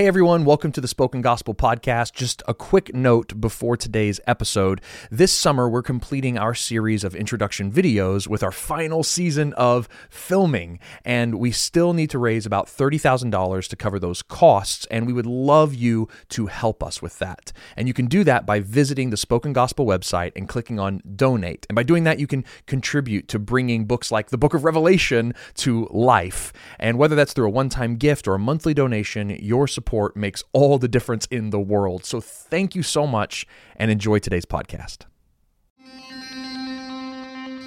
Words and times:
Hey 0.00 0.06
everyone, 0.06 0.46
welcome 0.46 0.72
to 0.72 0.80
the 0.80 0.88
Spoken 0.88 1.20
Gospel 1.20 1.54
Podcast. 1.54 2.14
Just 2.14 2.42
a 2.48 2.54
quick 2.54 2.94
note 2.94 3.38
before 3.38 3.76
today's 3.76 4.18
episode. 4.26 4.80
This 5.10 5.30
summer, 5.30 5.68
we're 5.68 5.82
completing 5.82 6.38
our 6.38 6.54
series 6.54 7.04
of 7.04 7.14
introduction 7.14 7.70
videos 7.70 8.26
with 8.26 8.42
our 8.42 8.50
final 8.50 9.02
season 9.02 9.52
of 9.58 9.90
filming, 10.08 10.78
and 11.04 11.34
we 11.34 11.50
still 11.50 11.92
need 11.92 12.08
to 12.08 12.18
raise 12.18 12.46
about 12.46 12.66
$30,000 12.66 13.68
to 13.68 13.76
cover 13.76 13.98
those 13.98 14.22
costs, 14.22 14.86
and 14.86 15.06
we 15.06 15.12
would 15.12 15.26
love 15.26 15.74
you 15.74 16.08
to 16.30 16.46
help 16.46 16.82
us 16.82 17.02
with 17.02 17.18
that. 17.18 17.52
And 17.76 17.86
you 17.86 17.92
can 17.92 18.06
do 18.06 18.24
that 18.24 18.46
by 18.46 18.60
visiting 18.60 19.10
the 19.10 19.18
Spoken 19.18 19.52
Gospel 19.52 19.84
website 19.84 20.32
and 20.34 20.48
clicking 20.48 20.80
on 20.80 21.02
donate. 21.14 21.66
And 21.68 21.76
by 21.76 21.82
doing 21.82 22.04
that, 22.04 22.18
you 22.18 22.26
can 22.26 22.46
contribute 22.64 23.28
to 23.28 23.38
bringing 23.38 23.84
books 23.84 24.10
like 24.10 24.30
the 24.30 24.38
Book 24.38 24.54
of 24.54 24.64
Revelation 24.64 25.34
to 25.56 25.88
life. 25.90 26.54
And 26.78 26.96
whether 26.96 27.14
that's 27.14 27.34
through 27.34 27.48
a 27.48 27.50
one 27.50 27.68
time 27.68 27.96
gift 27.96 28.26
or 28.26 28.34
a 28.36 28.38
monthly 28.38 28.72
donation, 28.72 29.28
your 29.28 29.68
support 29.68 29.89
support 29.90 30.16
makes 30.16 30.44
all 30.52 30.78
the 30.78 30.86
difference 30.86 31.26
in 31.32 31.50
the 31.50 31.58
world. 31.58 32.04
So 32.04 32.20
thank 32.20 32.76
you 32.76 32.82
so 32.84 33.08
much 33.08 33.44
and 33.74 33.90
enjoy 33.90 34.20
today's 34.20 34.44
podcast. 34.46 35.06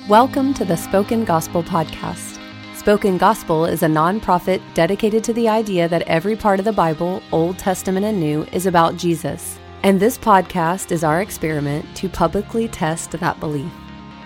Welcome 0.07 0.53
to 0.53 0.63
the 0.63 0.77
Spoken 0.77 1.25
Gospel 1.25 1.63
Podcast. 1.63 2.39
Spoken 2.77 3.17
Gospel 3.17 3.65
is 3.65 3.83
a 3.83 3.87
nonprofit 3.87 4.61
dedicated 4.73 5.21
to 5.25 5.33
the 5.33 5.49
idea 5.49 5.89
that 5.89 6.03
every 6.03 6.37
part 6.37 6.59
of 6.59 6.65
the 6.65 6.71
Bible, 6.71 7.21
Old 7.33 7.59
Testament 7.59 8.05
and 8.05 8.21
New, 8.21 8.43
is 8.53 8.67
about 8.67 8.95
Jesus. 8.95 9.59
And 9.83 9.99
this 9.99 10.17
podcast 10.17 10.93
is 10.93 11.03
our 11.03 11.21
experiment 11.21 11.85
to 11.97 12.07
publicly 12.07 12.69
test 12.69 13.11
that 13.11 13.39
belief. 13.41 13.71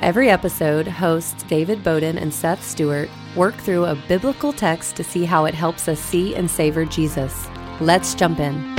Every 0.04 0.30
episode, 0.30 0.88
hosts 0.88 1.42
David 1.44 1.84
Bowden 1.84 2.20
and 2.20 2.32
Seth 2.32 2.64
Stewart 2.64 3.10
work 3.36 3.56
through 3.56 3.86
a 3.86 3.98
biblical 4.08 4.54
text 4.54 4.96
to 4.98 5.04
see 5.04 5.26
how 5.26 5.46
it 5.46 5.56
helps 5.56 5.88
us 5.88 6.00
see 6.00 6.36
and 6.36 6.50
savor 6.50 6.86
Jesus. 6.86 7.48
Let's 7.80 8.16
jump 8.16 8.40
in. 8.40 8.76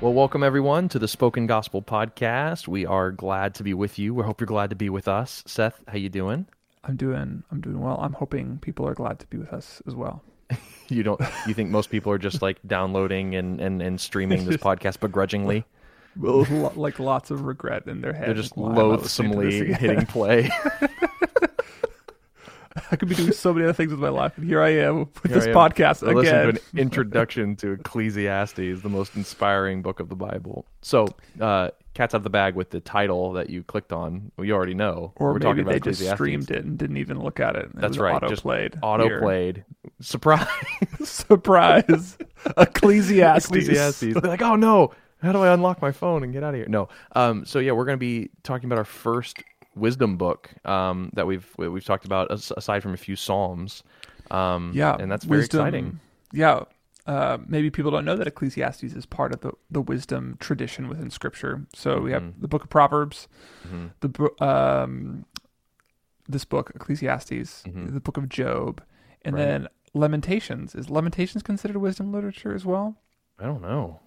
Well, 0.00 0.14
welcome 0.14 0.44
everyone 0.44 0.88
to 0.90 1.00
the 1.00 1.08
Spoken 1.08 1.48
Gospel 1.48 1.82
Podcast. 1.82 2.68
We 2.68 2.86
are 2.86 3.10
glad 3.10 3.56
to 3.56 3.64
be 3.64 3.74
with 3.74 3.98
you. 3.98 4.14
We 4.14 4.22
hope 4.22 4.40
you're 4.40 4.46
glad 4.46 4.70
to 4.70 4.76
be 4.76 4.88
with 4.88 5.08
us. 5.08 5.42
Seth, 5.46 5.82
how 5.88 5.98
you 5.98 6.08
doing? 6.08 6.46
I'm 6.84 6.94
doing 6.96 7.42
I'm 7.50 7.60
doing 7.60 7.80
well. 7.80 7.98
I'm 8.00 8.12
hoping 8.12 8.58
people 8.58 8.86
are 8.86 8.94
glad 8.94 9.18
to 9.18 9.26
be 9.26 9.36
with 9.36 9.52
us 9.52 9.82
as 9.86 9.96
well. 9.96 10.22
you 10.88 11.02
don't 11.02 11.20
you 11.46 11.54
think 11.54 11.70
most 11.70 11.90
people 11.90 12.12
are 12.12 12.18
just 12.18 12.42
like 12.42 12.58
downloading 12.66 13.34
and 13.34 13.60
and, 13.60 13.82
and 13.82 14.00
streaming 14.00 14.44
this 14.44 14.56
podcast 14.68 15.00
begrudgingly? 15.00 15.64
Well, 16.16 16.72
like 16.74 16.98
lots 16.98 17.30
of 17.30 17.44
regret 17.44 17.86
in 17.86 18.00
their 18.00 18.12
head 18.12 18.28
they're 18.28 18.34
just 18.34 18.56
loathsomely 18.56 19.72
hitting 19.72 20.06
play 20.06 20.50
I 22.90 22.96
could 22.96 23.08
be 23.08 23.14
doing 23.14 23.32
so 23.32 23.52
many 23.52 23.64
other 23.64 23.72
things 23.72 23.90
with 23.90 24.00
my 24.00 24.10
life, 24.10 24.38
and 24.38 24.46
here 24.46 24.62
I 24.62 24.70
am 24.70 25.00
with 25.00 25.24
here 25.24 25.34
this 25.34 25.46
am. 25.48 25.54
podcast 25.54 26.06
I 26.06 26.18
again. 26.20 26.54
to 26.54 26.62
an 26.72 26.78
introduction 26.78 27.56
to 27.56 27.72
Ecclesiastes, 27.72 28.82
the 28.82 28.88
most 28.88 29.16
inspiring 29.16 29.82
book 29.82 29.98
of 29.98 30.08
the 30.08 30.14
Bible. 30.14 30.66
So, 30.80 31.08
uh, 31.40 31.70
cat's 31.94 32.14
out 32.14 32.18
of 32.18 32.22
the 32.22 32.30
bag 32.30 32.54
with 32.54 32.70
the 32.70 32.78
title 32.78 33.32
that 33.32 33.50
you 33.50 33.64
clicked 33.64 33.92
on. 33.92 34.30
We 34.36 34.52
already 34.52 34.74
know. 34.74 35.12
Or 35.16 35.28
We're 35.28 35.32
maybe 35.34 35.44
talking 35.44 35.60
about 35.62 35.72
they 35.72 35.80
just 35.80 36.08
streamed 36.10 36.50
it 36.52 36.64
and 36.64 36.78
didn't 36.78 36.98
even 36.98 37.20
look 37.20 37.40
at 37.40 37.56
it. 37.56 37.64
it 37.64 37.76
That's 37.76 37.98
right. 37.98 38.22
Auto 38.22 38.36
played. 38.36 38.78
Auto 38.82 39.18
played. 39.18 39.64
Surprise! 40.00 40.46
Surprise! 41.02 42.18
Ecclesiastes. 42.56 43.46
Ecclesiastes. 43.46 44.00
They're 44.14 44.30
like, 44.30 44.42
oh 44.42 44.54
no, 44.54 44.92
how 45.22 45.32
do 45.32 45.40
I 45.40 45.52
unlock 45.52 45.82
my 45.82 45.90
phone 45.90 46.22
and 46.22 46.32
get 46.32 46.44
out 46.44 46.54
of 46.54 46.60
here? 46.60 46.68
No. 46.68 46.88
Um. 47.16 47.44
So 47.44 47.58
yeah, 47.58 47.72
we're 47.72 47.84
going 47.84 47.98
to 47.98 48.00
be 48.00 48.30
talking 48.44 48.66
about 48.66 48.78
our 48.78 48.84
first 48.84 49.42
wisdom 49.74 50.16
book 50.16 50.50
um, 50.64 51.10
that 51.14 51.26
we've 51.26 51.46
we've 51.56 51.84
talked 51.84 52.04
about 52.04 52.30
aside 52.30 52.82
from 52.82 52.94
a 52.94 52.98
few 52.98 53.16
psalms. 53.16 53.82
Um, 54.30 54.72
yeah, 54.74 54.96
and 54.98 55.10
that's 55.10 55.24
very 55.24 55.40
wisdom, 55.40 55.60
exciting. 55.60 56.00
Yeah, 56.32 56.64
uh, 57.06 57.38
maybe 57.46 57.70
people 57.70 57.90
don't 57.90 58.04
know 58.04 58.16
that 58.16 58.26
Ecclesiastes 58.26 58.82
is 58.82 59.06
part 59.06 59.32
of 59.32 59.40
the, 59.40 59.52
the 59.70 59.80
wisdom 59.80 60.36
tradition 60.38 60.88
within 60.88 61.10
Scripture. 61.10 61.66
So 61.74 61.96
mm-hmm. 61.96 62.04
we 62.04 62.12
have 62.12 62.22
mm-hmm. 62.22 62.40
the 62.40 62.48
Book 62.48 62.62
of 62.62 62.70
Proverbs, 62.70 63.26
mm-hmm. 63.66 63.86
the 64.00 64.44
um, 64.44 65.24
this 66.28 66.44
book 66.44 66.70
Ecclesiastes, 66.74 67.64
mm-hmm. 67.64 67.94
the 67.94 68.00
Book 68.00 68.16
of 68.16 68.28
Job, 68.28 68.82
and 69.22 69.34
right. 69.34 69.44
then 69.44 69.68
Lamentations. 69.94 70.74
Is 70.74 70.88
Lamentations 70.88 71.42
considered 71.42 71.78
wisdom 71.78 72.12
literature 72.12 72.54
as 72.54 72.64
well? 72.64 72.96
I 73.38 73.44
don't 73.44 73.62
know. 73.62 74.00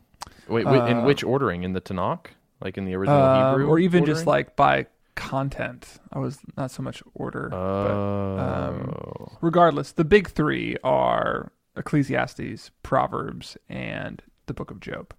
Wait, 0.48 0.66
uh, 0.66 0.86
in 0.86 1.04
which 1.04 1.24
ordering? 1.24 1.64
In 1.64 1.74
the 1.74 1.82
Tanakh, 1.82 2.28
like 2.62 2.78
in 2.78 2.86
the 2.86 2.96
original 2.96 3.22
uh, 3.22 3.50
Hebrew, 3.52 3.68
or 3.68 3.80
even 3.80 4.02
ordering? 4.02 4.16
just 4.16 4.28
like 4.28 4.56
by 4.56 4.86
content. 5.16 6.00
I 6.12 6.20
was 6.20 6.40
not 6.58 6.72
so 6.72 6.84
much 6.84 7.04
order. 7.14 7.54
Oh. 7.54 8.36
But, 8.36 8.42
um, 8.42 9.38
regardless, 9.42 9.92
the 9.92 10.04
big 10.04 10.30
three 10.30 10.78
are 10.84 11.52
Ecclesiastes, 11.76 12.72
Proverbs, 12.84 13.58
and 13.70 14.22
the 14.46 14.54
Book 14.54 14.72
of 14.72 14.80
Job. 14.80 15.14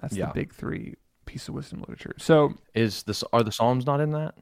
That's 0.00 0.14
yeah. 0.14 0.26
the 0.26 0.32
big 0.34 0.54
three 0.54 0.96
piece 1.24 1.48
of 1.48 1.54
wisdom 1.54 1.80
literature. 1.80 2.14
So, 2.18 2.54
is 2.74 3.02
this 3.04 3.24
are 3.32 3.42
the 3.42 3.52
Psalms 3.52 3.86
not 3.86 4.00
in 4.00 4.10
that? 4.12 4.34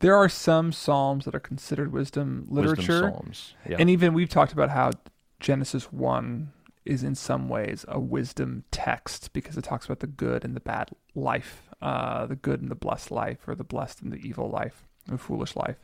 There 0.00 0.14
are 0.14 0.28
some 0.28 0.72
Psalms 0.72 1.24
that 1.24 1.34
are 1.34 1.40
considered 1.40 1.92
wisdom 1.92 2.46
literature. 2.48 3.02
Wisdom 3.02 3.12
Psalms, 3.12 3.54
yeah. 3.68 3.76
and 3.78 3.90
even 3.90 4.14
we've 4.14 4.28
talked 4.28 4.52
about 4.52 4.70
how 4.70 4.92
Genesis 5.40 5.92
one 5.92 6.52
is 6.84 7.02
in 7.02 7.14
some 7.14 7.48
ways 7.48 7.84
a 7.88 8.00
wisdom 8.00 8.64
text 8.70 9.32
because 9.34 9.58
it 9.58 9.62
talks 9.62 9.84
about 9.84 10.00
the 10.00 10.06
good 10.06 10.44
and 10.44 10.56
the 10.56 10.60
bad 10.60 10.90
life 11.14 11.67
uh, 11.80 12.26
the 12.26 12.36
good 12.36 12.60
and 12.60 12.70
the 12.70 12.76
blessed 12.76 13.10
life, 13.10 13.46
or 13.46 13.54
the 13.54 13.64
blessed 13.64 14.02
and 14.02 14.12
the 14.12 14.16
evil 14.16 14.48
life, 14.50 14.86
the 15.06 15.18
foolish 15.18 15.56
life. 15.56 15.76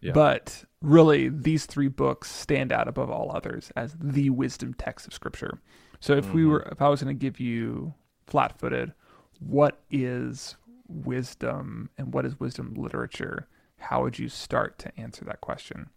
Yeah. 0.00 0.12
But 0.12 0.64
really, 0.82 1.28
these 1.28 1.66
three 1.66 1.88
books 1.88 2.30
stand 2.30 2.72
out 2.72 2.88
above 2.88 3.10
all 3.10 3.34
others 3.34 3.72
as 3.76 3.96
the 4.00 4.30
wisdom 4.30 4.74
text 4.74 5.06
of 5.06 5.14
Scripture. 5.14 5.58
So, 6.00 6.14
if 6.14 6.26
mm-hmm. 6.26 6.36
we 6.36 6.46
were, 6.46 6.62
if 6.70 6.82
I 6.82 6.88
was 6.88 7.02
going 7.02 7.16
to 7.16 7.18
give 7.18 7.40
you 7.40 7.94
flat-footed, 8.26 8.92
what 9.40 9.80
is 9.90 10.56
wisdom 10.88 11.90
and 11.98 12.12
what 12.12 12.24
is 12.24 12.38
wisdom 12.38 12.74
literature? 12.74 13.46
How 13.78 14.02
would 14.02 14.18
you 14.18 14.28
start 14.28 14.78
to 14.80 15.00
answer 15.00 15.24
that 15.24 15.40
question? 15.40 15.90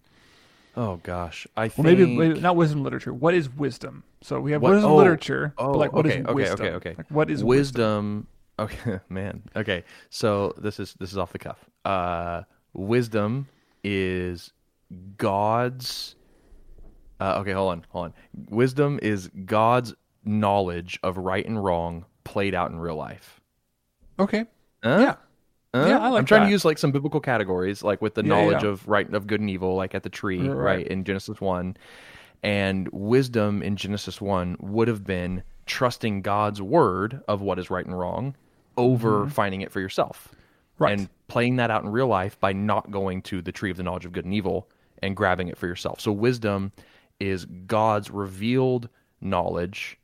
Oh 0.75 0.97
gosh, 0.97 1.47
I 1.57 1.67
think 1.67 1.85
maybe, 1.85 2.05
maybe, 2.05 2.39
not 2.39 2.55
wisdom 2.55 2.83
literature. 2.83 3.13
What 3.13 3.33
is 3.33 3.49
wisdom? 3.49 4.03
So 4.21 4.39
we 4.39 4.51
have 4.51 4.61
what, 4.61 4.73
wisdom 4.73 4.91
oh, 4.91 4.95
literature, 4.95 5.53
oh, 5.57 5.71
but 5.71 5.77
like 5.77 5.93
what 5.93 6.05
okay, 6.05 6.19
is 6.19 6.25
okay, 6.25 6.33
wisdom? 6.33 6.65
Okay, 6.65 6.75
okay, 6.75 6.95
Like, 6.97 7.11
what 7.11 7.29
is 7.29 7.43
wisdom? 7.43 8.05
wisdom? 8.05 8.27
Okay, 8.59 8.99
man. 9.09 9.43
Okay, 9.55 9.83
so 10.09 10.53
this 10.57 10.79
is 10.79 10.95
this 10.99 11.11
is 11.11 11.17
off 11.17 11.31
the 11.31 11.39
cuff. 11.39 11.69
Uh, 11.85 12.43
wisdom 12.73 13.47
is 13.83 14.51
God's. 15.17 16.15
Uh, 17.19 17.39
okay, 17.39 17.51
hold 17.51 17.71
on, 17.71 17.85
hold 17.89 18.05
on. 18.05 18.13
Wisdom 18.49 18.99
is 19.01 19.29
God's 19.45 19.93
knowledge 20.23 20.99
of 21.03 21.17
right 21.17 21.45
and 21.45 21.61
wrong 21.63 22.05
played 22.23 22.53
out 22.53 22.71
in 22.71 22.79
real 22.79 22.95
life. 22.95 23.41
Okay. 24.19 24.45
Uh? 24.83 24.97
Yeah. 24.99 25.15
Uh? 25.73 25.85
Yeah, 25.87 25.99
I 25.99 26.09
like 26.09 26.19
I'm 26.19 26.25
trying 26.25 26.41
that. 26.41 26.47
to 26.47 26.51
use 26.51 26.65
like 26.65 26.77
some 26.77 26.91
biblical 26.91 27.19
categories, 27.19 27.83
like 27.83 28.01
with 28.01 28.15
the 28.15 28.23
yeah, 28.23 28.29
knowledge 28.29 28.63
yeah. 28.63 28.69
of 28.69 28.87
right 28.87 29.11
of 29.13 29.27
good 29.27 29.39
and 29.39 29.49
evil, 29.49 29.75
like 29.75 29.93
at 29.93 30.03
the 30.03 30.09
tree, 30.09 30.47
right. 30.47 30.77
right, 30.77 30.87
in 30.87 31.03
Genesis 31.03 31.39
one, 31.39 31.77
and 32.41 32.87
wisdom 32.91 33.61
in 33.61 33.75
Genesis 33.75 34.19
one 34.19 34.57
would 34.59 34.87
have 34.87 35.03
been 35.03 35.43
trusting 35.67 36.23
God's 36.23 36.61
word 36.61 37.21
of 37.27 37.41
what 37.41 37.59
is 37.59 37.69
right 37.69 37.85
and 37.85 37.97
wrong, 37.97 38.35
over 38.79 39.22
mm-hmm. 39.22 39.29
finding 39.29 39.62
it 39.62 39.72
for 39.72 39.79
yourself. 39.79 40.29
Right. 40.79 40.97
And 40.97 41.09
playing 41.28 41.57
that 41.57 41.69
out 41.69 41.84
in 41.84 41.90
real 41.90 42.07
life 42.07 42.40
by 42.40 42.53
not 42.53 42.90
going 42.90 43.22
to 43.23 43.41
the 43.41 43.51
tree 43.51 43.69
of 43.69 43.78
the 43.78 43.84
knowledge 43.84 44.06
of 44.06 44.13
good 44.13 44.23
and 44.23 44.34
evil 44.34 44.69
and 45.03 45.16
grabbing 45.16 45.50
it 45.50 45.57
for 45.57 45.67
yourself. 45.67 46.00
So 46.00 46.12
wisdom 46.12 46.72
is 47.19 47.45
God's 47.45 48.09
revealed 48.09 48.88
knowledge 49.19 49.98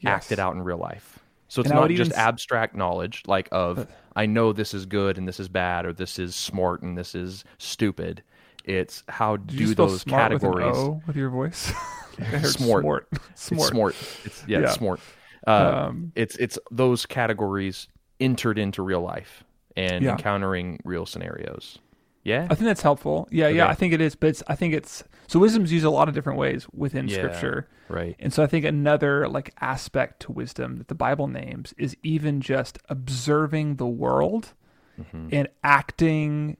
yes. 0.00 0.24
acted 0.24 0.38
out 0.38 0.54
in 0.54 0.62
real 0.62 0.76
life. 0.76 1.18
So 1.48 1.62
it's 1.62 1.70
not 1.70 1.90
just 1.90 2.12
abstract 2.12 2.76
knowledge 2.76 3.22
like 3.26 3.48
of 3.50 3.76
but, 3.76 3.90
I 4.14 4.26
know 4.26 4.52
this 4.52 4.72
is 4.72 4.86
good 4.86 5.18
and 5.18 5.26
this 5.26 5.40
is 5.40 5.48
bad 5.48 5.84
or 5.84 5.92
this 5.92 6.18
is 6.18 6.36
smart 6.36 6.82
and 6.82 6.96
this 6.96 7.14
is 7.14 7.44
stupid. 7.58 8.22
It's 8.64 9.02
how 9.08 9.36
do 9.36 9.74
those 9.74 10.04
categories 10.04 10.76
with, 10.76 11.06
with, 11.08 11.16
your 11.16 11.30
voice? 11.30 11.72
smart. 12.42 12.82
Smart. 12.82 13.08
Smart. 13.34 13.68
Smart. 13.68 13.96
It's 14.24 14.44
yeah, 14.46 14.60
yeah. 14.60 14.70
smart. 14.70 15.00
Uh, 15.46 15.86
um, 15.88 16.12
it's 16.14 16.36
it's 16.36 16.58
those 16.70 17.06
categories 17.06 17.88
entered 18.20 18.58
into 18.58 18.82
real 18.82 19.00
life 19.00 19.44
and 19.76 20.04
yeah. 20.04 20.12
encountering 20.12 20.80
real 20.84 21.06
scenarios. 21.06 21.78
Yeah, 22.22 22.46
I 22.50 22.54
think 22.54 22.66
that's 22.66 22.82
helpful. 22.82 23.28
Yeah, 23.30 23.46
okay. 23.46 23.56
yeah, 23.56 23.68
I 23.68 23.74
think 23.74 23.94
it 23.94 24.00
is. 24.00 24.14
But 24.14 24.28
it's, 24.28 24.42
I 24.46 24.54
think 24.54 24.74
it's 24.74 25.02
so 25.26 25.38
wisdom's 25.38 25.72
used 25.72 25.86
a 25.86 25.90
lot 25.90 26.08
of 26.08 26.14
different 26.14 26.38
ways 26.38 26.66
within 26.74 27.08
yeah, 27.08 27.16
Scripture, 27.16 27.68
right? 27.88 28.14
And 28.18 28.32
so 28.32 28.42
I 28.42 28.46
think 28.46 28.66
another 28.66 29.26
like 29.26 29.54
aspect 29.60 30.20
to 30.22 30.32
wisdom 30.32 30.76
that 30.76 30.88
the 30.88 30.94
Bible 30.94 31.28
names 31.28 31.72
is 31.78 31.96
even 32.02 32.42
just 32.42 32.78
observing 32.90 33.76
the 33.76 33.86
world 33.86 34.52
mm-hmm. 35.00 35.28
and 35.32 35.48
acting 35.64 36.58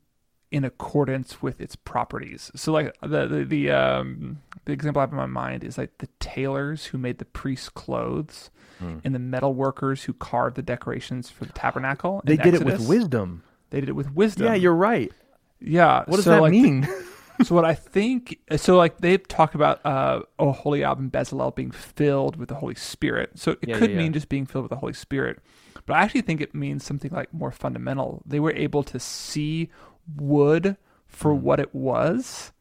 in 0.50 0.64
accordance 0.64 1.40
with 1.42 1.60
its 1.60 1.76
properties. 1.76 2.50
So 2.56 2.72
like 2.72 2.96
the 3.02 3.26
the 3.26 3.44
the, 3.44 3.70
um, 3.70 4.42
the 4.64 4.72
example 4.72 5.00
I 5.00 5.04
have 5.04 5.10
in 5.12 5.16
my 5.16 5.26
mind 5.26 5.62
is 5.64 5.78
like 5.78 5.98
the 5.98 6.08
tailors 6.18 6.86
who 6.86 6.98
made 6.98 7.18
the 7.18 7.24
priest's 7.24 7.68
clothes 7.68 8.50
Hmm. 8.78 8.96
and 9.04 9.14
the 9.14 9.18
metal 9.18 9.52
workers 9.52 10.04
who 10.04 10.14
carved 10.14 10.56
the 10.56 10.62
decorations 10.62 11.28
for 11.28 11.44
the 11.44 11.52
tabernacle. 11.52 12.22
They 12.24 12.38
did 12.38 12.54
it 12.54 12.64
with 12.64 12.88
wisdom. 12.88 13.42
They 13.68 13.78
did 13.80 13.90
it 13.90 13.92
with 13.92 14.10
wisdom. 14.14 14.46
Yeah, 14.46 14.54
you're 14.54 14.74
right. 14.74 15.12
yeah. 15.60 16.04
What 16.06 16.16
does 16.16 16.24
so, 16.24 16.30
that 16.30 16.40
like, 16.40 16.52
the- 16.52 16.62
mean? 16.62 16.88
so 17.44 17.54
what 17.54 17.66
I 17.66 17.74
think, 17.74 18.38
so 18.56 18.78
like 18.78 18.96
they 18.98 19.18
talk 19.18 19.54
about 19.54 19.84
uh, 19.84 20.22
Oholiab 20.38 20.98
and 20.98 21.12
Bezalel 21.12 21.54
being 21.54 21.70
filled 21.70 22.36
with 22.36 22.48
the 22.48 22.54
Holy 22.54 22.74
Spirit. 22.74 23.32
So 23.38 23.50
it 23.52 23.58
Yeah, 23.68 23.78
could 23.78 23.90
yeah, 23.90 23.96
yeah. 23.96 24.02
mean 24.02 24.12
just 24.14 24.30
being 24.30 24.46
filled 24.46 24.64
with 24.64 24.70
the 24.70 24.76
Holy 24.76 24.94
Spirit, 24.94 25.40
but 25.84 25.94
I 25.96 26.00
actually 26.00 26.22
think 26.22 26.40
it 26.40 26.54
means 26.54 26.82
something 26.82 27.10
like 27.10 27.32
more 27.34 27.50
fundamental. 27.52 28.22
They 28.24 28.40
were 28.40 28.52
able 28.54 28.82
to 28.84 28.98
see 28.98 29.68
wood 30.16 30.76
for 31.06 31.32
Hmm. 31.32 31.40
what 31.40 31.60
it 31.60 31.74
was, 31.74 32.52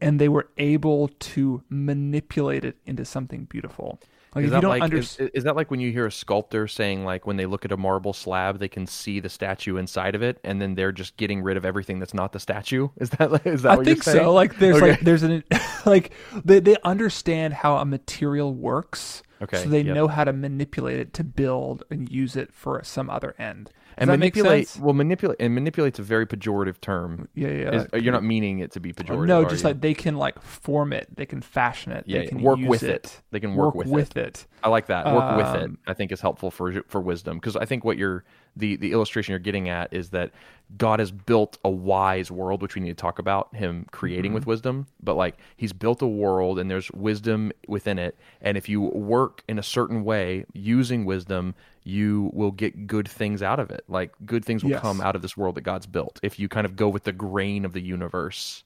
and 0.00 0.20
they 0.20 0.28
were 0.28 0.48
able 0.58 1.08
to 1.08 1.62
manipulate 1.68 2.64
it 2.64 2.78
into 2.86 3.04
something 3.04 3.44
beautiful. 3.46 4.00
Like 4.34 4.44
is 4.44 4.50
if 4.50 4.52
that 4.52 4.56
you 4.56 4.60
don't 4.62 4.78
like 4.80 4.82
understand. 4.82 5.30
is, 5.34 5.40
is 5.40 5.44
that 5.44 5.56
like 5.56 5.70
when 5.70 5.80
you 5.80 5.90
hear 5.90 6.06
a 6.06 6.12
sculptor 6.12 6.68
saying 6.68 7.04
like 7.04 7.26
when 7.26 7.36
they 7.36 7.46
look 7.46 7.64
at 7.64 7.72
a 7.72 7.76
marble 7.76 8.12
slab 8.12 8.58
they 8.58 8.68
can 8.68 8.86
see 8.86 9.20
the 9.20 9.28
statue 9.28 9.76
inside 9.78 10.14
of 10.14 10.22
it 10.22 10.38
and 10.44 10.60
then 10.60 10.74
they're 10.74 10.92
just 10.92 11.16
getting 11.16 11.42
rid 11.42 11.56
of 11.56 11.64
everything 11.64 11.98
that's 11.98 12.14
not 12.14 12.32
the 12.32 12.38
statue? 12.40 12.88
Is 12.98 13.10
that 13.10 13.32
like, 13.32 13.46
is 13.46 13.62
that 13.62 13.72
I 13.72 13.76
what 13.76 13.84
think 13.84 13.96
you're 13.96 14.02
saying? 14.02 14.24
so. 14.24 14.32
Like 14.32 14.58
there's 14.58 14.80
Okay. 14.80 14.80
like 14.80 15.00
there's 15.00 15.22
an 15.22 15.42
like 15.86 16.12
they 16.44 16.60
they 16.60 16.76
understand 16.84 17.54
how 17.54 17.76
a 17.78 17.84
material 17.84 18.54
works. 18.54 19.22
Okay, 19.40 19.56
So 19.62 19.68
they 19.68 19.82
yep. 19.82 19.94
know 19.94 20.08
how 20.08 20.24
to 20.24 20.32
manipulate 20.32 20.98
it 20.98 21.12
to 21.14 21.24
build 21.24 21.84
and 21.90 22.10
use 22.10 22.36
it 22.36 22.52
for 22.52 22.82
some 22.84 23.08
other 23.08 23.34
end. 23.38 23.70
And 24.00 24.08
manipulate 24.08 24.76
well 24.80 24.94
manipulate 24.94 25.36
and 25.40 25.54
manipulate's 25.54 25.98
a 25.98 26.02
very 26.02 26.26
pejorative 26.26 26.80
term. 26.80 27.28
Yeah, 27.34 27.48
yeah. 27.48 27.70
Is- 27.74 27.92
like- 27.92 28.02
you're 28.02 28.12
not 28.12 28.24
meaning 28.24 28.60
it 28.60 28.72
to 28.72 28.80
be 28.80 28.92
pejorative. 28.92 29.26
no, 29.26 29.44
just 29.44 29.62
you? 29.62 29.68
like 29.70 29.80
they 29.80 29.94
can 29.94 30.16
like 30.16 30.40
form 30.42 30.92
it, 30.92 31.08
they 31.16 31.26
can 31.26 31.40
fashion 31.40 31.92
it, 31.92 32.04
Yeah, 32.06 32.18
they 32.18 32.24
yeah. 32.24 32.28
can 32.30 32.42
Work 32.42 32.58
with 32.60 32.82
it. 32.82 32.88
it. 33.06 33.22
They 33.30 33.40
can 33.40 33.54
work 33.54 33.74
with 33.74 34.16
it. 34.16 34.26
it. 34.26 34.46
I 34.62 34.68
like 34.68 34.86
that. 34.86 35.06
Work 35.06 35.36
with 35.36 35.62
it. 35.62 35.64
Um, 35.64 35.78
I 35.86 35.94
think 35.94 36.12
is 36.12 36.20
helpful 36.20 36.50
for 36.50 36.82
for 36.88 37.00
wisdom 37.00 37.38
because 37.38 37.56
I 37.56 37.64
think 37.64 37.84
what 37.84 37.96
you're 37.98 38.24
the 38.58 38.76
the 38.76 38.92
illustration 38.92 39.32
you're 39.32 39.38
getting 39.38 39.68
at 39.68 39.92
is 39.92 40.10
that 40.10 40.30
God 40.76 40.98
has 41.00 41.10
built 41.10 41.56
a 41.64 41.70
wise 41.70 42.30
world, 42.30 42.60
which 42.60 42.74
we 42.74 42.80
need 42.82 42.88
to 42.90 42.94
talk 42.94 43.18
about 43.18 43.54
him 43.54 43.86
creating 43.90 44.30
Mm-hmm. 44.30 44.34
with 44.34 44.46
wisdom. 44.46 44.86
But 45.02 45.14
like 45.14 45.36
he's 45.56 45.72
built 45.72 46.02
a 46.02 46.06
world 46.06 46.58
and 46.58 46.70
there's 46.70 46.90
wisdom 46.92 47.52
within 47.66 47.98
it, 47.98 48.16
and 48.42 48.56
if 48.58 48.68
you 48.68 48.82
work 48.82 49.42
in 49.48 49.58
a 49.58 49.62
certain 49.62 50.04
way 50.04 50.44
using 50.52 51.04
wisdom, 51.06 51.54
you 51.84 52.30
will 52.34 52.50
get 52.50 52.86
good 52.86 53.08
things 53.08 53.42
out 53.42 53.58
of 53.58 53.70
it. 53.70 53.84
Like 53.88 54.12
good 54.26 54.44
things 54.44 54.62
will 54.62 54.72
Yes. 54.72 54.80
come 54.82 55.00
out 55.00 55.16
of 55.16 55.22
this 55.22 55.36
world 55.38 55.54
that 55.54 55.62
God's 55.62 55.86
built 55.86 56.20
if 56.22 56.38
you 56.38 56.48
kind 56.48 56.66
of 56.66 56.76
go 56.76 56.88
with 56.88 57.04
the 57.04 57.12
grain 57.12 57.64
of 57.64 57.72
the 57.72 57.80
universe. 57.80 58.62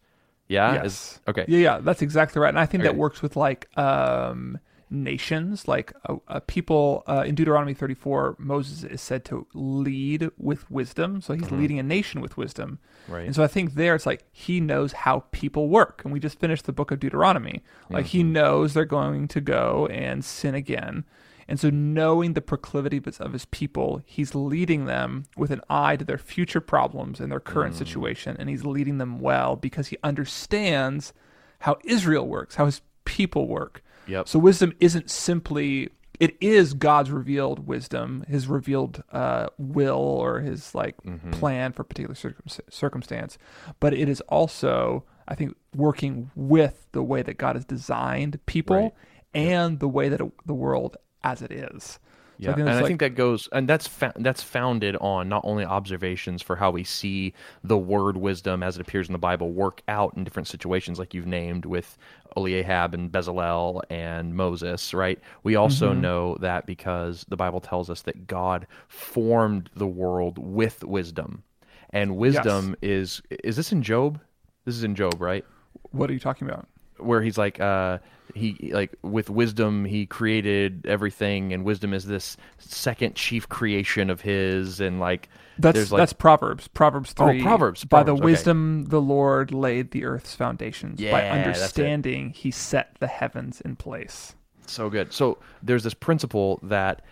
Yeah. 0.49 0.75
Yes. 0.75 0.85
Is- 0.87 1.21
okay. 1.29 1.45
Yeah, 1.47 1.59
yeah, 1.59 1.79
that's 1.79 2.03
exactly 2.03 2.41
right. 2.41 2.49
And 2.49 2.59
I 2.59 2.67
think 2.67 2.83
Okay. 2.83 2.91
that 2.93 2.97
works 2.99 3.23
with 3.23 3.37
like 3.37 3.69
um 3.79 4.59
nations, 4.93 5.67
like 5.67 5.93
uh, 6.09 6.17
uh, 6.29 6.41
people 6.47 7.03
uh, 7.09 7.25
in 7.27 7.35
Deuteronomy 7.35 7.75
34, 7.75 8.37
Moses 8.39 8.85
is 8.85 9.01
said 9.01 9.25
to 9.27 9.47
lead 9.55 10.31
with 10.39 10.71
wisdom. 10.71 11.21
So 11.21 11.33
he's 11.35 11.51
leading 11.51 11.79
a 11.79 11.83
nation 11.83 12.21
with 12.21 12.37
wisdom. 12.37 12.79
Mm-hmm. 13.05 13.13
Right. 13.13 13.27
And 13.27 13.35
so 13.35 13.43
I 13.43 13.47
think 13.49 13.75
there 13.75 13.95
it's 13.95 14.07
like 14.07 14.25
he 14.31 14.61
knows 14.61 14.93
how 14.93 15.25
people 15.33 15.69
work. 15.69 16.03
And 16.05 16.13
we 16.13 16.21
just 16.21 16.39
finished 16.39 16.67
the 16.67 16.73
book 16.73 16.91
of 16.91 17.01
Deuteronomy. 17.01 17.63
Like 17.91 18.07
he 18.07 18.21
Mm-hmm. 18.21 18.33
knows 18.33 18.75
they're 18.75 18.85
going 18.85 19.27
to 19.29 19.41
go 19.41 19.87
and 19.87 20.25
sin 20.25 20.55
again. 20.55 21.05
And 21.49 21.59
so, 21.59 21.71
knowing 21.71 22.35
the 22.35 22.41
proclivities 22.41 23.19
of 23.21 23.33
his 23.33 23.45
people, 23.47 24.01
he's 24.07 24.33
leading 24.35 24.85
them 24.87 25.25
with 25.37 25.51
an 25.51 25.61
eye 25.69 25.97
to 25.97 26.05
their 26.05 26.17
future 26.17 26.61
problems 26.61 27.19
and 27.19 27.33
their 27.33 27.41
current 27.41 27.75
Mm. 27.75 27.79
situation. 27.79 28.37
And 28.39 28.49
he's 28.49 28.65
leading 28.65 28.99
them 28.99 29.19
well 29.19 29.57
because 29.57 29.89
he 29.89 29.97
understands 30.05 31.13
how 31.61 31.79
Israel 31.85 32.27
works, 32.29 32.55
how 32.55 32.67
his 32.67 32.81
people 33.05 33.49
work. 33.49 33.83
Yep. 34.07 34.29
So, 34.29 34.39
wisdom 34.39 34.73
isn't 34.81 35.11
simply, 35.11 35.91
it 36.21 36.37
is 36.41 36.75
God's 36.75 37.11
revealed 37.11 37.67
wisdom, 37.67 38.25
his 38.29 38.47
revealed 38.49 39.03
uh, 39.13 39.47
will 39.59 39.97
or 39.97 40.41
his 40.41 40.75
like 40.75 40.97
Mm-hmm. 41.03 41.31
plan 41.33 41.73
for 41.73 41.83
a 41.83 41.85
particular 41.85 42.15
circum- 42.15 42.47
circumstance. 42.69 43.39
But 43.81 43.95
it 43.95 44.09
is 44.09 44.21
also, 44.23 45.05
I 45.29 45.35
think, 45.35 45.55
working 45.75 46.31
with 46.35 46.87
the 46.93 47.03
way 47.03 47.23
that 47.23 47.39
God 47.39 47.57
has 47.57 47.65
designed 47.65 48.39
people 48.47 48.77
Right. 48.77 48.93
and 49.35 49.79
the 49.81 49.89
way 49.89 50.09
that 50.09 50.21
it, 50.21 50.31
the 50.47 50.55
world 50.55 50.97
as 51.25 51.41
it 51.43 51.51
is. 51.53 51.99
So 52.45 52.51
Yeah, 52.51 52.57
and 52.57 52.69
that's 52.69 52.79
I 52.79 52.83
think 52.83 52.99
that 53.01 53.15
goes, 53.15 53.49
and 53.53 53.69
that's 53.69 53.87
fa- 53.87 54.15
that's 54.17 54.43
founded 54.43 54.97
on 54.97 55.29
not 55.29 55.43
only 55.45 55.65
observations 55.65 56.43
for 56.43 56.57
how 56.57 56.73
we 56.73 56.83
see 56.83 57.35
the 57.63 57.79
word 57.79 58.17
wisdom 58.17 58.63
as 58.65 58.77
it 58.77 58.81
appears 58.81 59.09
in 59.09 59.13
the 59.13 59.19
Bible 59.19 59.53
work 59.53 59.81
out 59.87 60.15
in 60.17 60.25
different 60.25 60.49
situations, 60.49 60.99
like 60.99 61.15
you've 61.15 61.27
named 61.27 61.67
with 61.67 61.97
Oholiab 62.37 62.95
and 62.95 63.13
Bezalel 63.13 63.83
and 63.91 64.35
Moses, 64.35 64.93
right? 64.93 65.21
We 65.45 65.55
also 65.55 65.93
Mm-hmm. 65.93 66.01
know 66.01 66.37
that 66.41 66.67
because 66.67 67.25
the 67.29 67.37
Bible 67.37 67.61
tells 67.61 67.89
us 67.89 68.03
that 68.03 68.27
God 68.27 68.67
formed 68.89 69.71
the 69.77 69.87
world 69.87 70.39
with 70.39 70.83
wisdom, 70.83 71.45
and 71.91 72.17
wisdom 72.17 72.75
is 72.83 73.23
is 73.45 73.57
this 73.57 73.71
in 73.73 73.83
Job? 73.83 74.21
This 74.65 74.75
is 74.77 74.85
in 74.85 74.97
Job, 74.97 75.21
right? 75.21 75.45
what 75.93 76.11
are 76.11 76.13
you 76.15 76.21
talking 76.21 76.49
about? 76.49 76.67
Where 77.05 77.23
he's 77.23 77.39
like 77.39 77.61
uh 77.61 77.99
he 78.35 78.71
like 78.73 78.95
with 79.03 79.29
wisdom 79.29 79.85
he 79.85 80.07
created 80.07 80.87
everything 80.87 81.53
and 81.53 81.65
wisdom 81.65 81.93
is 81.93 82.07
this 82.07 82.37
second 82.59 83.15
chief 83.15 83.49
creation 83.49 84.09
of 84.09 84.23
his 84.23 84.81
and 84.81 84.99
like 85.01 85.29
That's 85.59 85.91
like 85.93 85.99
that's 86.01 86.13
Proverbs. 86.15 86.67
Proverbs 86.69 87.15
Oh, 87.19 87.27
three. 87.27 87.43
Proverbs, 87.43 87.85
By 87.85 87.99
Proverbs, 88.03 88.07
the 88.07 88.13
okay. 88.25 88.33
wisdom 88.33 88.85
the 88.87 89.01
Lord 89.03 89.53
laid 89.53 89.91
the 89.91 90.05
earth's 90.05 90.35
foundations. 90.35 90.99
By 90.99 91.05
Yeah, 91.07 91.35
it. 91.35 91.39
understanding 91.47 92.31
he 92.31 92.51
set 92.51 92.97
the 93.01 93.07
heavens 93.09 93.61
in 93.61 93.77
place. 93.77 94.35
so 94.67 94.89
good 94.89 95.13
so 95.13 95.37
there's 95.63 95.83
this 95.85 95.95
principle 95.95 96.59
that 96.63 97.03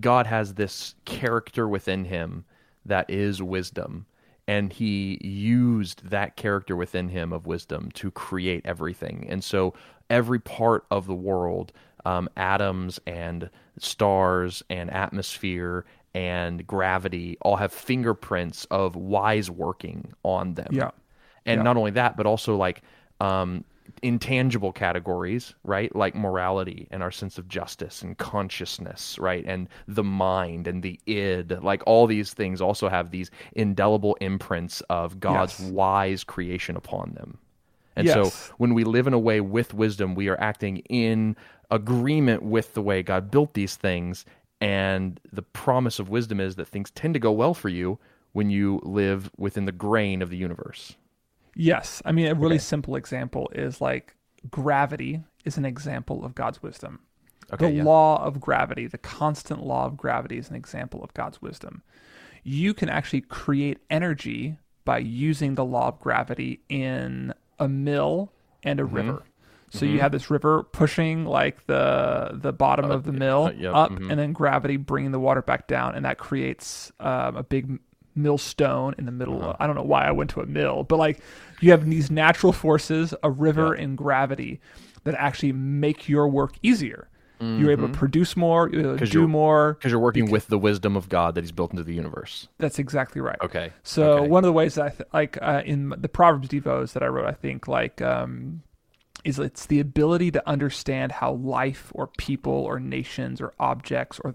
god 0.00 0.26
has 0.28 0.54
this 0.54 0.94
character 1.04 1.68
within 1.68 2.04
him 2.06 2.44
that 2.86 3.10
is 3.10 3.42
wisdom 3.42 4.06
and 4.50 4.72
he 4.72 5.16
used 5.22 5.98
that 6.10 6.34
character 6.34 6.74
within 6.74 7.08
him 7.08 7.32
of 7.32 7.46
wisdom 7.46 7.90
to 7.92 8.10
create 8.10 8.62
everything 8.64 9.26
and 9.30 9.44
so 9.44 9.72
every 10.08 10.40
part 10.40 10.84
of 10.90 11.06
the 11.06 11.14
world 11.14 11.72
um, 12.04 12.28
atoms 12.36 12.98
and 13.06 13.48
stars 13.78 14.62
and 14.68 14.90
atmosphere 14.90 15.84
and 16.14 16.66
gravity 16.66 17.36
all 17.42 17.56
have 17.56 17.72
fingerprints 17.72 18.66
of 18.70 18.96
wise 18.96 19.48
working 19.50 20.12
on 20.24 20.54
them 20.54 20.72
Yeah. 20.72 20.90
and 21.46 21.58
Yeah. 21.58 21.62
not 21.62 21.76
only 21.76 21.92
that 21.92 22.16
but 22.16 22.26
also 22.26 22.56
like 22.56 22.82
um 23.20 23.64
intangible 24.02 24.72
categories 24.72 25.54
right? 25.64 25.94
Like 25.94 26.14
morality 26.14 26.88
and 26.90 27.02
our 27.02 27.10
sense 27.10 27.38
of 27.38 27.48
justice 27.48 28.02
and 28.02 28.16
consciousness 28.18 29.18
right? 29.18 29.44
And 29.46 29.68
the 29.88 30.04
mind 30.04 30.66
and 30.66 30.82
the 30.82 30.98
id 31.06 31.52
like 31.62 31.82
all 31.86 32.06
these 32.06 32.32
things 32.34 32.60
also 32.60 32.88
have 32.88 33.10
these 33.10 33.30
indelible 33.54 34.16
imprints 34.20 34.80
of 34.90 35.20
god's 35.20 35.58
Yes. 35.58 35.70
wise 35.70 36.24
creation 36.24 36.76
upon 36.76 37.12
them. 37.14 37.38
And 37.96 38.06
Yes. 38.06 38.14
so 38.14 38.54
when 38.58 38.74
we 38.74 38.84
live 38.84 39.06
in 39.06 39.14
a 39.14 39.18
way 39.18 39.40
with 39.40 39.74
wisdom 39.74 40.14
we 40.14 40.28
are 40.28 40.40
acting 40.40 40.78
in 40.88 41.36
agreement 41.70 42.42
with 42.42 42.74
the 42.74 42.82
way 42.82 43.02
god 43.02 43.30
built 43.30 43.54
these 43.54 43.76
things. 43.76 44.24
And 44.62 45.18
the 45.32 45.42
promise 45.42 45.98
of 45.98 46.10
wisdom 46.10 46.38
is 46.38 46.56
that 46.56 46.68
things 46.68 46.90
tend 46.90 47.14
to 47.14 47.20
go 47.20 47.32
well 47.32 47.54
for 47.54 47.70
you 47.70 47.98
when 48.32 48.50
you 48.50 48.80
live 48.84 49.30
within 49.38 49.64
the 49.64 49.72
grain 49.72 50.20
of 50.22 50.30
the 50.30 50.36
universe 50.36 50.96
Yes. 51.54 52.02
I 52.04 52.12
mean 52.12 52.26
a 52.26 52.34
really 52.34 52.56
Okay. 52.56 52.58
simple 52.64 52.96
example 52.96 53.50
is 53.54 53.80
like 53.80 54.16
gravity 54.50 55.22
is 55.44 55.56
an 55.58 55.64
example 55.64 56.24
of 56.24 56.34
God's 56.34 56.62
wisdom. 56.62 57.00
Okay, 57.52 57.66
the 57.66 57.72
yeah. 57.78 57.82
law 57.84 58.22
of 58.24 58.40
gravity, 58.40 58.86
the 58.86 58.98
constant 58.98 59.62
law 59.64 59.84
of 59.86 59.96
gravity 59.96 60.38
is 60.38 60.48
an 60.50 60.56
example 60.56 61.02
of 61.02 61.12
God's 61.14 61.42
wisdom. 61.42 61.82
You 62.44 62.72
can 62.74 62.88
actually 62.88 63.22
create 63.22 63.78
energy 63.90 64.56
by 64.84 64.98
using 64.98 65.56
the 65.56 65.64
law 65.64 65.88
of 65.88 65.98
gravity 65.98 66.60
in 66.68 67.34
a 67.58 67.68
mill 67.68 68.32
and 68.62 68.78
Mm-hmm. 68.78 68.96
a 68.96 69.02
river. 69.02 69.22
So 69.72 69.84
you 69.86 70.00
have 70.00 70.10
this 70.10 70.30
river 70.30 70.64
pushing 70.64 71.24
like 71.26 71.66
the 71.66 72.30
the 72.34 72.52
bottom 72.52 72.90
of 72.90 73.04
the 73.04 73.12
mill 73.12 73.44
uh, 73.44 73.52
yep, 73.52 73.72
up, 73.74 73.92
mhm. 73.92 74.10
and 74.10 74.18
then 74.18 74.32
gravity 74.32 74.76
bringing 74.76 75.12
the 75.12 75.20
water 75.20 75.42
back 75.42 75.68
down, 75.68 75.94
and 75.94 76.04
that 76.04 76.18
creates 76.18 76.90
um, 76.98 77.36
a 77.36 77.44
big 77.44 77.78
millstone 78.14 78.94
in 78.98 79.06
the 79.06 79.12
middle. 79.12 79.40
Uh-huh. 79.40 79.50
Of, 79.50 79.56
I 79.60 79.66
don't 79.66 79.76
know 79.76 79.82
why 79.82 80.04
I 80.06 80.10
went 80.10 80.30
to 80.30 80.40
a 80.40 80.46
mill, 80.46 80.82
but 80.84 80.98
like 80.98 81.20
you 81.60 81.70
have 81.70 81.88
these 81.88 82.10
natural 82.10 82.52
forces, 82.52 83.14
a 83.22 83.30
river 83.30 83.72
and 83.74 83.96
gravity, 83.96 84.60
that 85.04 85.14
actually 85.14 85.52
make 85.52 86.08
your 86.08 86.28
work 86.28 86.54
easier. 86.62 87.08
You're 87.42 87.70
able 87.70 87.88
to 87.88 87.94
produce 87.94 88.36
more, 88.36 88.68
you're 88.68 88.98
to 88.98 89.06
do 89.06 89.22
Mm-hmm. 89.22 89.30
more. 89.32 89.72
because 89.72 89.90
you're 89.92 89.98
working 90.00 90.30
with 90.30 90.48
the 90.48 90.58
wisdom 90.58 90.94
of 90.94 91.08
God 91.08 91.34
that 91.34 91.40
He's 91.42 91.52
built 91.52 91.70
into 91.70 91.82
the 91.82 91.94
universe. 91.94 92.48
That's 92.58 92.78
exactly 92.78 93.22
right. 93.22 93.38
Okay. 93.42 93.72
So 93.82 94.18
okay. 94.18 94.28
one 94.28 94.44
of 94.44 94.46
the 94.46 94.52
ways 94.52 94.74
that 94.74 94.84
I 94.84 94.88
th- 94.90 95.08
like 95.14 95.38
uh, 95.40 95.62
in 95.64 95.94
the 95.96 96.08
Proverbs 96.10 96.48
devos 96.48 96.92
that 96.92 97.02
I 97.02 97.06
wrote, 97.06 97.24
I 97.26 97.32
think 97.32 97.66
like 97.66 98.02
um, 98.02 98.60
is 99.24 99.38
it's 99.38 99.64
the 99.64 99.80
ability 99.80 100.30
to 100.32 100.46
understand 100.46 101.12
how 101.12 101.32
life 101.32 101.90
or 101.94 102.08
people 102.18 102.52
or 102.52 102.78
nations 102.78 103.40
or 103.40 103.54
objects 103.58 104.20
or 104.22 104.34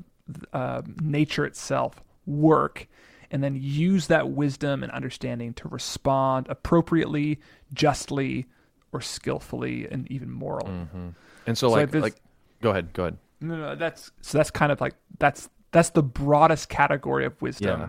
uh, 0.51 0.82
nature 1.00 1.46
itself 1.46 2.01
work, 2.25 2.88
and 3.32 3.44
then 3.44 3.55
use 3.60 4.08
that 4.08 4.29
wisdom 4.29 4.84
and 4.84 4.91
understanding 4.91 5.53
to 5.55 5.67
respond 5.67 6.48
appropriately, 6.50 7.39
justly, 7.74 8.46
or 8.91 9.01
skillfully, 9.01 9.88
and 9.89 10.10
even 10.12 10.32
morally. 10.32 10.72
Mm-hmm. 10.72 11.08
And 11.48 11.58
so, 11.58 11.70
like, 11.70 11.91
this- 11.91 12.01
like, 12.01 12.15
go 12.62 12.70
ahead, 12.72 12.94
go 12.94 13.03
ahead. 13.03 13.17
No, 13.41 13.58
no, 13.58 13.75
that's 13.75 14.12
so 14.22 14.38
that's 14.38 14.50
kind 14.50 14.72
of 14.72 14.79
like 14.79 14.96
that's 15.20 15.50
that's 15.72 15.89
the 15.89 16.01
broadest 16.01 16.70
category 16.70 17.25
of 17.25 17.39
wisdom 17.41 17.79
Yeah. 17.82 17.88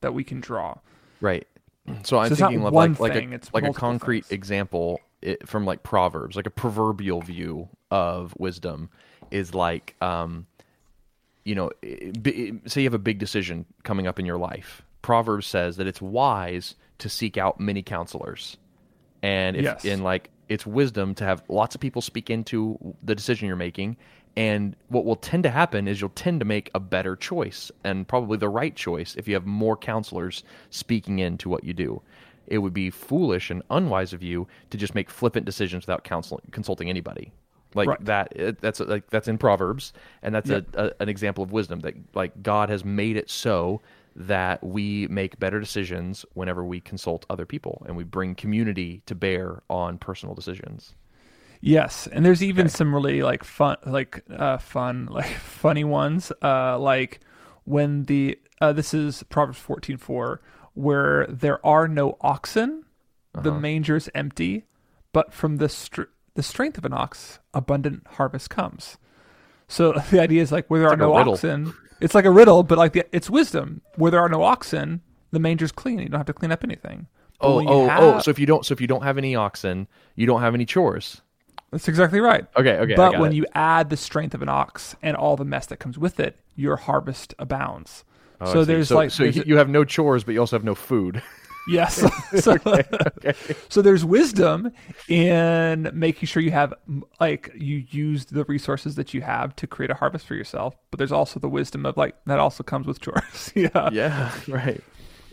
that 0.00 0.14
we 0.14 0.24
can 0.24 0.40
draw. 0.40 0.78
Right. 1.20 1.46
So 2.02 2.18
I'm 2.18 2.30
So 2.30 2.34
thinking 2.36 2.64
of 2.66 2.72
one 2.72 2.92
like 2.92 3.00
like 3.00 3.12
thing, 3.12 3.32
a 3.32 3.36
it's 3.36 3.52
like 3.52 3.64
a 3.64 3.72
concrete 3.72 4.24
things. 4.24 4.32
example 4.32 5.00
it, 5.22 5.46
from 5.46 5.64
like 5.66 5.82
Proverbs, 5.82 6.34
like 6.34 6.46
a 6.46 6.50
proverbial 6.50 7.20
view 7.20 7.68
of 7.90 8.34
wisdom 8.38 8.88
is 9.30 9.54
like 9.54 9.94
um 10.02 10.46
you 11.46 11.54
know, 11.54 11.70
say 12.66 12.82
you 12.82 12.86
have 12.86 12.94
a 12.94 12.98
big 12.98 13.18
decision 13.18 13.64
coming 13.84 14.06
up 14.06 14.18
in 14.18 14.26
your 14.26 14.36
life. 14.36 14.82
Proverbs 15.00 15.46
says 15.46 15.76
that 15.76 15.86
it's 15.86 16.02
wise 16.02 16.74
to 16.98 17.08
seek 17.08 17.38
out 17.38 17.60
many 17.60 17.82
counselors. 17.82 18.56
And 19.22 19.56
if 19.56 19.62
Yes. 19.62 19.84
in 19.84 20.02
like 20.02 20.30
it's 20.48 20.66
wisdom 20.66 21.14
to 21.14 21.24
have 21.24 21.42
lots 21.48 21.74
of 21.74 21.80
people 21.80 22.02
speak 22.02 22.30
into 22.30 22.78
the 23.02 23.14
decision 23.14 23.46
you're 23.46 23.56
making 23.56 23.96
and 24.36 24.76
what 24.88 25.04
will 25.04 25.16
tend 25.16 25.44
to 25.44 25.50
happen 25.50 25.88
is 25.88 26.00
you'll 26.00 26.10
tend 26.10 26.40
to 26.40 26.46
make 26.46 26.70
a 26.74 26.80
better 26.80 27.16
choice 27.16 27.70
and 27.84 28.06
probably 28.06 28.36
the 28.36 28.48
right 28.48 28.76
choice 28.76 29.14
if 29.16 29.26
you 29.26 29.34
have 29.34 29.46
more 29.46 29.76
counselors 29.76 30.44
speaking 30.70 31.20
into 31.20 31.48
what 31.48 31.64
you 31.64 31.72
do. 31.72 32.02
It 32.46 32.58
would 32.58 32.74
be 32.74 32.90
foolish 32.90 33.50
and 33.50 33.62
unwise 33.70 34.12
of 34.12 34.22
you 34.22 34.46
to 34.70 34.76
just 34.76 34.94
make 34.94 35.10
flippant 35.10 35.46
decisions 35.46 35.86
without 35.86 36.04
counseling, 36.04 36.46
consulting 36.50 36.90
anybody. 36.90 37.32
Like 37.76 37.88
Right. 37.88 38.04
that 38.06 38.58
that's 38.60 38.80
like 38.80 39.10
that's 39.10 39.28
in 39.28 39.38
Proverbs 39.38 39.92
and 40.22 40.34
that's 40.34 40.50
Yeah. 40.50 40.60
a, 40.74 40.86
a, 40.86 40.90
an 41.00 41.08
example 41.08 41.44
of 41.44 41.52
wisdom 41.52 41.80
that 41.80 41.94
like 42.14 42.42
God 42.42 42.68
has 42.70 42.84
made 42.84 43.16
it 43.16 43.30
so 43.30 43.80
that 44.18 44.64
we 44.64 45.06
make 45.08 45.38
better 45.38 45.60
decisions 45.60 46.24
whenever 46.34 46.64
we 46.64 46.80
consult 46.80 47.26
other 47.28 47.44
people 47.46 47.82
and 47.86 47.96
we 47.96 48.02
bring 48.04 48.34
community 48.34 49.02
to 49.06 49.14
bear 49.14 49.62
on 49.68 49.98
personal 49.98 50.34
decisions. 50.34 50.94
Yes, 51.60 52.06
and 52.12 52.24
there's 52.24 52.42
even 52.42 52.68
some 52.68 52.94
really 52.94 53.22
like 53.22 53.42
fun, 53.44 53.76
like 53.86 54.22
uh, 54.30 54.58
fun, 54.58 55.06
like 55.10 55.26
funny 55.36 55.84
ones. 55.84 56.32
Uh, 56.42 56.78
like 56.78 57.20
when 57.64 58.04
the 58.04 58.38
uh, 58.60 58.72
this 58.72 58.94
is 58.94 59.22
Proverbs 59.24 59.58
fourteen 59.58 59.96
four, 59.96 60.40
where 60.74 61.26
there 61.28 61.64
are 61.66 61.88
no 61.88 62.16
oxen, 62.20 62.84
the 63.34 63.50
Uh-huh. 63.50 63.60
manger 63.60 63.96
is 63.96 64.08
empty, 64.14 64.64
but 65.12 65.32
from 65.32 65.56
the 65.56 65.68
str- 65.68 66.12
the 66.36 66.42
strength 66.42 66.78
of 66.78 66.84
an 66.84 66.92
ox, 66.92 67.40
abundant 67.52 68.06
harvest 68.12 68.48
comes. 68.48 68.96
So 69.68 69.92
the 70.10 70.20
idea 70.20 70.42
is 70.42 70.52
like 70.52 70.68
where 70.68 70.80
there 70.80 70.88
are 70.88 70.92
like 70.92 70.98
no 70.98 71.14
oxen, 71.14 71.74
it's 72.00 72.14
like 72.14 72.24
a 72.24 72.30
riddle, 72.30 72.62
but 72.62 72.78
like 72.78 72.92
the, 72.92 73.04
it's 73.12 73.28
wisdom. 73.28 73.82
Where 73.96 74.10
there 74.10 74.20
are 74.20 74.28
no 74.28 74.42
oxen, 74.42 75.00
the 75.32 75.40
manger's 75.40 75.72
clean. 75.72 75.98
You 75.98 76.08
don't 76.08 76.20
have 76.20 76.26
to 76.26 76.32
clean 76.32 76.52
up 76.52 76.62
anything. 76.62 77.08
But 77.40 77.46
Oh, 77.46 77.60
you 77.60 77.68
oh, 77.68 77.88
oh! 77.90 78.18
So 78.20 78.30
if 78.30 78.38
you 78.38 78.46
don't, 78.46 78.64
so 78.64 78.72
if 78.72 78.80
you 78.80 78.86
don't 78.86 79.02
have 79.02 79.18
any 79.18 79.34
oxen, 79.34 79.88
you 80.14 80.26
don't 80.26 80.40
have 80.40 80.54
any 80.54 80.64
chores. 80.64 81.20
That's 81.70 81.88
exactly 81.88 82.20
right. 82.20 82.46
Okay, 82.56 82.78
okay. 82.78 82.94
But 82.94 83.18
when 83.18 83.32
it. 83.32 83.36
you 83.36 83.44
add 83.54 83.90
the 83.90 83.96
strength 83.96 84.34
of 84.34 84.40
an 84.40 84.48
ox 84.48 84.94
and 85.02 85.16
all 85.16 85.36
the 85.36 85.44
mess 85.44 85.66
that 85.66 85.78
comes 85.78 85.98
with 85.98 86.20
it, 86.20 86.38
your 86.54 86.76
harvest 86.76 87.34
abounds. 87.38 88.04
Oh, 88.40 88.52
so 88.52 88.64
there's 88.64 88.88
so, 88.88 88.96
like 88.96 89.10
so 89.10 89.24
there's 89.24 89.36
you 89.46 89.56
have 89.56 89.68
no 89.68 89.84
chores, 89.84 90.24
but 90.24 90.32
you 90.32 90.40
also 90.40 90.56
have 90.56 90.64
no 90.64 90.74
food. 90.74 91.22
yes. 91.68 92.04
so, 92.40 92.56
so 93.68 93.82
there's 93.82 94.04
wisdom 94.04 94.72
in 95.08 95.90
making 95.92 96.26
sure 96.26 96.42
you 96.42 96.50
have 96.50 96.74
like 97.20 97.50
you 97.54 97.84
use 97.90 98.26
the 98.26 98.44
resources 98.44 98.94
that 98.96 99.14
you 99.14 99.20
have 99.20 99.54
to 99.56 99.66
create 99.66 99.90
a 99.90 99.94
harvest 99.94 100.26
for 100.26 100.34
yourself. 100.34 100.76
But 100.90 100.98
there's 100.98 101.12
also 101.12 101.40
the 101.40 101.48
wisdom 101.48 101.86
of 101.86 101.96
like 101.96 102.16
that 102.26 102.38
also 102.38 102.62
comes 102.62 102.86
with 102.86 103.00
chores. 103.00 103.52
yeah. 103.54 103.90
yeah, 103.92 104.32
right. 104.48 104.82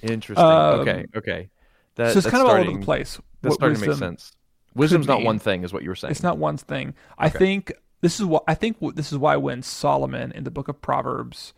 Interesting. 0.01 0.45
Um, 0.45 0.79
okay, 0.81 1.05
okay. 1.15 1.49
That, 1.95 2.13
so 2.13 2.17
it's 2.17 2.25
that's 2.25 2.31
kind 2.31 2.43
of 2.43 2.49
all 2.49 2.59
over 2.59 2.79
the 2.79 2.83
place. 2.83 3.19
That's 3.41 3.55
starting 3.55 3.79
to 3.79 3.87
make 3.87 3.97
sense. 3.97 4.31
Wisdom's 4.75 5.07
not 5.07 5.23
one 5.23 5.39
thing, 5.39 5.63
is 5.63 5.71
what 5.71 5.83
you 5.83 5.89
were 5.89 5.95
saying. 5.95 6.11
It's 6.11 6.23
not 6.23 6.37
one 6.37 6.57
thing. 6.57 6.95
I 7.17 7.29
think 7.29 7.71
this 8.01 8.19
is 8.19 8.25
what 8.25 8.43
I 8.47 8.55
think 8.55 8.77
this 8.95 9.11
is 9.11 9.17
why 9.17 9.37
when 9.37 9.61
Solomon 9.61 10.31
in 10.31 10.43
the 10.43 10.51
book 10.51 10.67
of 10.67 10.81
Proverbs 10.81 11.53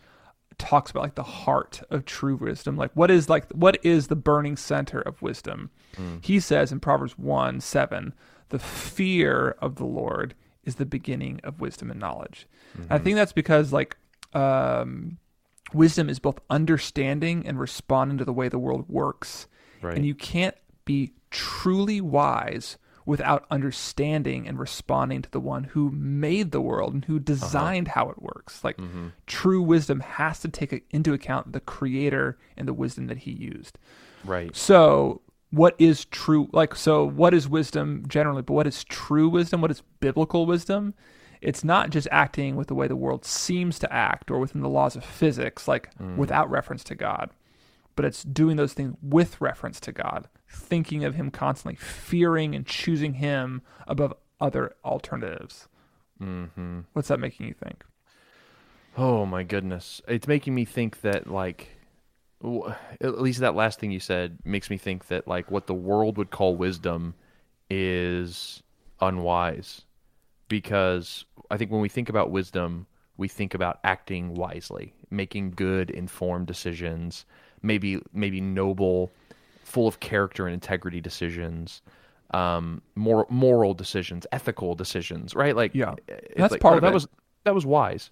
talks 0.57 0.91
about 0.91 1.03
like 1.03 1.15
the 1.15 1.23
heart 1.23 1.81
of 1.89 2.05
true 2.05 2.35
wisdom, 2.35 2.77
like 2.77 2.91
what 2.93 3.11
is 3.11 3.29
like 3.29 3.51
what 3.51 3.77
is 3.83 4.07
the 4.07 4.15
burning 4.15 4.57
center 4.57 4.99
of 4.99 5.21
wisdom? 5.21 5.69
He 6.21 6.39
says 6.39 6.71
in 6.71 6.79
Proverbs 6.79 7.17
1 7.17 7.61
7, 7.61 8.13
the 8.49 8.59
fear 8.59 9.55
of 9.59 9.75
the 9.75 9.85
Lord 9.85 10.35
is 10.63 10.75
the 10.75 10.85
beginning 10.85 11.39
of 11.43 11.61
wisdom 11.61 11.89
and 11.91 11.99
knowledge. 11.99 12.47
I 12.89 12.97
think 12.97 13.15
that's 13.15 13.33
because 13.33 13.71
like 13.71 13.97
um 14.33 15.17
wisdom 15.73 16.09
is 16.09 16.19
both 16.19 16.39
understanding 16.49 17.45
and 17.47 17.59
responding 17.59 18.17
to 18.17 18.25
the 18.25 18.33
way 18.33 18.49
the 18.49 18.59
world 18.59 18.85
works. 18.89 19.47
Right. 19.81 19.95
And 19.95 20.05
you 20.05 20.15
can't 20.15 20.55
be 20.85 21.13
truly 21.31 22.01
wise 22.01 22.77
without 23.05 23.45
understanding 23.51 24.47
and 24.47 24.57
responding 24.57 25.21
to 25.21 25.31
the 25.31 25.39
one 25.39 25.65
who 25.65 25.91
made 25.91 26.51
the 26.51 26.61
world 26.61 26.93
and 26.93 27.05
who 27.05 27.15
uh-huh. 27.15 27.23
designed 27.23 27.89
how 27.89 28.09
it 28.09 28.21
works. 28.21 28.63
Like 28.63 28.77
mm-hmm. 28.77 29.09
true 29.27 29.61
wisdom 29.61 29.99
has 29.99 30.39
to 30.39 30.47
take 30.47 30.85
into 30.89 31.13
account 31.13 31.53
the 31.53 31.59
creator 31.59 32.37
and 32.57 32.67
the 32.67 32.73
wisdom 32.73 33.07
that 33.07 33.19
he 33.19 33.31
used. 33.31 33.77
right. 34.23 34.55
So, 34.55 35.21
what 35.51 35.75
is 35.79 36.05
true? 36.05 36.49
Like, 36.51 36.75
so 36.75 37.05
what 37.05 37.33
is 37.33 37.47
wisdom 37.47 38.03
generally? 38.07 38.41
But 38.41 38.53
what 38.53 38.67
is 38.67 38.83
true 38.83 39.29
wisdom? 39.29 39.61
What 39.61 39.71
is 39.71 39.83
biblical 40.01 40.45
wisdom? 40.45 40.95
It's 41.39 41.63
not 41.63 41.91
just 41.91 42.07
acting 42.11 42.55
with 42.55 42.67
the 42.67 42.75
way 42.75 42.87
the 42.87 42.95
world 42.95 43.23
seems 43.23 43.79
to 43.79 43.93
act 43.93 44.31
or 44.31 44.39
within 44.39 44.61
the 44.61 44.69
laws 44.69 44.95
of 44.95 45.05
physics, 45.05 45.67
like 45.67 45.95
mm. 45.97 46.17
without 46.17 46.49
reference 46.49 46.83
to 46.85 46.95
God, 46.95 47.29
but 47.95 48.05
it's 48.05 48.23
doing 48.23 48.57
those 48.57 48.73
things 48.73 48.95
with 49.01 49.39
reference 49.39 49.79
to 49.81 49.91
God, 49.91 50.27
thinking 50.49 51.03
of 51.03 51.15
Him 51.15 51.31
constantly, 51.31 51.75
fearing 51.75 52.55
and 52.55 52.65
choosing 52.65 53.15
Him 53.15 53.61
above 53.87 54.13
other 54.39 54.75
alternatives. 54.83 55.67
Mm-hmm. 56.21 56.81
What's 56.93 57.07
that 57.07 57.19
making 57.19 57.47
you 57.47 57.53
think? 57.53 57.83
Oh 58.97 59.25
my 59.25 59.43
goodness, 59.43 60.01
it's 60.07 60.27
making 60.27 60.55
me 60.55 60.63
think 60.65 61.01
that 61.01 61.27
like, 61.27 61.67
w- 62.41 62.73
at 63.01 63.19
least 63.19 63.39
that 63.41 63.55
last 63.55 63.79
thing 63.79 63.91
you 63.91 63.99
said 63.99 64.37
makes 64.45 64.69
me 64.69 64.77
think 64.77 65.07
that 65.07 65.27
like 65.27 65.51
what 65.51 65.67
the 65.67 65.73
world 65.73 66.17
would 66.17 66.31
call 66.31 66.55
wisdom 66.55 67.13
is 67.69 68.63
unwise, 69.01 69.81
because 70.47 71.25
I 71.51 71.57
think 71.57 71.71
when 71.71 71.81
we 71.81 71.89
think 71.89 72.07
about 72.07 72.31
wisdom, 72.31 72.87
we 73.17 73.27
think 73.27 73.53
about 73.53 73.79
acting 73.83 74.33
wisely, 74.33 74.93
making 75.09 75.51
good, 75.51 75.89
informed 75.89 76.47
decisions, 76.47 77.25
maybe 77.65 78.01
maybe 78.13 78.41
noble, 78.41 79.11
full 79.63 79.87
of 79.87 79.99
character 79.99 80.45
and 80.45 80.53
integrity 80.53 81.01
decisions. 81.01 81.81
Um, 82.31 82.81
more 82.95 83.27
moral 83.29 83.73
decisions, 83.73 84.25
ethical 84.31 84.73
decisions, 84.75 85.35
right? 85.35 85.55
Like, 85.55 85.75
Yeah. 85.75 85.93
That's 86.35 86.51
like, 86.51 86.59
part 86.59 86.73
oh, 86.73 86.77
of 86.77 86.81
that 86.81 86.89
it. 86.89 86.93
was 86.93 87.07
that 87.43 87.53
was 87.53 87.65
wise 87.65 88.09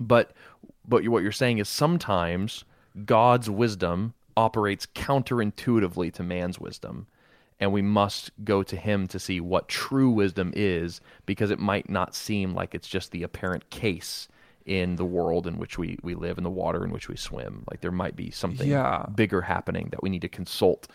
but 0.00 0.32
but 0.86 1.06
what 1.06 1.22
you're 1.22 1.32
saying 1.32 1.58
is 1.58 1.68
sometimes 1.68 2.64
God's 3.04 3.48
wisdom 3.48 4.14
operates 4.36 4.86
counterintuitively 4.86 6.12
to 6.14 6.22
man's 6.22 6.58
wisdom 6.58 7.06
and 7.60 7.72
we 7.72 7.82
must 7.82 8.30
go 8.44 8.62
to 8.62 8.76
him 8.76 9.06
to 9.06 9.18
see 9.18 9.40
what 9.40 9.68
true 9.68 10.10
wisdom 10.10 10.52
is 10.56 11.00
because 11.26 11.50
it 11.50 11.58
might 11.58 11.88
not 11.88 12.14
seem 12.14 12.54
like 12.54 12.74
it's 12.74 12.88
just 12.88 13.12
the 13.12 13.22
apparent 13.22 13.68
case 13.70 14.28
in 14.66 14.96
the 14.96 15.04
world 15.04 15.46
in 15.46 15.56
which 15.58 15.78
we, 15.78 15.98
we 16.02 16.14
live 16.14 16.38
in 16.38 16.44
the 16.44 16.50
water 16.50 16.84
in 16.84 16.90
which 16.90 17.08
we 17.08 17.16
swim 17.16 17.64
like 17.70 17.80
there 17.80 17.90
might 17.92 18.14
be 18.16 18.30
something 18.30 18.68
Yeah. 18.68 19.06
bigger 19.14 19.42
happening 19.42 19.88
that 19.90 20.02
we 20.02 20.08
need 20.10 20.22
to 20.22 20.28
consult 20.28 20.88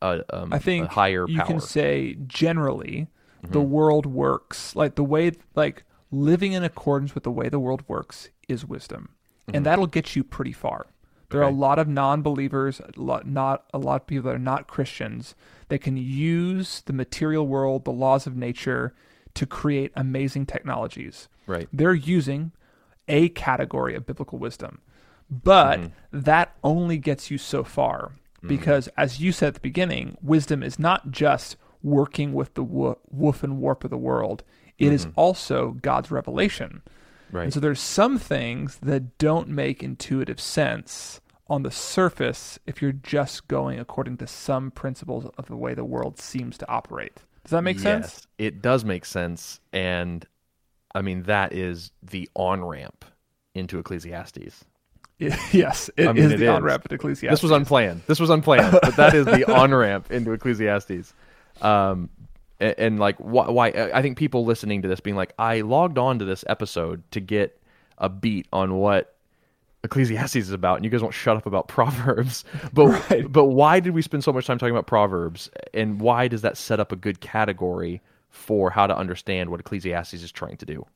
a, 0.00 0.24
um, 0.36 0.52
I 0.52 0.58
think 0.58 0.88
higher 0.88 1.28
you 1.28 1.38
power 1.38 1.46
can 1.46 1.60
say 1.60 2.16
generally 2.26 3.08
the 3.42 3.58
Mm-hmm. 3.60 3.70
world 3.70 4.06
works 4.06 4.74
like 4.76 4.94
the 4.94 5.04
way 5.04 5.32
like 5.54 5.84
living 6.10 6.52
in 6.52 6.62
accordance 6.62 7.14
with 7.14 7.24
the 7.24 7.30
way 7.30 7.48
the 7.48 7.58
world 7.58 7.82
works 7.88 8.28
is 8.48 8.64
wisdom, 8.64 9.10
and 9.52 9.64
that'll 9.66 9.86
get 9.88 10.14
you 10.14 10.22
pretty 10.22 10.52
far. 10.52 10.86
There 11.30 11.40
are 11.40 11.44
a 11.48 11.50
Mm-hmm. 11.50 11.60
Lot 11.60 11.78
of 11.78 11.88
non-believers, 11.88 12.80
a 12.80 13.00
lot, 13.00 13.26
not 13.26 13.64
a 13.72 13.78
lot 13.78 14.02
of 14.02 14.06
people 14.06 14.24
that 14.28 14.34
are 14.36 14.38
not 14.38 14.66
Christians 14.68 15.34
that 15.68 15.78
can 15.80 15.96
use 15.96 16.82
the 16.84 16.92
material 16.92 17.46
world, 17.48 17.84
the 17.84 17.90
laws 17.92 18.26
of 18.26 18.36
nature, 18.36 18.94
to 19.34 19.46
create 19.46 19.90
amazing 19.96 20.44
technologies. 20.46 21.28
right 21.46 21.68
They're 21.72 21.94
using 21.94 22.52
a 23.08 23.28
category 23.30 23.94
of 23.94 24.06
biblical 24.06 24.38
wisdom. 24.38 24.80
But 25.30 25.80
mm-hmm. 25.80 26.20
that 26.20 26.56
only 26.62 26.98
gets 26.98 27.30
you 27.30 27.38
so 27.38 27.64
far 27.64 28.12
mm-hmm. 28.38 28.48
because, 28.48 28.88
as 28.96 29.20
you 29.20 29.32
said 29.32 29.48
at 29.48 29.54
the 29.54 29.60
beginning, 29.60 30.16
wisdom 30.20 30.62
is 30.62 30.78
not 30.78 31.10
just 31.10 31.56
working 31.82 32.32
with 32.32 32.54
the 32.54 32.62
wo- 32.62 32.98
woof 33.10 33.42
and 33.42 33.58
warp 33.58 33.84
of 33.84 33.90
the 33.90 33.96
world, 33.96 34.44
It 34.78 34.92
is 34.92 35.06
mm-hmm. 35.06 35.18
also 35.18 35.72
God's 35.82 36.10
revelation. 36.10 36.82
right 37.30 37.44
And 37.44 37.52
so 37.54 37.60
there's 37.60 37.80
some 37.80 38.18
things 38.18 38.78
that 38.82 39.18
don't 39.18 39.48
make 39.48 39.82
intuitive 39.82 40.40
sense 40.40 41.20
on 41.48 41.62
the 41.62 41.70
surface 41.70 42.58
if 42.66 42.80
you're 42.80 42.92
just 42.92 43.48
going 43.48 43.78
according 43.78 44.16
to 44.18 44.26
some 44.26 44.70
principles 44.70 45.26
of 45.36 45.46
the 45.46 45.56
way 45.56 45.74
the 45.74 45.84
world 45.84 46.18
seems 46.18 46.56
to 46.58 46.68
operate. 46.68 47.20
Does 47.44 47.50
that 47.50 47.62
make 47.62 47.78
sense? 47.78 48.26
It 48.38 48.62
does 48.62 48.84
make 48.84 49.04
sense, 49.04 49.60
and 49.72 50.24
I 50.94 51.02
mean 51.02 51.22
that 51.24 51.52
is 51.52 51.90
the 52.02 52.28
on 52.34 52.64
ramp 52.64 53.04
into 53.54 53.78
Ecclesiastes. 53.78 54.64
yes, 55.18 55.88
it 55.96 56.02
is 56.02 56.08
I 56.08 56.12
mean, 56.12 56.32
it 56.32 56.36
the 56.38 56.48
on 56.48 56.62
ramp 56.62 56.88
to 56.88 56.94
Ecclesiastes. 56.96 57.32
This 57.32 57.42
was 57.42 57.52
unplanned. 57.52 58.02
This 58.06 58.18
was 58.18 58.30
unplanned, 58.30 58.72
but 58.82 58.96
that 58.96 59.14
is 59.14 59.24
the 59.26 59.44
on 59.52 59.72
ramp 59.74 60.10
into 60.10 60.32
Ecclesiastes. 60.32 61.14
Um, 61.60 62.10
and, 62.58 62.74
and 62.78 62.98
like 62.98 63.16
why, 63.18 63.48
why? 63.48 63.68
I 63.94 64.02
think 64.02 64.18
people 64.18 64.44
listening 64.44 64.82
to 64.82 64.88
this 64.88 65.00
being 65.00 65.16
like, 65.16 65.32
I 65.38 65.60
logged 65.60 65.98
on 65.98 66.18
to 66.18 66.24
this 66.24 66.44
episode 66.48 67.08
to 67.12 67.20
get 67.20 67.60
a 67.98 68.08
beat 68.08 68.48
on 68.52 68.74
what 68.74 69.14
Ecclesiastes 69.84 70.34
is 70.36 70.50
about, 70.50 70.76
and 70.76 70.84
you 70.84 70.90
guys 70.90 71.02
won't 71.02 71.14
shut 71.14 71.36
up 71.36 71.46
about 71.46 71.68
Proverbs. 71.68 72.44
But 72.72 72.86
Right. 72.88 73.30
but 73.30 73.44
why 73.46 73.78
did 73.80 73.94
we 73.94 74.02
spend 74.02 74.24
so 74.24 74.32
much 74.32 74.46
time 74.46 74.58
talking 74.58 74.74
about 74.74 74.86
Proverbs, 74.86 75.50
and 75.72 76.00
why 76.00 76.26
does 76.26 76.42
that 76.42 76.56
set 76.56 76.80
up 76.80 76.90
a 76.90 76.96
good 76.96 77.20
category 77.20 78.00
for 78.32 78.70
how 78.70 78.88
to 78.88 78.96
understand 78.96 79.50
what 79.50 79.60
Ecclesiastes 79.60 80.14
is 80.14 80.32
trying 80.32 80.56
to 80.56 80.66
do? 80.66 80.86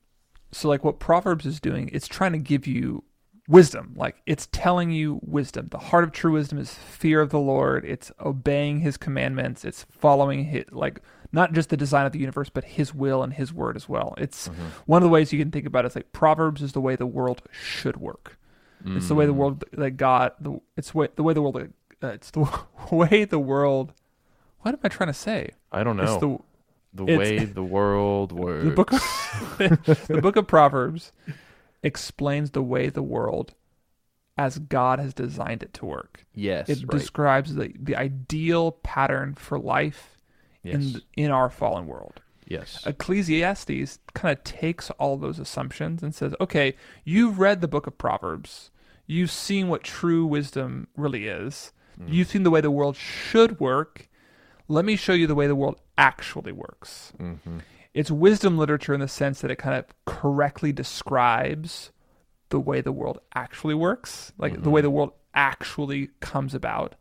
so 0.51 0.69
like 0.69 0.83
what 0.83 0.97
Proverbs 0.97 1.45
is 1.45 1.59
doing, 1.59 1.89
it's 1.91 2.07
trying 2.07 2.31
to 2.31 2.37
give 2.37 2.65
you 2.67 3.03
wisdom. 3.49 3.93
Like 3.95 4.21
it's 4.25 4.47
telling 4.51 4.91
you 4.91 5.19
wisdom. 5.21 5.67
The 5.71 5.77
heart 5.77 6.03
of 6.05 6.11
true 6.11 6.33
wisdom 6.33 6.57
is 6.57 6.73
fear 6.73 7.19
of 7.21 7.29
the 7.31 7.39
Lord. 7.39 7.83
It's 7.85 8.11
obeying 8.23 8.79
His 8.79 8.95
commandments. 8.97 9.65
It's 9.65 9.85
following 9.89 10.45
His 10.45 10.63
like 10.71 11.01
not 11.33 11.51
just 11.51 11.69
the 11.69 11.75
design 11.77 12.05
of 12.05 12.13
the 12.13 12.19
universe, 12.19 12.49
but 12.49 12.63
His 12.63 12.93
will 12.93 13.21
and 13.23 13.33
His 13.33 13.53
word 13.53 13.75
as 13.75 13.89
well. 13.89 14.13
It's 14.17 14.49
one 14.85 15.03
of 15.03 15.07
the 15.07 15.11
ways 15.11 15.33
you 15.33 15.39
can 15.39 15.51
think 15.51 15.65
about 15.65 15.83
it. 15.83 15.87
It's 15.87 15.95
like 15.97 16.13
Proverbs 16.13 16.61
is 16.61 16.71
the 16.71 16.81
way 16.81 16.95
the 16.95 17.05
world 17.05 17.41
should 17.51 17.97
work. 17.97 18.37
It's 18.85 19.09
the 19.09 19.15
way 19.15 19.25
the 19.25 19.33
world 19.33 19.65
that 19.73 19.91
God. 19.91 20.31
The, 20.39 20.61
it's 20.77 20.95
way, 20.95 21.09
the 21.15 21.23
way 21.23 21.33
the 21.33 21.41
world. 21.41 21.57
Uh, 22.01 22.07
it's 22.07 22.31
the 22.31 22.47
way 22.91 23.25
the 23.25 23.39
world. 23.39 23.91
What 24.61 24.73
am 24.73 24.79
I 24.83 24.87
trying 24.87 25.07
to 25.09 25.13
say? 25.13 25.51
I 25.73 25.83
don't 25.83 25.97
know 25.97 26.03
It's 26.03 26.21
the 26.21 26.37
the 26.93 27.03
it's- 27.05 27.17
way 27.19 27.45
the 27.45 27.63
world 27.63 28.31
works. 28.31 28.63
the 28.65 28.71
book 28.71 28.91
of, 28.93 29.01
the 30.07 30.19
book 30.21 30.35
of 30.35 30.47
Proverbs 30.47 31.11
explains 31.83 32.51
the 32.51 32.61
way 32.63 32.89
the 32.89 33.03
world 33.03 33.53
as 34.37 34.59
God 34.59 34.99
has 34.99 35.13
designed 35.13 35.63
it 35.63 35.73
to 35.73 35.85
work. 35.85 36.25
yes, 36.33 36.69
It 36.69 36.79
right. 36.79 36.89
describes 36.91 37.55
the, 37.55 37.73
the 37.79 37.95
ideal 37.95 38.71
pattern 38.71 39.33
for 39.33 39.57
life 39.57 40.17
yes, 40.63 40.75
in 40.75 41.01
in 41.15 41.31
our 41.31 41.49
fallen 41.49 41.87
world. 41.87 42.21
yes. 42.45 42.83
Ecclesiastes 42.85 43.99
kind 44.13 44.37
of 44.37 44.43
takes 44.43 44.89
all 44.91 45.17
those 45.17 45.39
assumptions 45.39 46.03
and 46.03 46.13
says, 46.13 46.35
"Okay, 46.39 46.75
you've 47.03 47.39
read 47.39 47.61
the 47.61 47.67
book 47.67 47.87
of 47.87 47.97
Proverbs. 47.97 48.69
You've 49.07 49.31
seen 49.31 49.69
what 49.69 49.83
true 49.83 50.25
wisdom 50.25 50.87
really 50.95 51.27
is. 51.27 51.71
Mm. 51.99 52.05
You've 52.13 52.27
seen 52.27 52.43
the 52.43 52.51
way 52.51 52.61
the 52.61 52.69
world 52.71 52.95
should 52.95 53.59
work. 53.59 54.07
Let 54.67 54.83
me 54.85 54.95
show 54.97 55.13
you 55.13 55.25
the 55.27 55.35
way 55.35 55.47
the 55.47 55.55
world 55.55 55.79
actually 55.97 56.51
works." 56.51 57.13
Mm-hmm. 57.19 57.59
It's 57.93 58.11
wisdom 58.11 58.57
literature 58.57 58.93
in 58.93 58.99
the 58.99 59.07
sense 59.07 59.41
that 59.41 59.49
it 59.49 59.55
kind 59.57 59.75
of 59.75 59.85
correctly 60.05 60.71
describes 60.71 61.91
the 62.49 62.59
way 62.59 62.79
the 62.81 62.91
world 62.91 63.19
actually 63.35 63.73
works, 63.73 64.31
like 64.37 64.53
the 64.53 64.59
Mm-hmm. 64.59 64.69
way 64.71 64.81
the 64.81 64.89
world 64.89 65.11
actually 65.33 66.09
comes 66.19 66.53
about. 66.53 66.95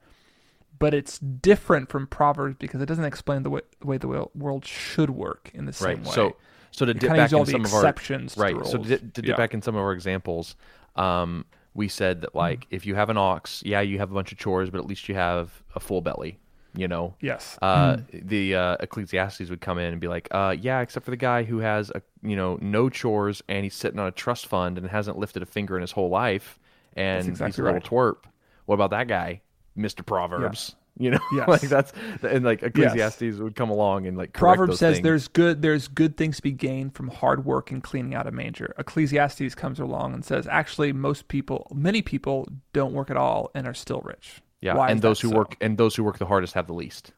But 0.79 0.93
it's 0.95 1.19
different 1.19 1.89
from 1.89 2.07
Proverbs 2.07 2.57
because 2.59 2.83
it 2.83 2.87
doesn't 2.87 3.05
explain 3.05 3.43
the 3.43 3.51
way 3.51 3.61
the, 3.81 3.87
way 3.87 3.97
the 3.99 4.27
world 4.35 4.65
should 4.65 5.11
work 5.11 5.51
in 5.55 5.65
the 5.67 5.73
same 5.73 5.87
right. 5.99 6.07
way. 6.07 6.13
So 6.13 6.37
so 6.71 6.85
to 6.85 6.93
dip 6.95 7.11
back 7.11 7.33
in 7.33 7.45
the 7.45 7.51
some 7.51 7.65
of 7.65 7.73
our 7.73 7.81
exceptions. 7.81 8.35
to 8.35 8.41
right. 8.41 8.67
So 8.67 8.79
to, 8.79 8.99
to 8.99 8.99
dip 8.99 9.25
Yeah. 9.25 9.37
back 9.37 9.55
in 9.55 9.63
some 9.63 9.75
of 9.75 9.81
our 9.81 9.93
examples, 9.93 10.57
um, 10.97 11.47
we 11.75 11.89
said 11.89 12.21
that 12.23 12.35
like 12.35 12.61
Mm-hmm. 12.67 12.75
if 12.75 12.87
you 12.87 12.95
have 12.95 13.09
an 13.11 13.17
ox, 13.17 13.63
yeah, 13.65 13.81
you 13.81 13.99
have 13.99 14.11
a 14.11 14.15
bunch 14.15 14.33
of 14.33 14.39
chores, 14.39 14.69
but 14.71 14.79
at 14.79 14.87
least 14.87 15.09
you 15.09 15.15
have 15.15 15.63
a 15.75 15.81
full 15.81 16.01
belly. 16.03 16.39
You 16.77 16.89
know. 16.89 17.15
Yes. 17.21 17.59
Uh, 17.63 17.99
the 18.13 18.55
uh, 18.55 18.77
Ecclesiastes 18.81 19.49
would 19.49 19.61
come 19.61 19.79
in 19.79 19.93
and 19.93 20.01
be 20.01 20.09
like, 20.09 20.29
uh, 20.31 20.55
yeah, 20.61 20.81
except 20.81 21.05
for 21.05 21.11
the 21.11 21.17
guy 21.17 21.43
who 21.43 21.59
has 21.59 21.91
a 21.91 22.03
you 22.23 22.37
know 22.37 22.59
no 22.61 22.89
chores 22.91 23.43
and 23.49 23.65
he's 23.65 23.75
sitting 23.75 23.99
on 23.99 24.07
a 24.07 24.13
trust 24.13 24.47
fund 24.47 24.77
and 24.79 24.87
hasn't 24.87 25.19
lifted 25.19 25.43
a 25.43 25.47
finger 25.47 25.77
in 25.77 25.81
his 25.81 25.93
whole 25.93 26.11
life, 26.11 26.59
and 26.95 27.25
he's 27.25 27.29
exactly 27.41 27.63
a 27.63 27.65
little 27.65 27.81
right. 27.81 28.15
twerp. 28.15 28.25
What 28.67 28.75
about 28.75 28.91
that 28.91 29.09
guy, 29.09 29.41
Mister 29.75 30.03
Proverbs? 30.03 30.75
You 30.99 31.11
know, 31.11 31.19
Yes. 31.35 31.47
like 31.47 31.61
that's 31.61 31.93
and 32.23 32.43
like 32.43 32.63
Ecclesiastes 32.63 33.37
would 33.39 33.55
come 33.55 33.69
along 33.69 34.07
and 34.07 34.17
like 34.17 34.33
Proverbs 34.33 34.71
those 34.71 34.79
says 34.79 34.95
things. 34.95 35.05
there's 35.05 35.29
good 35.29 35.61
there's 35.61 35.89
good 35.89 36.17
things 36.17 36.37
to 36.37 36.43
be 36.43 36.53
gained 36.53 36.95
from 36.95 37.09
hard 37.09 37.45
work 37.45 37.71
and 37.71 37.83
cleaning 37.83 38.15
out 38.15 38.27
a 38.27 38.31
manger. 38.33 38.75
Ecclesiastes 38.79 39.55
comes 39.55 39.79
along 39.79 40.15
and 40.15 40.25
says 40.25 40.47
actually 40.47 40.95
most 40.95 41.29
people 41.29 41.71
many 41.75 42.01
people 42.01 42.49
don't 42.73 42.95
work 42.95 43.11
at 43.11 43.17
all 43.19 43.51
and 43.55 43.67
are 43.67 43.75
still 43.75 44.01
rich. 44.01 44.41
Yeah, 44.61 44.75
Why 44.75 44.91
and 44.91 45.03
those 45.03 45.21
who 45.21 45.31
so? 45.31 45.37
work 45.37 45.57
and 45.61 45.77
those 45.79 45.95
who 45.95 46.05
work 46.05 46.19
the 46.19 46.27
hardest 46.27 46.55
have 46.55 46.67
the 46.67 46.73
least. 46.75 47.13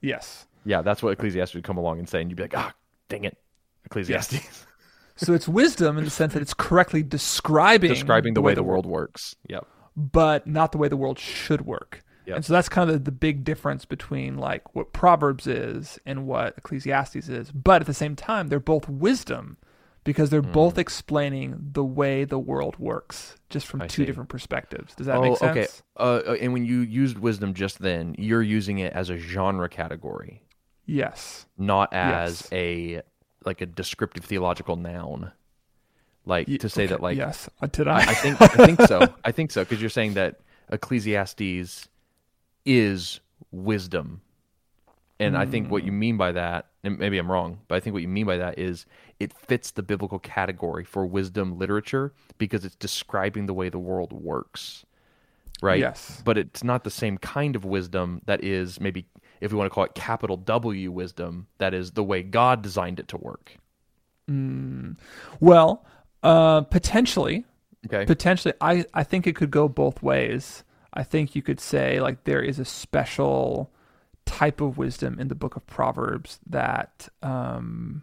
Yes. 0.00 0.46
Yeah, 0.64 0.82
that's 0.82 1.02
what 1.02 1.12
Ecclesiastes 1.12 1.54
would 1.54 1.64
come 1.64 1.76
along 1.78 1.98
and 1.98 2.08
say, 2.08 2.20
and 2.20 2.30
you'd 2.30 2.36
be 2.36 2.44
like, 2.44 2.56
ah, 2.56 2.72
dang 3.08 3.24
it, 3.24 3.36
Ecclesiastes, 3.86 4.66
So 5.16 5.34
it's 5.34 5.48
wisdom 5.48 5.98
in 5.98 6.04
the 6.04 6.10
sense 6.10 6.32
that 6.34 6.42
it's 6.42 6.54
correctly 6.54 7.02
describing 7.02 7.90
describing 7.90 8.34
the 8.34 8.40
way 8.42 8.54
the 8.54 8.62
world 8.62 8.86
works. 8.86 9.36
Yep. 9.48 9.66
but 9.96 10.46
not 10.46 10.72
the 10.72 10.78
way 10.78 10.88
the 10.88 10.96
world 10.96 11.18
should 11.18 11.62
work. 11.66 12.02
Yep. 12.26 12.36
And 12.36 12.44
so 12.44 12.52
that's 12.52 12.68
kind 12.68 12.88
of 12.88 12.94
the, 12.94 13.10
the 13.10 13.16
big 13.16 13.42
difference 13.44 13.84
between 13.84 14.38
like 14.38 14.74
what 14.74 14.92
Proverbs 14.92 15.46
is 15.46 15.98
and 16.06 16.26
what 16.26 16.54
Ecclesiastes 16.56 17.28
is. 17.28 17.50
But 17.50 17.82
at 17.82 17.86
the 17.86 17.94
same 17.94 18.14
time, 18.14 18.48
they're 18.48 18.60
both 18.60 18.88
wisdom 18.88 19.56
because 20.04 20.30
they're 20.30 20.42
Hmm. 20.42 20.52
both 20.52 20.78
explaining 20.78 21.70
the 21.72 21.84
way 21.84 22.24
the 22.24 22.38
world 22.38 22.76
works, 22.78 23.36
just 23.50 23.66
from 23.66 23.82
I 23.82 23.86
two 23.86 24.02
see. 24.02 24.06
different 24.06 24.28
perspectives. 24.28 24.94
Does 24.94 25.06
that 25.06 25.16
oh, 25.18 25.22
make 25.22 25.36
sense? 25.38 25.56
okay. 25.56 25.68
Uh, 25.96 26.30
uh, 26.32 26.36
and 26.40 26.52
when 26.52 26.64
you 26.64 26.80
used 26.80 27.18
wisdom 27.18 27.54
just 27.54 27.78
then, 27.78 28.14
you're 28.18 28.42
using 28.42 28.78
it 28.78 28.92
as 28.92 29.10
a 29.10 29.16
genre 29.16 29.68
category, 29.68 30.42
Yes. 30.86 31.46
not 31.56 31.92
as 31.92 32.42
Yes. 32.42 32.52
a 32.52 33.02
like 33.44 33.60
a 33.60 33.66
descriptive 33.66 34.24
theological 34.24 34.76
noun. 34.76 35.32
Like 36.24 36.46
Ye- 36.46 36.58
to 36.58 36.68
say 36.68 36.86
that, 36.86 37.00
like 37.02 37.16
yes. 37.16 37.48
Uh, 37.60 37.66
did 37.66 37.88
I? 37.88 37.98
I 37.98 38.14
think 38.14 38.40
I 38.40 38.46
think 38.48 38.82
so. 38.82 39.12
I 39.24 39.32
think 39.32 39.50
so 39.50 39.62
because 39.64 39.80
you're 39.80 39.90
saying 39.90 40.14
that 40.14 40.40
Ecclesiastes 40.70 41.88
is 42.64 43.20
wisdom, 43.50 44.20
and 45.18 45.36
I 45.36 45.46
think 45.46 45.66
Mm. 45.66 45.70
what 45.70 45.84
you 45.84 45.90
mean 45.92 46.16
by 46.16 46.32
that, 46.32 46.66
maybe 46.82 47.18
I'm 47.18 47.30
wrong, 47.30 47.60
but 47.68 47.76
I 47.76 47.80
think 47.80 47.94
what 47.94 48.02
you 48.02 48.08
mean 48.08 48.26
by 48.26 48.36
that 48.38 48.58
is 48.58 48.86
it 49.20 49.32
fits 49.32 49.70
the 49.70 49.82
biblical 49.82 50.18
category 50.18 50.84
for 50.84 51.06
wisdom 51.06 51.58
literature 51.58 52.12
because 52.38 52.64
it's 52.64 52.74
describing 52.74 53.46
the 53.46 53.54
way 53.54 53.68
the 53.68 53.78
world 53.78 54.12
works, 54.12 54.84
right? 55.62 55.78
Yes. 55.78 56.20
But 56.24 56.38
it's 56.38 56.64
not 56.64 56.82
the 56.84 56.90
same 56.90 57.18
kind 57.18 57.54
of 57.54 57.64
wisdom 57.64 58.20
that 58.26 58.42
is 58.42 58.80
maybe 58.80 59.06
if 59.40 59.52
we 59.52 59.58
want 59.58 59.70
to 59.70 59.74
call 59.74 59.84
it 59.84 59.94
capital 59.94 60.36
W 60.36 60.90
wisdom, 60.90 61.46
that 61.58 61.72
is 61.74 61.92
the 61.92 62.02
way 62.04 62.22
God 62.22 62.62
designed 62.62 62.98
it 63.00 63.08
to 63.08 63.16
work. 63.16 63.56
well, 65.40 65.84
uh, 66.22 66.62
potentially, 66.62 67.44
Okay. 67.86 68.06
potentially 68.06 68.54
I, 68.60 68.84
I 68.94 69.02
think 69.02 69.26
it 69.26 69.34
could 69.34 69.50
go 69.50 69.68
both 69.68 70.02
ways 70.04 70.62
i 70.94 71.02
think 71.02 71.34
you 71.34 71.42
could 71.42 71.58
say 71.58 72.00
like 72.00 72.22
there 72.22 72.40
is 72.40 72.60
a 72.60 72.64
special 72.64 73.72
type 74.26 74.60
of 74.60 74.78
wisdom 74.78 75.18
in 75.18 75.28
the 75.28 75.34
book 75.34 75.56
of 75.56 75.66
proverbs 75.66 76.38
that 76.48 77.08
um, 77.22 78.02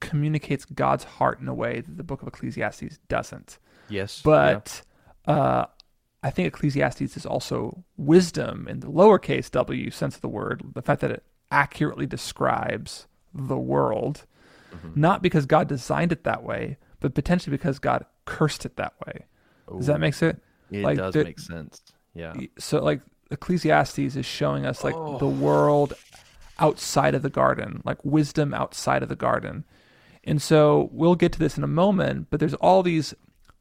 communicates 0.00 0.64
god's 0.64 1.04
heart 1.04 1.40
in 1.40 1.48
a 1.48 1.54
way 1.54 1.80
that 1.80 1.96
the 1.96 2.02
book 2.02 2.22
of 2.22 2.28
ecclesiastes 2.28 2.98
doesn't 3.08 3.58
yes. 3.88 4.20
but 4.22 4.82
uh, 5.26 5.64
i 6.22 6.30
think 6.30 6.48
ecclesiastes 6.48 7.16
is 7.16 7.24
also 7.24 7.84
wisdom 7.96 8.66
in 8.68 8.80
the 8.80 8.88
lowercase 8.88 9.50
w 9.50 9.90
sense 9.90 10.16
of 10.16 10.20
the 10.22 10.28
word 10.28 10.62
the 10.74 10.82
fact 10.82 11.00
that 11.00 11.10
it 11.10 11.22
accurately 11.50 12.06
describes 12.06 13.06
the 13.34 13.58
world 13.58 14.26
Mm-hmm. 14.74 14.98
not 15.02 15.20
because 15.22 15.44
god 15.44 15.68
designed 15.68 16.12
it 16.12 16.24
that 16.24 16.42
way 16.42 16.78
but 16.98 17.14
potentially 17.14 17.54
because 17.54 17.78
god 17.78 18.06
cursed 18.24 18.64
it 18.64 18.76
that 18.76 18.94
way 19.06 19.26
does 19.70 19.86
that 19.86 20.00
make 20.00 20.14
sense 20.14 20.40
It 20.70 20.82
like 20.82 20.96
does 20.96 21.12
the- 21.12 21.24
make 21.24 21.38
sense. 21.38 21.82
Yeah. 22.14 22.32
so 22.58 22.82
like 22.82 23.02
ecclesiastes 23.32 24.16
is 24.16 24.26
showing 24.26 24.66
us 24.66 24.84
like 24.84 24.94
the 24.94 25.26
oh. 25.26 25.28
world 25.28 25.94
outside 26.58 27.14
of 27.14 27.22
the 27.22 27.30
garden 27.30 27.82
like 27.84 28.04
wisdom 28.04 28.54
outside 28.54 29.02
of 29.02 29.08
the 29.08 29.16
garden. 29.16 29.64
And 30.24 30.40
so 30.40 30.88
we'll 30.92 31.16
get 31.16 31.32
to 31.32 31.38
this 31.38 31.58
in 31.58 31.64
a 31.64 31.68
moment 31.68 32.28
but 32.30 32.38
there's 32.40 32.54
all 32.54 32.82
these 32.82 33.14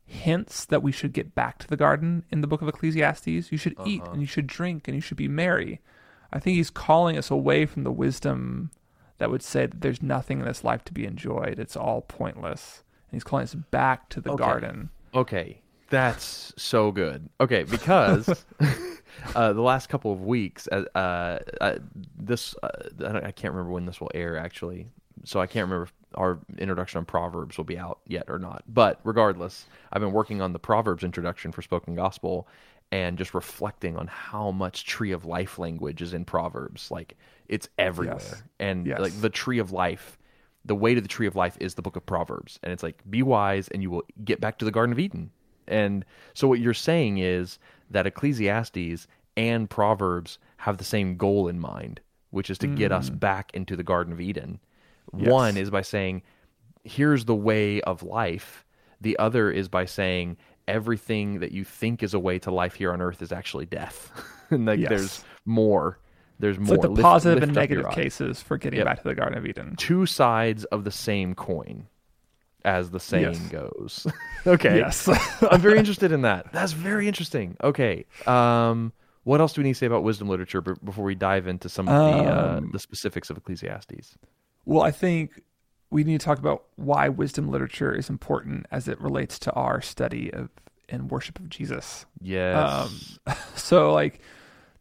hints 0.05 0.65
that 0.65 0.84
we 0.84 0.91
should 0.91 1.13
get 1.13 1.34
back 1.34 1.57
to 1.60 1.67
the 1.67 1.77
garden 1.77 2.23
in 2.29 2.41
the 2.41 2.47
book 2.47 2.62
of 2.62 2.67
ecclesiastes. 2.67 3.51
You 3.51 3.57
should 3.57 3.75
eat 3.86 4.01
uh-huh. 4.01 4.12
and 4.12 4.21
you 4.21 4.27
should 4.27 4.47
drink 4.47 4.88
and 4.88 4.95
you 4.95 5.01
should 5.01 5.17
be 5.17 5.27
merry. 5.27 5.79
I 6.34 6.39
think 6.39 6.55
he's 6.55 6.69
calling 6.69 7.17
us 7.17 7.31
away 7.31 7.65
from 7.65 7.84
the 7.84 7.91
wisdom 7.91 8.71
that 9.17 9.29
would 9.29 9.43
say 9.43 9.67
that 9.67 9.81
there's 9.81 10.01
nothing 10.01 10.39
in 10.39 10.45
this 10.45 10.63
life 10.63 10.84
to 10.86 10.93
be 10.93 11.05
enjoyed. 11.05 11.60
It's 11.60 11.77
all 11.77 12.01
pointless. 12.01 12.84
And 13.10 13.15
he's 13.17 13.23
calling 13.23 13.43
us 13.43 13.53
back 13.53 14.10
to 14.10 14.21
the 14.21 14.31
Okay. 14.31 14.43
garden. 14.43 14.89
Okay, 15.13 15.62
that's 15.89 16.53
so 16.57 16.91
good. 16.91 17.29
Okay, 17.39 17.63
because 17.63 18.45
uh, 19.35 19.53
the 19.53 19.61
last 19.61 19.87
couple 19.89 20.11
of 20.11 20.23
weeks, 20.23 20.67
uh, 20.71 20.83
uh, 20.95 21.77
this 22.17 22.55
uh, 22.63 22.69
I 22.99 23.11
don't- 23.11 23.25
I 23.25 23.31
can't 23.31 23.53
remember 23.53 23.71
when 23.71 23.85
this 23.85 23.99
will 24.01 24.11
air 24.13 24.37
actually, 24.37 24.87
so 25.23 25.39
I 25.39 25.47
can't 25.47 25.65
remember 25.65 25.83
if 25.83 25.93
our 26.15 26.39
introduction 26.57 26.97
on 26.99 27.05
Proverbs 27.05 27.57
will 27.57 27.63
be 27.65 27.77
out 27.77 27.99
yet 28.07 28.25
or 28.27 28.39
not. 28.39 28.63
But 28.67 28.99
regardless, 29.03 29.65
I've 29.93 30.01
been 30.01 30.11
working 30.11 30.41
on 30.41 30.53
the 30.53 30.59
Proverbs 30.59 31.03
introduction 31.03 31.51
for 31.51 31.61
Spoken 31.61 31.95
Gospel 31.95 32.47
and 32.91 33.17
just 33.17 33.33
reflecting 33.33 33.95
on 33.95 34.07
how 34.07 34.51
much 34.51 34.83
tree 34.85 35.11
of 35.13 35.23
life 35.23 35.57
language 35.57 36.01
is 36.01 36.13
in 36.13 36.25
Proverbs. 36.25 36.91
Like 36.91 37.15
it's 37.47 37.69
everywhere, 37.77 38.17
Yes. 38.19 38.43
and 38.59 38.85
Yes. 38.85 38.99
like 38.99 39.13
the 39.21 39.29
tree 39.29 39.59
of 39.59 39.71
life 39.71 40.17
the 40.63 40.75
way 40.75 40.93
to 40.93 41.01
the 41.01 41.07
tree 41.07 41.25
of 41.25 41.35
life 41.35 41.57
is 41.59 41.73
the 41.73 41.81
book 41.81 41.95
of 41.95 42.05
proverbs 42.05 42.59
and 42.61 42.71
it's 42.71 42.83
like 42.83 43.01
be 43.09 43.23
wise 43.23 43.67
and 43.69 43.81
you 43.81 43.89
will 43.89 44.03
get 44.23 44.39
back 44.39 44.59
to 44.59 44.63
the 44.65 44.69
garden 44.69 44.93
of 44.93 44.99
eden 44.99 45.31
And 45.67 46.05
so 46.35 46.47
what 46.47 46.59
you're 46.59 46.75
saying 46.75 47.17
is 47.17 47.57
that 47.89 48.05
Ecclesiastes 48.05 49.07
and 49.37 49.69
Proverbs 49.69 50.37
have 50.57 50.77
the 50.77 50.83
same 50.83 51.17
goal 51.17 51.47
in 51.47 51.59
mind, 51.59 52.01
which 52.31 52.49
is 52.49 52.57
to 52.59 52.67
get 52.67 52.91
us 52.91 53.09
back 53.09 53.51
into 53.53 53.75
the 53.75 53.83
Garden 53.83 54.13
of 54.13 54.21
Eden. 54.21 54.59
Yes. 55.17 55.29
One 55.31 55.57
is 55.57 55.69
by 55.69 55.81
saying, 55.81 56.21
here's 56.83 57.25
the 57.25 57.35
way 57.35 57.81
of 57.81 58.03
life. 58.03 58.65
The 59.01 59.17
other 59.19 59.51
is 59.51 59.67
by 59.67 59.85
saying 59.85 60.37
everything 60.67 61.39
that 61.39 61.51
you 61.51 61.63
think 61.63 62.03
is 62.03 62.13
a 62.13 62.19
way 62.19 62.39
to 62.39 62.51
life 62.51 62.75
here 62.75 62.93
on 62.93 63.01
earth 63.01 63.21
is 63.21 63.31
actually 63.31 63.65
death. 63.65 64.11
and 64.51 64.65
like 64.65 64.79
Yes. 64.79 64.89
there's 64.89 65.23
more. 65.45 65.97
There's 66.39 66.57
It's 66.57 66.67
more. 66.67 66.75
like 66.77 66.81
the 66.83 66.89
Lift- 66.89 67.01
positive 67.01 67.35
lift 67.39 67.47
and 67.49 67.55
negative 67.55 67.89
cases 67.91 68.41
for 68.41 68.57
getting 68.57 68.77
Yep. 68.77 68.85
back 68.85 68.97
to 69.01 69.07
the 69.07 69.15
Garden 69.15 69.37
of 69.37 69.45
Eden. 69.45 69.75
Two 69.77 70.05
sides 70.05 70.63
of 70.65 70.83
the 70.83 70.91
same 70.91 71.35
coin, 71.35 71.87
as 72.63 72.91
the 72.91 72.99
saying 72.99 73.33
Yes. 73.33 73.47
goes. 73.49 74.07
okay. 74.47 74.77
Yes. 74.77 75.07
I'm 75.41 75.59
very 75.61 75.77
interested 75.79 76.11
in 76.11 76.21
that. 76.21 76.51
That's 76.53 76.73
very 76.73 77.07
interesting. 77.07 77.57
Okay. 77.63 78.05
Um, 78.27 78.93
what 79.23 79.39
else 79.41 79.53
do 79.53 79.62
we 79.62 79.67
need 79.67 79.73
to 79.73 79.79
say 79.79 79.86
about 79.86 80.03
wisdom 80.03 80.27
literature 80.29 80.62
before 80.62 81.05
we 81.05 81.15
dive 81.15 81.47
into 81.47 81.69
some 81.69 81.88
of 81.88 81.93
the 81.95 82.29
uh, 82.29 82.57
Um, 82.57 82.71
the 82.71 82.79
specifics 82.79 83.29
of 83.29 83.38
Ecclesiastes? 83.38 84.17
well, 84.65 84.81
I 84.84 84.91
think 84.91 85.41
we 85.89 86.03
need 86.03 86.19
to 86.21 86.25
talk 86.25 86.39
about 86.39 86.63
why 86.75 87.10
wisdom 87.10 87.49
literature 87.49 87.93
is 87.93 88.10
important 88.10 88.65
as 88.71 88.88
it 88.88 88.99
relates 89.01 89.38
to 89.39 89.51
our 89.53 89.81
study 89.81 90.31
of 90.34 90.49
and 90.89 91.10
worship 91.12 91.39
of 91.39 91.49
Jesus. 91.49 92.05
Yes. 92.19 93.19
So, 93.55 93.93
like 93.93 94.19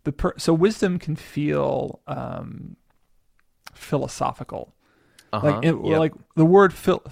the 0.05 0.13
per- 0.13 0.39
so 0.39 0.53
wisdom 0.55 0.99
can 0.99 1.15
feel 1.17 2.01
um, 2.07 2.77
philosophical. 3.75 4.75
uh-huh. 5.33 5.47
Like 5.51 5.65
it, 5.65 5.75
Yep. 5.85 5.99
like 5.99 6.13
the 6.37 6.45
word 6.45 6.73
phil- 6.73 7.05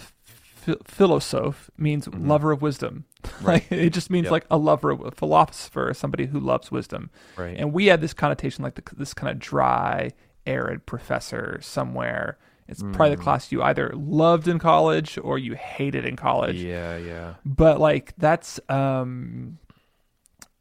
philosoph 0.85 1.71
means 1.77 2.07
Mm-hmm. 2.07 2.29
lover 2.29 2.53
of 2.53 2.63
wisdom. 2.63 3.05
like 3.43 3.71
it 3.73 3.91
just 3.91 4.11
means 4.11 4.25
Yep. 4.25 4.33
like 4.33 4.47
a 4.51 4.57
lover, 4.57 4.91
of, 4.91 5.01
a 5.05 5.11
philosopher, 5.11 5.93
somebody 5.95 6.27
who 6.27 6.39
loves 6.41 6.71
wisdom. 6.71 7.11
right. 7.37 7.57
And 7.59 7.73
we 7.73 7.87
had 7.87 8.01
this 8.01 8.15
connotation 8.15 8.63
like 8.65 8.75
the, 8.75 8.83
this 8.97 9.15
kind 9.15 9.31
of 9.31 9.39
dry, 9.39 10.11
arid 10.47 10.87
professor 10.87 11.59
somewhere. 11.63 12.39
It's 12.69 12.83
probably 12.83 13.11
Mm. 13.15 13.17
the 13.17 13.23
class 13.23 13.51
you 13.53 13.63
either 13.63 13.93
loved 13.95 14.47
in 14.47 14.59
college 14.59 15.19
or 15.23 15.39
you 15.39 15.55
hated 15.55 16.05
in 16.05 16.17
college. 16.17 16.57
yeah, 16.57 16.97
yeah. 16.99 17.35
But 17.45 17.81
like 17.81 18.15
that's 18.19 18.61
um 18.69 19.59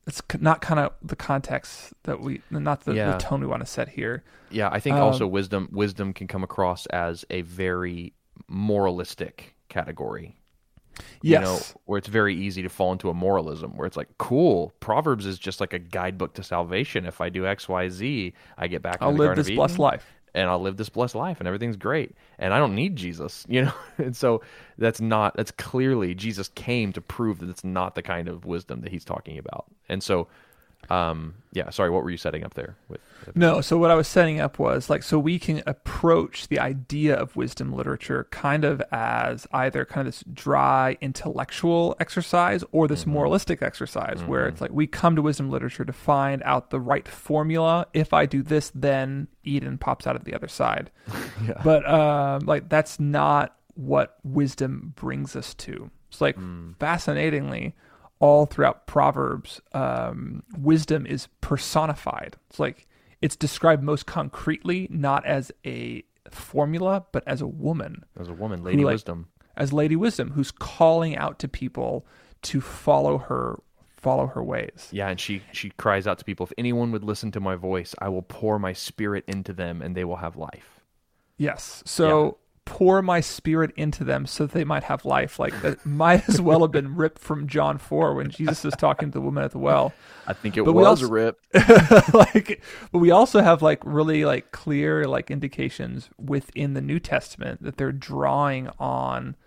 it's 0.06 0.22
not 0.39 0.62
kind 0.62 0.80
of 0.80 0.93
the 1.04 1.17
context 1.17 1.93
that 2.04 2.22
we 2.22 2.41
not 2.50 2.86
the, 2.86 2.93
Yeah. 2.93 3.12
the 3.12 3.17
tone 3.17 3.41
we 3.41 3.48
want 3.48 3.60
to 3.62 3.65
set 3.65 3.89
here. 3.89 4.24
Yeah, 4.50 4.70
I 4.72 4.80
think 4.80 4.96
Um, 4.96 5.04
also 5.04 5.28
wisdom 5.28 5.67
wisdom 5.72 6.13
can 6.13 6.28
come 6.28 6.43
across 6.43 6.86
as 6.88 7.26
a 7.30 7.41
very 7.41 8.13
moralistic 8.48 9.56
category. 9.69 10.36
Yes. 11.21 11.39
You 11.39 11.39
know, 11.39 11.60
where 11.86 11.97
it's 11.97 12.08
very 12.08 12.36
easy 12.36 12.62
to 12.63 12.69
fall 12.69 12.91
into 12.91 13.10
a 13.10 13.13
moralism 13.13 13.75
where 13.77 13.86
it's 13.86 13.97
like, 13.97 14.10
cool, 14.17 14.73
Proverbs 14.80 15.25
is 15.25 15.38
just 15.38 15.60
like 15.60 15.73
a 15.73 15.80
guidebook 15.80 16.34
to 16.36 16.43
salvation. 16.43 17.06
If 17.06 17.21
I 17.21 17.30
do 17.30 17.45
X, 17.45 17.69
Y, 17.69 17.89
Z, 17.89 18.34
I 18.58 18.67
get 18.67 18.82
back 18.82 18.97
I'll 19.01 19.12
the 19.12 19.17
live 19.19 19.36
this 19.36 19.49
blessed 19.49 19.75
Eden, 19.75 19.84
life. 19.84 20.13
and 20.34 20.49
I'll 20.49 20.60
live 20.60 20.77
this 20.77 20.89
blessed 20.89 21.15
life 21.15 21.39
and 21.39 21.47
everything's 21.47 21.77
great. 21.77 22.15
And 22.39 22.53
I 22.53 22.58
don't 22.58 22.73
need 22.75 22.95
Jesus, 22.95 23.45
you 23.49 23.65
know? 23.65 23.73
and 23.97 24.15
so 24.15 24.41
that's 24.77 24.99
not 25.01 25.36
that's 25.36 25.51
clearly 25.51 26.15
Jesus 26.15 26.49
came 26.49 26.93
to 26.93 27.01
prove 27.01 27.39
that 27.39 27.49
it's 27.49 27.63
not 27.63 27.95
the 27.95 28.01
kind 28.01 28.27
of 28.27 28.45
wisdom 28.45 28.82
that 28.82 28.91
he's 28.91 29.06
talking 29.06 29.38
about. 29.38 29.65
And 29.89 30.01
so 30.01 30.27
um 30.89 31.36
yeah, 31.53 31.69
sorry, 31.69 31.89
what 31.89 32.03
were 32.03 32.10
you 32.12 32.17
setting 32.17 32.43
up 32.43 32.53
there 32.56 32.75
with 32.88 33.01
No, 33.35 33.61
so 33.61 33.77
what 33.77 33.91
I 33.91 33.95
was 33.95 34.07
setting 34.07 34.39
up 34.39 34.59
was 34.59 34.89
like 34.89 35.03
so 35.03 35.19
we 35.19 35.39
can 35.39 35.61
approach 35.65 36.47
the 36.47 36.59
idea 36.59 37.15
of 37.15 37.35
wisdom 37.35 37.73
literature 37.73 38.27
kind 38.31 38.63
of 38.63 38.81
as 38.91 39.47
either 39.51 39.85
kind 39.85 40.07
of 40.07 40.13
this 40.13 40.23
dry 40.33 40.97
intellectual 41.01 41.95
exercise 41.99 42.63
or 42.71 42.87
this 42.87 43.05
moralistic 43.05 43.61
exercise 43.61 44.23
where 44.23 44.47
it's 44.47 44.61
like 44.61 44.71
we 44.71 44.87
come 44.87 45.15
to 45.15 45.21
wisdom 45.21 45.49
literature 45.49 45.85
to 45.85 45.93
find 45.93 46.41
out 46.43 46.69
the 46.69 46.79
right 46.79 47.07
formula. 47.07 47.87
If 47.93 48.13
I 48.13 48.25
do 48.25 48.41
this, 48.41 48.71
then 48.73 49.27
Eden 49.43 49.77
pops 49.77 50.07
out 50.07 50.15
of 50.15 50.23
the 50.23 50.33
other 50.33 50.47
side. 50.47 50.91
Yeah. 51.45 51.61
But 51.63 51.87
um, 51.87 52.45
like 52.45 52.67
that's 52.67 52.99
not 52.99 53.55
what 53.75 54.17
wisdom 54.23 54.93
brings 54.95 55.35
us 55.35 55.53
to. 55.53 55.91
It's 56.09 56.19
like 56.19 56.35
fascinatingly, 56.79 57.75
all 58.19 58.45
throughout 58.45 58.87
Proverbs, 58.87 59.61
um, 59.73 60.43
wisdom 60.57 61.05
is 61.05 61.27
personified. 61.41 62.37
It's 62.49 62.59
like 62.59 62.87
it's 63.21 63.36
described 63.36 63.84
most 63.84 64.06
concretely, 64.06 64.88
not 64.91 65.25
as 65.25 65.51
a 65.65 66.03
formula, 66.30 67.06
but 67.12 67.23
as 67.27 67.41
a 67.41 67.47
woman, 67.47 68.03
as 68.19 68.27
a 68.27 68.34
woman, 68.34 68.63
Lady 68.63 68.84
like- 68.84 68.93
Wisdom? 68.93 69.27
as 69.56 69.73
Lady 69.73 69.95
Wisdom, 69.95 70.32
who's 70.32 70.51
calling 70.51 71.17
out 71.17 71.39
to 71.39 71.47
people 71.47 72.06
to 72.43 72.62
follow 72.62 73.17
her, 73.17 73.60
follow 73.95 74.27
her 74.27 74.43
ways. 74.43 74.89
Yeah, 74.91 75.10
and 75.10 75.19
she 75.19 75.41
she 75.51 75.71
cries 75.71 76.06
out 76.06 76.19
to 76.19 76.25
people, 76.25 76.45
if 76.45 76.53
anyone 76.58 76.91
would 76.91 77.03
listen 77.03 77.32
to 77.32 77.39
my 77.39 77.56
voice, 77.56 77.95
I 77.99 78.10
will 78.10 78.21
pour 78.21 78.60
my 78.60 78.73
spirit 78.73 79.23
into 79.27 79.53
them 79.53 79.82
and 79.82 79.95
they 79.95 80.03
will 80.03 80.17
have 80.17 80.36
life. 80.36 80.82
Yes. 81.38 81.82
So 81.86 82.38
pour 82.67 83.01
my 83.01 83.21
spirit 83.21 83.71
into 83.77 84.03
them 84.03 84.25
so 84.25 84.45
that 84.45 84.53
they 84.53 84.65
might 84.65 84.84
have 84.84 85.06
life. 85.06 85.39
Like 85.39 85.62
that 85.62 85.86
might 85.86 86.27
as 86.27 86.41
well 86.41 86.62
have 86.62 86.71
been 86.71 86.97
ripped 86.97 87.19
from 87.19 87.47
John 87.47 87.77
4 87.77 88.13
when 88.13 88.30
Jesus 88.30 88.65
is 88.65 88.73
talking 88.77 89.10
to 89.10 89.13
the 89.13 89.21
woman 89.21 89.43
at 89.45 89.51
the 89.51 89.58
well. 89.58 89.93
I 90.27 90.34
think 90.34 90.58
it 90.58 90.65
But 90.65 90.73
was 90.73 90.86
also- 90.86 91.08
a 91.08 91.10
rip. 91.10 91.39
like 92.13 92.62
but 92.91 92.99
we 92.99 93.10
also 93.10 93.41
have 93.41 93.62
like 93.62 93.82
really 93.86 94.25
like 94.25 94.51
clear 94.51 95.06
like 95.06 95.32
indications 95.32 96.10
within 96.19 96.73
the 96.73 96.82
New 96.82 96.99
Testament 96.99 97.63
that 97.63 97.77
they're 97.77 97.93
drawing 97.93 98.67
on 98.77 99.38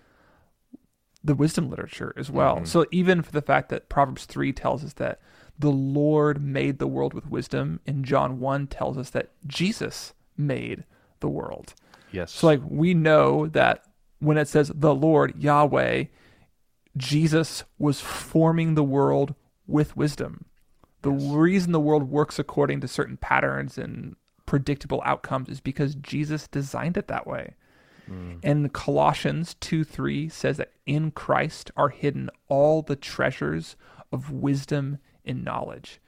the 1.23 1.35
wisdom 1.35 1.69
literature 1.69 2.15
as 2.17 2.31
well. 2.31 2.57
Mm-hmm. 2.57 2.65
So 2.65 2.87
even 2.91 3.21
for 3.21 3.33
the 3.33 3.43
fact 3.43 3.69
that 3.69 3.91
Proverbs 3.91 4.25
3 4.25 4.55
tells 4.55 4.83
us 4.83 4.95
that 4.95 5.21
the 5.59 5.71
Lord 5.71 6.43
made 6.43 6.79
the 6.79 6.87
world 6.87 7.13
with 7.13 7.29
wisdom 7.29 7.81
and 7.87 8.03
John 8.03 8.41
1 8.41 8.69
tells 8.69 8.97
us 8.97 9.11
that 9.11 9.29
Jesus 9.47 10.15
made 10.39 10.85
the 11.21 11.29
world. 11.29 11.75
Yes. 12.13 12.33
So 12.33 12.47
like 12.47 12.61
we 12.65 12.95
know 12.95 13.47
that 13.49 13.85
when 14.19 14.39
it 14.39 14.49
says 14.49 14.71
the 14.75 14.95
Lord 14.95 15.41
Yahweh, 15.41 16.05
Jesus 16.97 17.65
was 17.79 18.01
forming 18.01 18.75
the 18.75 18.85
world 18.85 19.35
with 19.67 19.97
wisdom. 19.97 20.45
The 21.03 21.11
reason 21.11 21.73
the 21.73 21.81
world 21.81 22.11
works 22.11 22.39
according 22.39 22.81
to 22.81 22.89
certain 22.89 23.17
patterns 23.17 23.79
and 23.79 24.17
predictable 24.45 25.01
outcomes 25.05 25.49
is 25.49 25.61
because 25.61 25.95
Jesus 25.95 26.49
designed 26.49 26.97
it 26.97 27.09
that 27.09 27.27
way. 27.27 27.55
Mm. 28.11 28.41
And 28.43 28.73
Colossians 28.73 29.55
2 29.61 29.85
3 29.85 30.29
says 30.29 30.57
that 30.57 30.73
in 30.87 31.11
Christ 31.13 31.71
are 31.77 31.89
hidden 31.89 32.29
all 32.49 32.83
the 32.83 32.97
treasures 32.97 33.77
of 34.13 34.31
wisdom 34.31 34.99
and 35.25 35.45
knowledge. 35.45 36.01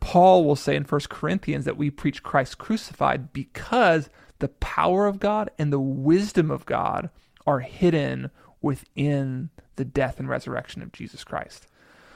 Paul 0.00 0.44
will 0.44 0.56
say 0.56 0.76
in 0.76 0.84
1 0.84 1.00
Corinthians 1.08 1.64
that 1.64 1.76
we 1.76 1.90
preach 1.90 2.22
Christ 2.22 2.58
crucified 2.58 3.32
because 3.32 4.08
the 4.38 4.48
power 4.48 5.06
of 5.06 5.18
God 5.18 5.50
and 5.58 5.72
the 5.72 5.80
wisdom 5.80 6.50
of 6.50 6.66
God 6.66 7.10
are 7.46 7.60
hidden 7.60 8.30
within 8.60 9.50
the 9.76 9.84
death 9.84 10.18
and 10.18 10.28
resurrection 10.28 10.82
of 10.82 10.92
Jesus 10.92 11.24
Christ. 11.24 11.66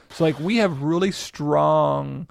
So, 0.09 0.23
like, 0.23 0.39
we 0.39 0.57
have 0.57 0.81
really 0.81 1.11
strong 1.11 2.27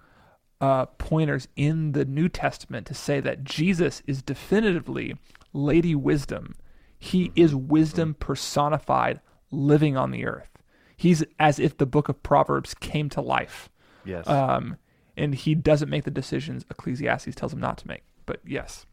uh, 0.61 0.87
pointers 0.87 1.49
in 1.57 1.93
the 1.93 2.05
New 2.05 2.29
Testament 2.29 2.87
to 2.87 2.95
say 2.95 3.21
that 3.21 3.45
Jesus 3.45 4.03
is 4.07 4.23
definitively 4.23 5.17
Lady 5.53 5.95
Wisdom. 5.95 6.55
He 6.99 7.33
is 7.35 7.55
wisdom 7.55 8.15
personified 8.15 9.21
living 9.51 9.97
on 9.97 10.11
the 10.11 10.27
earth. 10.27 10.51
He's 10.97 11.25
as 11.39 11.59
if 11.59 11.79
the 11.79 11.87
book 11.87 12.11
of 12.11 12.23
Proverbs 12.23 12.75
came 12.75 13.09
to 13.11 13.23
life. 13.23 13.71
yes. 14.05 14.29
Um, 14.29 14.77
and 15.21 15.35
he 15.35 15.55
doesn't 15.55 15.89
make 15.91 16.05
the 16.05 16.11
decisions 16.11 16.65
Ecclesiastes 16.71 17.35
tells 17.35 17.53
him 17.53 17.61
not 17.61 17.79
to 17.79 17.89
make. 17.89 18.03
But 18.27 18.41
yes. 18.47 18.87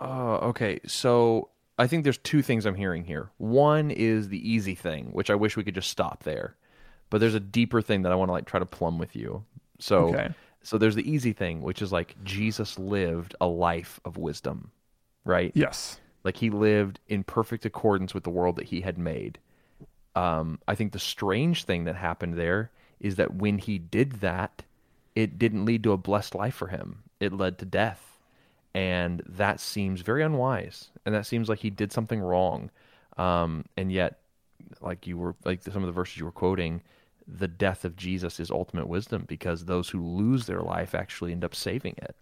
Oh, 0.00 0.34
okay. 0.50 0.80
So 0.86 1.50
I 1.78 1.86
think 1.86 2.04
there's 2.04 2.18
two 2.18 2.42
things 2.42 2.66
I'm 2.66 2.74
hearing 2.74 3.04
here. 3.04 3.30
One 3.38 3.90
is 3.90 4.28
the 4.28 4.48
easy 4.50 4.74
thing, 4.74 5.06
which 5.12 5.30
I 5.30 5.34
wish 5.34 5.56
we 5.56 5.64
could 5.64 5.74
just 5.74 5.90
stop 5.90 6.22
there. 6.24 6.56
But 7.10 7.18
there's 7.20 7.34
a 7.34 7.40
deeper 7.40 7.80
thing 7.82 8.02
that 8.02 8.12
I 8.12 8.14
want 8.14 8.28
to 8.28 8.32
like 8.32 8.46
try 8.46 8.60
to 8.60 8.66
plumb 8.66 8.98
with 8.98 9.16
you. 9.16 9.44
So 9.78 10.08
Okay. 10.08 10.28
so 10.62 10.76
there's 10.78 10.94
the 10.94 11.10
easy 11.10 11.32
thing, 11.32 11.62
which 11.62 11.80
is 11.82 11.92
like 11.92 12.16
Jesus 12.24 12.78
lived 12.78 13.34
a 13.40 13.46
life 13.46 14.00
of 14.04 14.16
wisdom, 14.16 14.70
right? 15.24 15.52
Yes. 15.54 16.00
Like 16.24 16.36
he 16.36 16.50
lived 16.50 17.00
in 17.06 17.24
perfect 17.24 17.64
accordance 17.64 18.12
with 18.12 18.24
the 18.24 18.30
world 18.30 18.56
that 18.56 18.66
he 18.66 18.80
had 18.82 18.98
made. 18.98 19.38
Um, 20.14 20.58
I 20.66 20.74
think 20.74 20.92
the 20.92 20.98
strange 20.98 21.64
thing 21.64 21.84
that 21.84 21.94
happened 21.96 22.34
there 22.34 22.70
is 23.00 23.16
that 23.16 23.34
when 23.36 23.58
he 23.58 23.78
did 23.78 24.14
that, 24.20 24.64
it 25.18 25.36
didn't 25.36 25.64
lead 25.64 25.82
to 25.82 25.90
a 25.90 25.96
blessed 25.96 26.36
life 26.36 26.54
for 26.54 26.68
him. 26.68 27.02
It 27.18 27.32
led 27.32 27.58
to 27.58 27.64
death. 27.64 28.20
And 28.72 29.20
that 29.26 29.58
seems 29.58 30.00
very 30.02 30.22
unwise. 30.22 30.90
And 31.04 31.12
that 31.12 31.26
seems 31.26 31.48
like 31.48 31.58
he 31.58 31.70
did 31.70 31.92
something 31.92 32.20
wrong. 32.20 32.70
Um, 33.16 33.64
and 33.76 33.90
yet, 33.90 34.20
like 34.80 35.08
you 35.08 35.18
were, 35.18 35.34
like 35.44 35.64
some 35.64 35.82
of 35.82 35.86
the 35.86 35.92
verses 35.92 36.18
you 36.18 36.24
were 36.24 36.30
quoting, 36.30 36.82
the 37.26 37.48
death 37.48 37.84
of 37.84 37.96
Jesus 37.96 38.38
is 38.38 38.48
ultimate 38.48 38.86
wisdom 38.86 39.24
because 39.26 39.64
those 39.64 39.88
who 39.88 40.00
lose 40.00 40.46
their 40.46 40.60
life 40.60 40.94
actually 40.94 41.32
end 41.32 41.44
up 41.44 41.54
saving 41.54 41.96
it. 41.98 42.14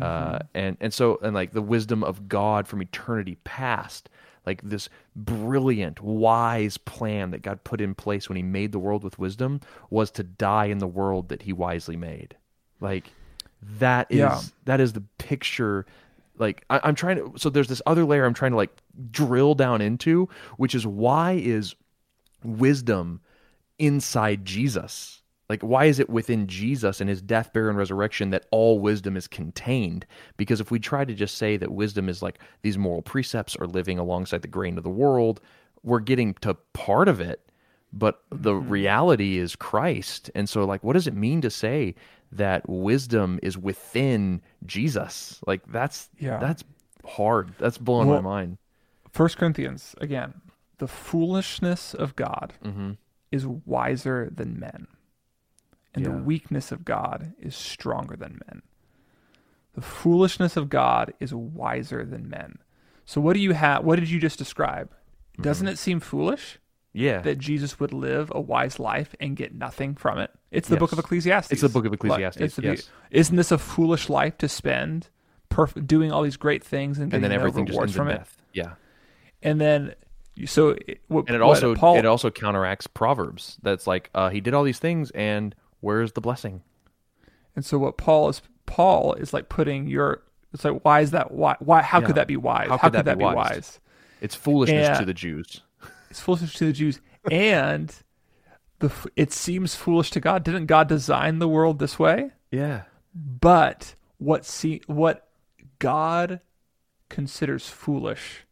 Uh, 0.00 0.38
and 0.54 0.78
and 0.80 0.92
so 0.92 1.20
and 1.22 1.34
like 1.34 1.52
the 1.52 1.62
wisdom 1.62 2.02
of 2.02 2.26
God 2.26 2.66
from 2.66 2.80
eternity 2.80 3.36
past, 3.44 4.08
like 4.46 4.60
this 4.62 4.88
brilliant, 5.16 6.00
wise 6.00 6.76
plan 6.76 7.30
that 7.30 7.42
God 7.42 7.64
put 7.64 7.80
in 7.80 7.94
place 7.94 8.28
when 8.28 8.36
he 8.36 8.42
made 8.42 8.72
the 8.72 8.78
world 8.78 9.02
with 9.04 9.18
wisdom 9.18 9.60
was 9.90 10.10
to 10.12 10.22
die 10.22 10.66
in 10.66 10.78
the 10.78 10.86
world 10.86 11.28
that 11.28 11.42
he 11.42 11.52
wisely 11.52 11.96
made. 11.96 12.36
Like 12.80 13.10
that 13.78 14.06
is 14.10 14.18
Yeah. 14.18 14.40
that 14.66 14.80
is 14.80 14.92
the 14.92 15.02
picture 15.18 15.86
like 16.36 16.64
I, 16.68 16.80
i'm 16.84 16.94
trying 16.94 17.16
to 17.16 17.38
so 17.38 17.48
there's 17.48 17.68
this 17.68 17.80
other 17.86 18.04
layer 18.04 18.26
i'm 18.26 18.34
trying 18.34 18.50
to 18.50 18.58
like 18.58 18.76
drill 19.10 19.54
down 19.54 19.80
into 19.80 20.28
which 20.58 20.74
is 20.74 20.86
why 20.86 21.32
is 21.32 21.74
wisdom 22.42 23.22
inside 23.78 24.44
jesus 24.44 25.22
like 25.48 25.62
why 25.62 25.84
is 25.84 25.98
it 25.98 26.08
within 26.08 26.46
jesus 26.46 27.00
and 27.00 27.08
his 27.10 27.20
death 27.22 27.52
burial 27.52 27.70
and 27.70 27.78
resurrection 27.78 28.30
that 28.30 28.46
all 28.50 28.78
wisdom 28.78 29.16
is 29.16 29.26
contained 29.28 30.06
because 30.36 30.60
if 30.60 30.70
we 30.70 30.78
try 30.78 31.04
to 31.04 31.14
just 31.14 31.36
say 31.36 31.56
that 31.56 31.70
wisdom 31.72 32.08
is 32.08 32.22
like 32.22 32.38
these 32.62 32.78
moral 32.78 33.02
precepts 33.02 33.54
or 33.56 33.66
living 33.66 33.98
alongside 33.98 34.42
the 34.42 34.48
grain 34.48 34.76
of 34.78 34.84
the 34.84 34.90
world 34.90 35.40
we're 35.82 36.00
getting 36.00 36.32
to 36.34 36.54
part 36.72 37.08
of 37.08 37.20
it 37.20 37.40
but 37.96 38.24
the 38.30 38.56
reality 38.56 39.38
is 39.38 39.54
Christ. 39.54 40.28
And 40.34 40.48
so 40.48 40.64
like 40.64 40.82
what 40.82 40.94
does 40.94 41.06
it 41.06 41.14
mean 41.14 41.40
to 41.42 41.48
say 41.50 41.94
that 42.32 42.68
wisdom 42.68 43.38
is 43.40 43.56
within 43.56 44.42
Jesus? 44.66 45.38
Like 45.46 45.62
that's 45.70 46.10
Yeah. 46.18 46.38
that's 46.38 46.64
hard. 47.06 47.52
That's 47.60 47.78
blowing 47.78 48.08
Well- 48.08 48.20
my 48.20 48.28
mind. 48.28 48.58
First 49.12 49.36
Corinthians 49.38 49.94
again, 50.00 50.34
the 50.78 50.88
foolishness 50.88 51.94
of 51.94 52.16
God 52.16 52.54
Mm-hmm. 52.64 52.90
is 53.30 53.46
wiser 53.46 54.28
than 54.34 54.58
men, 54.58 54.88
and 55.94 56.04
the 56.04 56.10
weakness 56.10 56.72
of 56.72 56.84
God 56.84 57.32
is 57.40 57.54
stronger 57.54 58.16
than 58.16 58.40
men. 58.48 58.62
The 59.74 59.80
foolishness 59.80 60.56
of 60.56 60.68
God 60.68 61.14
is 61.20 61.34
wiser 61.34 62.04
than 62.04 62.28
men. 62.28 62.58
So 63.04 63.20
what 63.20 63.34
do 63.34 63.40
you 63.40 63.52
have? 63.52 63.84
What 63.84 63.98
did 63.98 64.08
you 64.10 64.20
just 64.20 64.38
describe? 64.38 64.90
Mm-hmm. 64.90 65.42
Doesn't 65.42 65.68
it 65.68 65.78
seem 65.78 66.00
foolish 66.00 66.58
Yeah. 66.92 67.20
that 67.22 67.38
Jesus 67.38 67.80
would 67.80 67.92
live 67.92 68.30
a 68.34 68.40
wise 68.40 68.78
life 68.78 69.14
and 69.20 69.36
get 69.36 69.54
nothing 69.54 69.94
from 69.96 70.18
it? 70.18 70.30
It's 70.50 70.68
the 70.68 70.76
book 70.76 70.92
of 70.92 70.98
Ecclesiastes. 70.98 71.52
It's 71.52 71.62
the 71.62 71.68
book 71.68 71.84
of 71.86 71.92
Ecclesiastes, 71.92 72.56
the- 72.56 72.62
yes. 72.62 72.88
Isn't 73.10 73.36
this 73.36 73.50
a 73.50 73.58
foolish 73.58 74.08
life 74.08 74.38
to 74.38 74.48
spend, 74.48 75.08
perf- 75.50 75.86
doing 75.86 76.12
all 76.12 76.22
these 76.22 76.36
great 76.36 76.62
things 76.64 76.98
and 76.98 77.12
and 77.12 77.22
then 77.22 77.30
no 77.30 77.36
everything 77.36 77.66
just 77.66 77.74
rewards 77.76 77.90
ends 77.90 77.96
from 77.96 78.08
in 78.08 78.14
it? 78.14 78.18
death. 78.18 78.36
Yeah. 78.52 78.72
And 79.42 79.60
then, 79.60 79.94
so 80.46 80.70
it, 80.86 81.00
what, 81.08 81.26
And 81.26 81.36
it 81.36 81.40
what 81.40 81.48
also 81.48 81.74
Paul, 81.74 81.96
it 81.98 82.06
also 82.06 82.30
counteracts 82.30 82.86
Proverbs. 82.86 83.58
That's 83.62 83.86
like 83.88 84.08
uh, 84.14 84.30
he 84.30 84.40
did 84.40 84.54
all 84.54 84.62
these 84.62 84.78
things 84.78 85.10
and 85.10 85.54
where's 85.84 86.12
the 86.12 86.20
blessing? 86.20 86.62
And 87.54 87.64
so 87.64 87.78
what 87.78 87.96
Paul 87.98 88.28
is 88.30 88.42
Paul 88.66 89.14
is 89.14 89.32
like 89.32 89.48
putting 89.48 89.86
your 89.86 90.22
it's 90.52 90.64
like 90.64 90.84
why 90.84 91.00
is 91.00 91.10
that 91.12 91.30
why 91.32 91.56
why 91.60 91.82
how 91.82 92.00
Yeah. 92.00 92.06
could 92.06 92.14
that 92.16 92.26
be 92.26 92.36
wise? 92.36 92.68
How 92.68 92.78
could 92.78 92.92
that 92.94 93.18
be 93.18 93.24
wise? 93.24 93.80
It's 94.20 94.34
foolishness 94.34 94.88
And- 94.88 94.98
to 95.00 95.04
the 95.04 95.14
Jews. 95.14 95.60
It's 96.10 96.20
foolish 96.20 96.54
to 96.56 96.66
the 96.66 96.72
Jews 96.72 97.00
and 97.30 97.94
the 98.78 98.90
it 99.16 99.32
seems 99.32 99.74
foolish 99.74 100.10
to 100.12 100.20
God. 100.20 100.42
Didn't 100.44 100.66
God 100.66 100.88
design 100.88 101.38
the 101.38 101.48
world 101.48 101.78
this 101.78 101.98
way? 101.98 102.30
Yeah. 102.50 102.82
But 103.14 103.94
what 104.18 104.44
see 104.44 104.80
what 104.86 105.28
God 105.78 106.40
considers 107.08 107.68
foolish, 107.68 108.46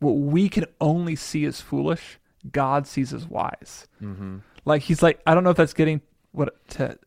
what 0.00 0.12
we 0.12 0.48
can 0.48 0.64
only 0.80 1.16
see 1.16 1.44
as 1.44 1.60
foolish, 1.60 2.18
God 2.50 2.86
sees 2.86 3.12
as 3.14 3.26
wise. 3.26 3.86
Mm-hmm. 4.02 4.38
Like 4.64 4.82
he's 4.82 5.02
like 5.02 5.20
I 5.26 5.34
don't 5.34 5.44
know 5.44 5.50
if 5.50 5.56
that's 5.56 5.72
getting 5.74 6.00
what 6.36 6.68
to 6.70 6.98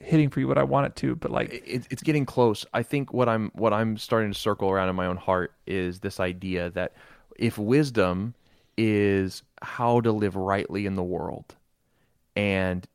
hitting 0.00 0.30
for 0.30 0.40
you 0.40 0.48
what 0.48 0.58
I 0.58 0.62
want 0.62 0.86
it 0.86 0.96
to, 0.96 1.16
but 1.16 1.30
like 1.30 1.52
it, 1.52 1.86
it's 1.90 2.02
getting 2.02 2.24
close. 2.24 2.64
I 2.72 2.82
think 2.82 3.12
what 3.12 3.28
I'm 3.28 3.50
what 3.54 3.72
I'm 3.72 3.96
starting 3.96 4.32
to 4.32 4.38
circle 4.38 4.70
around 4.70 4.88
in 4.88 4.96
my 4.96 5.06
own 5.06 5.16
heart 5.16 5.52
is 5.66 6.00
this 6.00 6.20
idea 6.20 6.70
that 6.70 6.92
if 7.36 7.58
wisdom 7.58 8.34
is 8.76 9.42
how 9.62 10.00
to 10.00 10.12
live 10.12 10.36
rightly 10.36 10.86
in 10.86 10.94
the 10.94 11.02
world, 11.02 11.56
and 12.36 12.86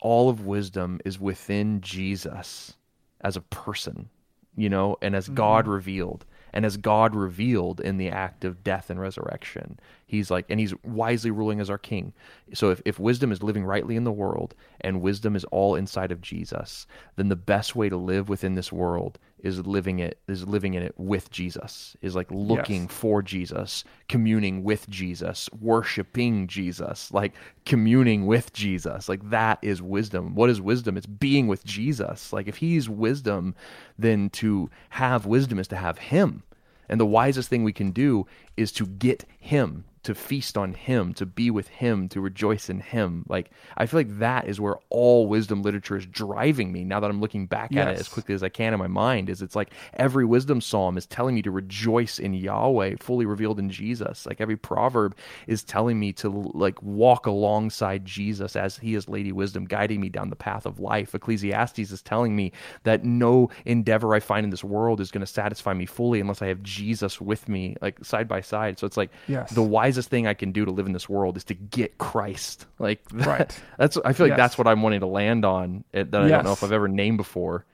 all 0.00 0.28
of 0.28 0.46
wisdom 0.46 1.00
is 1.04 1.18
within 1.18 1.80
Jesus 1.80 2.74
as 3.22 3.36
a 3.36 3.40
person, 3.40 4.08
you 4.56 4.68
know, 4.68 4.96
and 5.02 5.16
as 5.16 5.26
mm-hmm. 5.26 5.34
God 5.34 5.66
revealed, 5.66 6.24
and 6.54 6.64
as 6.64 6.76
God 6.76 7.14
revealed 7.16 7.80
in 7.80 7.98
the 7.98 8.08
act 8.08 8.44
of 8.44 8.62
death 8.62 8.88
and 8.88 8.98
resurrection. 8.98 9.78
He's 10.06 10.30
like, 10.30 10.46
and 10.48 10.60
he's 10.60 10.72
wisely 10.84 11.32
ruling 11.32 11.60
as 11.60 11.68
our 11.68 11.78
king. 11.78 12.12
So 12.54 12.70
if, 12.70 12.80
if 12.84 13.00
wisdom 13.00 13.32
is 13.32 13.42
living 13.42 13.64
rightly 13.64 13.96
in 13.96 14.04
the 14.04 14.12
world 14.12 14.54
and 14.80 15.02
wisdom 15.02 15.34
is 15.34 15.44
all 15.46 15.74
inside 15.74 16.12
of 16.12 16.20
Jesus, 16.20 16.86
then 17.16 17.28
the 17.28 17.36
best 17.36 17.74
way 17.74 17.88
to 17.88 17.96
live 17.96 18.28
within 18.28 18.54
this 18.54 18.72
world 18.72 19.18
is 19.44 19.64
living 19.66 19.98
it 20.00 20.18
is 20.26 20.48
living 20.48 20.74
in 20.74 20.82
it 20.82 20.94
with 20.96 21.30
Jesus. 21.30 21.96
Is 22.00 22.16
like 22.16 22.28
looking 22.30 22.82
Yes. 22.84 22.92
for 22.92 23.22
Jesus, 23.22 23.84
communing 24.08 24.64
with 24.64 24.88
Jesus, 24.88 25.48
worshiping 25.60 26.46
Jesus, 26.48 27.12
like 27.12 27.34
communing 27.66 28.26
with 28.26 28.52
Jesus. 28.54 29.08
Like 29.08 29.28
that 29.30 29.58
is 29.62 29.82
wisdom. 29.82 30.34
What 30.34 30.50
is 30.50 30.60
wisdom? 30.60 30.96
It's 30.96 31.06
being 31.06 31.46
with 31.46 31.62
Jesus. 31.64 32.32
Like 32.32 32.48
if 32.48 32.56
he's 32.56 32.88
wisdom, 32.88 33.54
then 33.98 34.30
to 34.30 34.70
have 34.90 35.26
wisdom 35.26 35.58
is 35.58 35.68
to 35.68 35.76
have 35.76 35.98
him. 35.98 36.42
And 36.88 36.98
the 36.98 37.06
wisest 37.06 37.48
thing 37.50 37.64
we 37.64 37.72
can 37.72 37.90
do 37.92 38.26
is 38.56 38.72
to 38.72 38.86
get 38.86 39.24
him, 39.38 39.84
to 40.04 40.14
feast 40.14 40.56
on 40.56 40.74
him, 40.74 41.12
to 41.14 41.26
be 41.26 41.50
with 41.50 41.68
him, 41.68 42.08
to 42.10 42.20
rejoice 42.20 42.70
in 42.70 42.80
him. 42.80 43.24
Like 43.28 43.50
I 43.76 43.86
feel 43.86 44.00
like 44.00 44.18
that 44.18 44.46
is 44.46 44.60
where 44.60 44.76
all 44.90 45.26
wisdom 45.26 45.62
literature 45.62 45.96
is 45.96 46.06
driving 46.06 46.72
me 46.72 46.84
now 46.84 47.00
that 47.00 47.10
I'm 47.10 47.20
looking 47.20 47.46
back 47.46 47.74
at 47.76 47.88
it 47.88 47.98
as 48.00 48.08
quickly 48.08 48.34
as 48.34 48.42
I 48.42 48.48
can 48.48 48.72
in 48.72 48.78
my 48.78 48.86
mind 48.86 49.28
is 49.28 49.42
it's 49.42 49.56
like 49.56 49.70
every 49.94 50.24
wisdom 50.24 50.60
psalm 50.60 50.96
is 50.96 51.06
telling 51.06 51.34
me 51.34 51.42
to 51.42 51.50
rejoice 51.50 52.18
in 52.18 52.34
Yahweh 52.34 52.96
fully 53.00 53.26
revealed 53.26 53.58
in 53.58 53.70
Jesus. 53.70 54.26
Like 54.26 54.40
every 54.40 54.56
proverb 54.56 55.16
is 55.46 55.62
telling 55.64 55.98
me 55.98 56.12
to 56.14 56.28
like 56.54 56.80
walk 56.82 57.26
alongside 57.26 58.04
Jesus 58.04 58.56
as 58.56 58.76
he 58.78 58.94
is 58.94 59.08
Lady 59.08 59.32
Wisdom 59.32 59.64
guiding 59.64 60.00
me 60.00 60.08
down 60.08 60.30
the 60.30 60.36
path 60.36 60.66
of 60.66 60.78
life. 60.78 61.14
Ecclesiastes 61.14 61.78
is 61.90 62.02
telling 62.02 62.36
me 62.36 62.52
that 62.84 63.04
no 63.04 63.48
endeavor 63.64 64.14
I 64.14 64.20
find 64.20 64.44
in 64.44 64.50
this 64.50 64.64
world 64.64 65.00
is 65.00 65.10
going 65.10 65.20
to 65.20 65.26
satisfy 65.26 65.72
me 65.74 65.86
fully 65.86 66.20
unless 66.20 66.42
I 66.42 66.46
have 66.48 66.62
Jesus 66.62 67.20
with 67.20 67.48
me 67.48 67.76
like 67.80 68.04
side 68.04 68.28
by 68.28 68.40
side. 68.40 68.78
So 68.78 68.86
it's 68.86 68.96
like 68.96 69.10
Yes. 69.28 69.50
the 69.52 69.62
wisest 69.94 70.10
thing 70.10 70.26
I 70.26 70.34
can 70.34 70.52
do 70.52 70.64
to 70.64 70.70
live 70.70 70.86
in 70.86 70.92
this 70.92 71.08
world 71.08 71.36
is 71.36 71.44
to 71.44 71.54
get 71.54 71.98
Christ. 71.98 72.66
Like 72.78 73.06
that, 73.10 73.26
Right. 73.26 73.60
That's 73.78 73.96
I 74.04 74.12
feel 74.12 74.26
like 74.26 74.32
Yes. 74.32 74.36
that's 74.36 74.58
what 74.58 74.66
I'm 74.66 74.82
wanting 74.82 75.00
to 75.00 75.06
land 75.06 75.44
on. 75.44 75.84
Eh, 75.94 76.04
that 76.04 76.22
I 76.22 76.28
don't 76.28 76.44
know 76.44 76.52
if 76.52 76.64
I've 76.64 76.72
ever 76.72 76.88
named 76.88 77.18
before. 77.18 77.64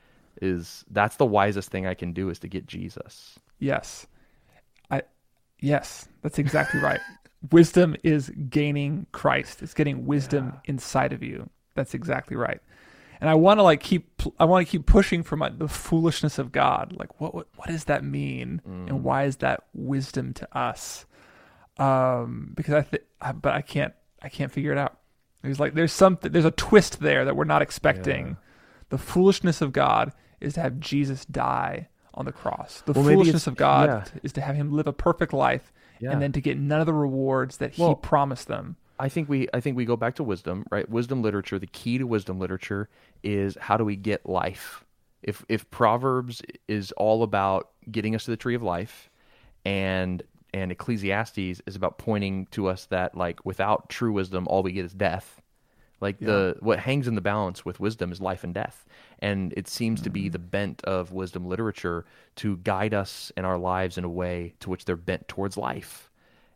Is 0.42 0.84
that's 0.90 1.16
the 1.16 1.26
wisest 1.26 1.70
thing 1.70 1.86
I 1.86 1.94
can 1.94 2.12
do 2.12 2.30
is 2.30 2.38
to 2.40 2.48
get 2.48 2.66
Jesus. 2.66 3.38
Yes. 3.58 4.06
I 4.90 5.02
yes, 5.60 6.08
that's 6.22 6.38
exactly 6.38 6.80
right. 6.80 7.00
Wisdom 7.50 7.96
is 8.02 8.30
gaining 8.50 9.06
Christ. 9.12 9.62
It's 9.62 9.74
getting 9.74 10.06
wisdom 10.06 10.52
inside 10.66 11.12
of 11.14 11.22
you. 11.22 11.48
That's 11.74 11.94
exactly 11.94 12.36
right. 12.36 12.60
And 13.20 13.28
I 13.30 13.34
want 13.34 13.58
to 13.58 13.62
like 13.62 13.80
keep 13.80 14.22
I 14.38 14.44
want 14.44 14.66
to 14.66 14.70
keep 14.70 14.86
pushing 14.86 15.22
for 15.22 15.36
my, 15.36 15.48
the 15.50 15.68
foolishness 15.68 16.38
of 16.38 16.52
God. 16.52 16.94
Like 16.98 17.20
what 17.20 17.34
what, 17.34 17.46
what 17.56 17.68
does 17.68 17.84
that 17.84 18.04
mean 18.04 18.62
mm. 18.66 18.88
and 18.88 19.04
why 19.04 19.24
is 19.24 19.36
that 19.36 19.64
wisdom 19.74 20.32
to 20.34 20.56
us? 20.56 21.06
Um 21.80 22.52
because 22.54 22.74
I 22.74 22.82
think 22.82 23.02
but 23.40 23.54
I 23.54 23.62
can't 23.62 23.94
I 24.22 24.28
can't 24.28 24.52
figure 24.52 24.72
it 24.72 24.78
out. 24.78 24.98
There's 25.42 25.58
like 25.58 25.74
there's 25.74 25.92
something 25.92 26.30
there's 26.30 26.44
a 26.44 26.50
twist 26.50 27.00
there 27.00 27.24
that 27.24 27.36
we're 27.36 27.44
not 27.44 27.62
expecting. 27.62 28.26
Yeah. 28.28 28.34
The 28.90 28.98
foolishness 28.98 29.60
of 29.62 29.72
God 29.72 30.12
is 30.40 30.54
to 30.54 30.60
have 30.60 30.80
Jesus 30.80 31.24
die 31.24 31.88
on 32.14 32.24
the 32.24 32.32
cross. 32.32 32.82
The 32.86 32.92
Well, 32.92 33.04
foolishness 33.04 33.46
of 33.46 33.56
God 33.56 33.88
yeah. 33.88 34.20
is 34.22 34.32
to 34.34 34.40
have 34.40 34.56
him 34.56 34.72
live 34.72 34.86
a 34.86 34.92
perfect 34.92 35.32
life 35.32 35.72
Yeah. 36.00 36.10
and 36.12 36.20
then 36.20 36.32
to 36.32 36.40
get 36.40 36.58
none 36.58 36.80
of 36.80 36.86
the 36.86 36.92
rewards 36.92 37.58
that 37.58 37.72
he 37.72 37.94
promised 38.02 38.48
them. 38.48 38.76
I 38.98 39.08
think 39.08 39.28
we 39.30 39.48
I 39.54 39.60
think 39.60 39.76
we 39.78 39.86
go 39.86 39.96
back 39.96 40.16
to 40.16 40.22
wisdom, 40.24 40.66
right? 40.70 40.86
Wisdom 40.88 41.22
literature. 41.22 41.58
The 41.58 41.66
key 41.66 41.96
to 41.98 42.04
wisdom 42.06 42.38
literature 42.38 42.90
is 43.22 43.56
how 43.60 43.78
do 43.78 43.84
we 43.84 43.96
get 43.96 44.28
life? 44.28 44.84
If 45.22 45.44
if 45.48 45.70
Proverbs 45.70 46.42
is 46.68 46.92
all 46.92 47.22
about 47.22 47.70
getting 47.90 48.14
us 48.14 48.24
to 48.24 48.30
the 48.30 48.36
tree 48.36 48.54
of 48.54 48.62
life, 48.62 49.08
and 49.64 50.22
and 50.52 50.72
Ecclesiastes 50.72 51.60
is 51.66 51.76
about 51.76 51.98
pointing 51.98 52.46
to 52.52 52.66
us 52.66 52.86
that 52.86 53.16
like 53.16 53.44
without 53.44 53.88
true 53.88 54.12
wisdom, 54.12 54.46
all 54.48 54.62
we 54.62 54.72
get 54.72 54.84
is 54.84 54.92
death. 54.92 55.40
Like 56.00 56.18
the 56.18 56.56
what 56.60 56.78
hangs 56.78 57.06
in 57.08 57.14
the 57.14 57.20
balance 57.20 57.64
with 57.64 57.78
wisdom 57.78 58.10
is 58.10 58.22
life 58.22 58.42
and 58.42 58.54
death, 58.54 58.86
and 59.18 59.52
it 59.54 59.68
seems 59.68 60.00
to 60.00 60.10
be 60.10 60.30
the 60.30 60.38
mm. 60.38 60.50
bent 60.50 60.82
of 60.84 61.12
wisdom 61.12 61.46
literature 61.46 62.06
to 62.36 62.56
guide 62.58 62.94
us 62.94 63.30
in 63.36 63.44
our 63.44 63.58
lives 63.58 63.98
in 63.98 64.04
a 64.04 64.08
way 64.08 64.54
to 64.60 64.70
which 64.70 64.86
they're 64.86 64.96
bent 64.96 65.28
towards 65.28 65.58
life. 65.58 66.10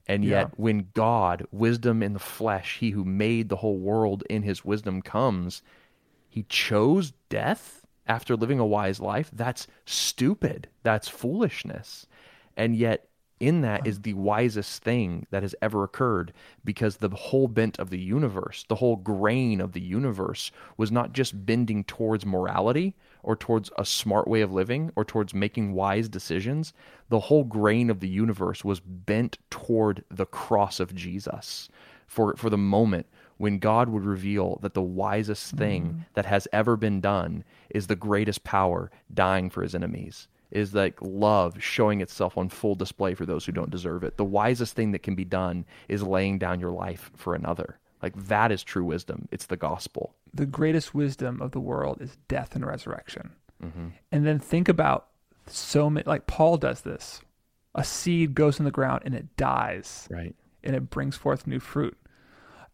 And 0.06 0.24
yet, 0.24 0.48
Yeah. 0.48 0.54
when 0.56 0.88
God, 0.94 1.46
wisdom 1.50 2.02
in 2.02 2.14
the 2.14 2.18
flesh, 2.18 2.78
he 2.78 2.90
who 2.90 3.04
made 3.04 3.48
the 3.50 3.56
whole 3.56 3.78
world 3.78 4.22
in 4.30 4.42
his 4.42 4.64
wisdom 4.64 5.02
comes, 5.02 5.62
he 6.28 6.44
chose 6.44 7.12
death 7.28 7.86
after 8.06 8.36
living 8.36 8.58
a 8.58 8.66
wise 8.66 9.00
life. 9.00 9.30
That's 9.32 9.66
stupid. 9.86 10.68
That's 10.82 11.08
foolishness. 11.08 12.06
And 12.56 12.76
yet, 12.76 13.08
in 13.40 13.62
that 13.62 13.86
is 13.86 14.00
the 14.00 14.14
wisest 14.14 14.82
thing 14.82 15.26
that 15.30 15.42
has 15.42 15.54
ever 15.60 15.82
occurred 15.84 16.32
because 16.64 16.96
the 16.96 17.08
whole 17.08 17.48
bent 17.48 17.78
of 17.78 17.90
the 17.90 17.98
universe, 17.98 18.64
the 18.68 18.76
whole 18.76 18.96
grain 18.96 19.60
of 19.60 19.72
the 19.72 19.80
universe 19.80 20.50
was 20.76 20.92
not 20.92 21.12
just 21.12 21.44
bending 21.44 21.84
towards 21.84 22.24
morality 22.24 22.94
or 23.22 23.34
towards 23.34 23.70
a 23.76 23.84
smart 23.84 24.28
way 24.28 24.40
of 24.40 24.52
living 24.52 24.92
or 24.96 25.04
towards 25.04 25.34
making 25.34 25.72
wise 25.72 26.08
decisions. 26.08 26.72
The 27.08 27.20
whole 27.20 27.44
grain 27.44 27.90
of 27.90 28.00
the 28.00 28.08
universe 28.08 28.64
was 28.64 28.80
bent 28.80 29.38
toward 29.50 30.04
the 30.10 30.26
cross 30.26 30.78
of 30.78 30.94
Jesus 30.94 31.68
for, 32.06 32.36
for 32.36 32.50
the 32.50 32.58
moment 32.58 33.06
when 33.36 33.58
God 33.58 33.88
would 33.88 34.04
reveal 34.04 34.58
that 34.62 34.74
the 34.74 34.82
wisest 34.82 35.56
thing 35.56 35.84
mm-hmm. 35.84 35.98
that 36.14 36.26
has 36.26 36.46
ever 36.52 36.76
been 36.76 37.00
done 37.00 37.42
is 37.70 37.88
the 37.88 37.96
greatest 37.96 38.44
power 38.44 38.90
dying 39.12 39.50
for 39.50 39.62
his 39.62 39.74
enemies 39.74 40.28
is 40.54 40.72
like 40.72 40.96
love 41.02 41.62
showing 41.62 42.00
itself 42.00 42.38
on 42.38 42.48
full 42.48 42.74
display 42.76 43.14
for 43.14 43.26
those 43.26 43.44
who 43.44 43.52
don't 43.52 43.70
deserve 43.70 44.04
it. 44.04 44.16
The 44.16 44.24
wisest 44.24 44.74
thing 44.74 44.92
that 44.92 45.02
can 45.02 45.14
be 45.14 45.24
done 45.24 45.66
is 45.88 46.02
laying 46.02 46.38
down 46.38 46.60
your 46.60 46.70
life 46.70 47.10
for 47.16 47.34
another. 47.34 47.78
Like 48.02 48.14
that 48.28 48.52
is 48.52 48.62
true 48.62 48.84
wisdom. 48.84 49.28
It's 49.32 49.46
the 49.46 49.56
gospel. 49.56 50.14
The 50.32 50.46
greatest 50.46 50.94
wisdom 50.94 51.42
of 51.42 51.50
the 51.50 51.60
world 51.60 52.00
is 52.00 52.16
death 52.28 52.54
and 52.54 52.64
resurrection. 52.64 53.32
Mm-hmm. 53.62 53.88
And 54.12 54.26
then 54.26 54.38
think 54.38 54.68
about 54.68 55.08
so 55.46 55.90
many, 55.90 56.04
like 56.06 56.26
Paul 56.26 56.56
does 56.56 56.82
this. 56.82 57.20
A 57.74 57.82
seed 57.82 58.34
goes 58.34 58.58
in 58.58 58.64
the 58.64 58.70
ground 58.70 59.02
and 59.04 59.14
it 59.14 59.36
dies. 59.36 60.06
Right. 60.10 60.34
And 60.62 60.76
it 60.76 60.90
brings 60.90 61.16
forth 61.16 61.46
new 61.46 61.60
fruit. 61.60 61.96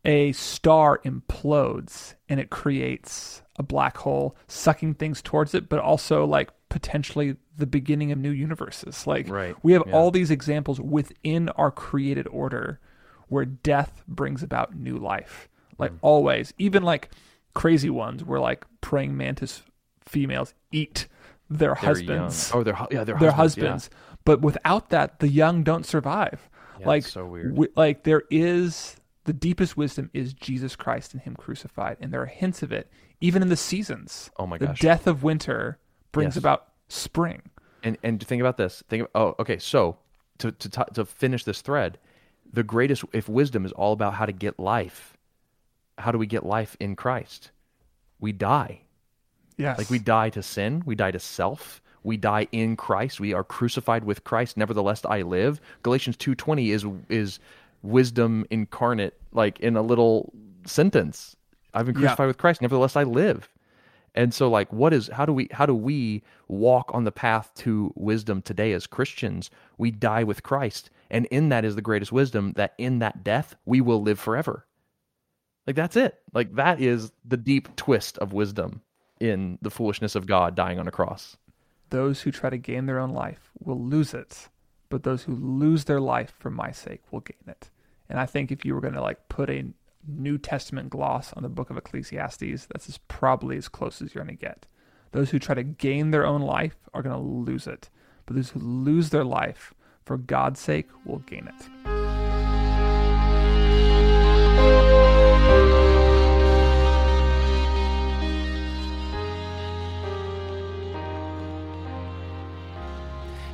A 0.05 0.33
star 0.33 1.01
implodes 1.05 2.15
and 2.29 2.41
it 2.41 2.51
creates 2.51 3.43
a 3.59 3.63
black 3.63 3.99
hole, 3.99 4.37
sucking 4.49 4.95
things 4.95 5.23
towards 5.23 5.55
it, 5.55 5.69
but 5.69 5.79
also 5.79 6.25
like 6.25 6.51
potentially 6.71 7.37
the 7.59 7.67
beginning 7.67 8.11
of 8.11 8.19
new 8.19 8.31
universes. 8.31 9.07
Like 9.07 9.29
right. 9.29 9.55
we 9.63 9.75
have 9.75 9.83
yeah. 9.87 9.93
all 9.93 10.11
these 10.11 10.31
examples 10.31 10.81
within 10.81 11.51
our 11.51 11.71
created 11.71 12.27
order 12.29 12.81
where 13.29 13.45
death 13.45 14.03
brings 14.09 14.43
about 14.43 14.75
new 14.75 14.97
life. 14.97 15.49
Like 15.79 15.93
mm. 15.93 15.99
always, 16.01 16.55
even 16.57 16.83
like 16.83 17.11
crazy 17.53 17.91
ones 17.91 18.25
where 18.25 18.41
like 18.41 18.65
praying 18.81 19.17
mantis 19.17 19.63
females 20.07 20.55
eat 20.73 21.07
their 21.51 21.69
They're 21.69 21.75
husbands. 21.75 22.51
Young. 22.51 22.61
Oh, 22.61 22.63
their 22.63 22.87
yeah, 22.91 23.05
their, 23.05 23.17
husbands. 23.17 23.35
husbands. 23.37 23.91
Yeah. 23.93 24.17
But 24.25 24.41
without 24.41 24.91
that, 24.91 25.19
the 25.19 25.29
young 25.29 25.63
don't 25.63 25.85
survive. 25.85 26.49
Yeah, 26.79 26.87
like 26.87 27.05
so 27.05 27.27
weird. 27.27 27.55
W- 27.55 27.73
like 27.77 28.05
there 28.05 28.23
is 28.31 28.97
the 29.25 29.33
deepest 29.33 29.77
wisdom 29.77 30.11
is 30.15 30.33
Jesus 30.33 30.77
Christ 30.77 31.13
and 31.13 31.23
Him 31.23 31.35
crucified, 31.35 31.97
and 32.01 32.13
there 32.13 32.23
are 32.23 32.27
hints 32.27 32.63
of 32.63 32.73
it 32.73 32.91
even 33.21 33.43
in 33.43 33.49
the 33.49 33.57
seasons. 33.57 34.31
Oh 34.39 34.47
my 34.47 34.59
gosh! 34.59 34.79
The 34.79 34.87
death 34.87 35.07
of 35.07 35.23
winter 35.23 35.79
brings 36.13 36.35
yes. 36.35 36.37
about 36.37 36.69
spring. 36.89 37.43
And 37.83 37.97
and 38.03 38.25
think 38.25 38.41
about 38.41 38.57
this. 38.57 38.83
Think 38.89 39.05
of, 39.05 39.09
oh 39.15 39.35
okay. 39.39 39.59
So 39.59 39.99
to 40.39 40.53
to 40.53 40.69
t- 40.69 40.83
to 40.95 41.05
finish 41.05 41.45
this 41.45 41.61
thread, 41.63 41.99
the 42.53 42.63
greatest 42.63 43.05
if 43.13 43.29
wisdom 43.29 43.65
is 43.65 43.73
all 43.73 43.93
about 43.93 44.15
how 44.15 44.27
to 44.27 44.33
get 44.33 44.59
life. 44.59 45.17
How 45.99 46.13
do 46.13 46.19
we 46.19 46.27
get 46.27 46.45
life 46.45 46.77
in 46.81 46.97
Christ? 46.97 47.51
We 48.21 48.33
die. 48.33 48.83
Yes. 49.57 49.79
Like 49.79 49.91
we 49.91 49.99
die 49.99 50.31
to 50.31 50.43
sin, 50.43 50.83
we 50.87 50.95
die 50.95 51.11
to 51.11 51.19
self, 51.19 51.83
we 52.03 52.17
die 52.17 52.49
in 52.53 52.77
Christ, 52.77 53.21
we 53.21 53.35
are 53.35 53.45
crucified 53.45 54.05
with 54.05 54.25
Christ, 54.25 54.57
nevertheless 54.57 55.05
I 55.05 55.23
live. 55.23 55.61
Galatians 55.83 56.17
2:20 56.17 56.69
is 56.71 56.87
is 57.09 57.39
wisdom 57.83 58.47
incarnate 58.51 59.15
like 59.33 59.61
in 59.61 59.77
a 59.77 59.83
little 59.83 60.33
sentence. 60.67 61.37
I've 61.73 61.87
been 61.87 61.95
crucified 61.95 62.25
yeah. 62.25 62.29
with 62.29 62.39
Christ, 62.39 62.63
nevertheless 62.63 62.97
I 62.97 63.05
live. 63.05 63.49
And 64.15 64.35
so 64.35 64.49
like 64.51 64.73
what 64.73 64.93
is 64.93 65.09
how 65.09 65.25
do 65.25 65.33
we 65.33 65.49
how 65.53 65.67
do 65.67 65.75
we 65.75 66.23
walk 66.49 66.91
on 66.93 67.05
the 67.05 67.13
path 67.13 67.53
to 67.57 67.93
wisdom 67.95 68.43
today 68.43 68.73
as 68.73 68.87
Christians? 68.87 69.51
We 69.79 69.91
die 69.91 70.25
with 70.25 70.43
Christ, 70.43 70.91
and 71.11 71.27
in 71.27 71.49
that 71.51 71.65
is 71.65 71.77
the 71.77 71.83
greatest 71.83 72.13
wisdom 72.13 72.53
that 72.57 72.75
in 72.79 72.99
that 72.99 73.23
death 73.23 73.55
we 73.65 73.81
will 73.81 74.03
live 74.03 74.19
forever. 74.19 74.67
Like 75.67 75.77
that's 75.77 75.97
it. 75.97 76.19
Like 76.35 76.55
that 76.57 76.81
is 76.81 77.13
the 77.25 77.37
deep 77.37 77.75
twist 77.77 78.19
of 78.19 78.33
wisdom 78.33 78.83
in 79.21 79.59
the 79.63 79.71
foolishness 79.71 80.15
of 80.15 80.27
God 80.27 80.55
dying 80.55 80.79
on 80.79 80.89
a 80.89 80.93
cross. 80.93 81.37
Those 81.91 82.23
who 82.23 82.31
try 82.31 82.51
to 82.51 82.59
gain 82.59 82.87
their 82.87 82.99
own 82.99 83.11
life 83.11 83.51
will 83.59 83.81
lose 83.81 84.15
it, 84.15 84.49
but 84.89 85.03
those 85.03 85.25
who 85.25 85.35
lose 85.35 85.85
their 85.85 86.01
life 86.01 86.33
for 86.39 86.51
my 86.51 86.71
sake 86.71 87.03
will 87.11 87.21
gain 87.21 87.49
it. 87.49 87.71
And 88.09 88.19
I 88.19 88.27
think 88.27 88.51
if 88.51 88.65
you 88.65 88.75
were 88.75 88.81
going 88.81 88.95
to 88.95 89.03
like 89.03 89.29
put 89.29 89.51
a 89.51 89.65
New 90.07 90.39
Testament 90.39 90.91
gloss 90.91 91.33
on 91.33 91.43
the 91.43 91.49
book 91.49 91.71
of 91.71 91.77
Ecclesiastes, 91.77 92.67
that's 92.67 92.89
as 92.89 92.99
probably 93.09 93.57
as 93.57 93.69
close 93.69 94.01
as 94.01 94.15
you're 94.15 94.25
going 94.25 94.37
to 94.37 94.41
get. 94.41 94.67
Those 95.13 95.31
who 95.31 95.39
try 95.39 95.55
to 95.55 95.63
gain 95.63 96.11
their 96.11 96.27
own 96.27 96.43
life 96.43 96.77
are 96.95 97.03
going 97.03 97.15
to 97.15 97.21
lose 97.21 97.67
it, 97.67 97.91
but 98.27 98.37
those 98.37 98.51
who 98.51 98.61
lose 98.61 99.11
their 99.11 99.25
life 99.25 99.75
for 100.05 100.17
God's 100.17 100.61
sake 100.61 100.89
will 101.05 101.19
gain 101.21 101.49
it. 101.49 102.00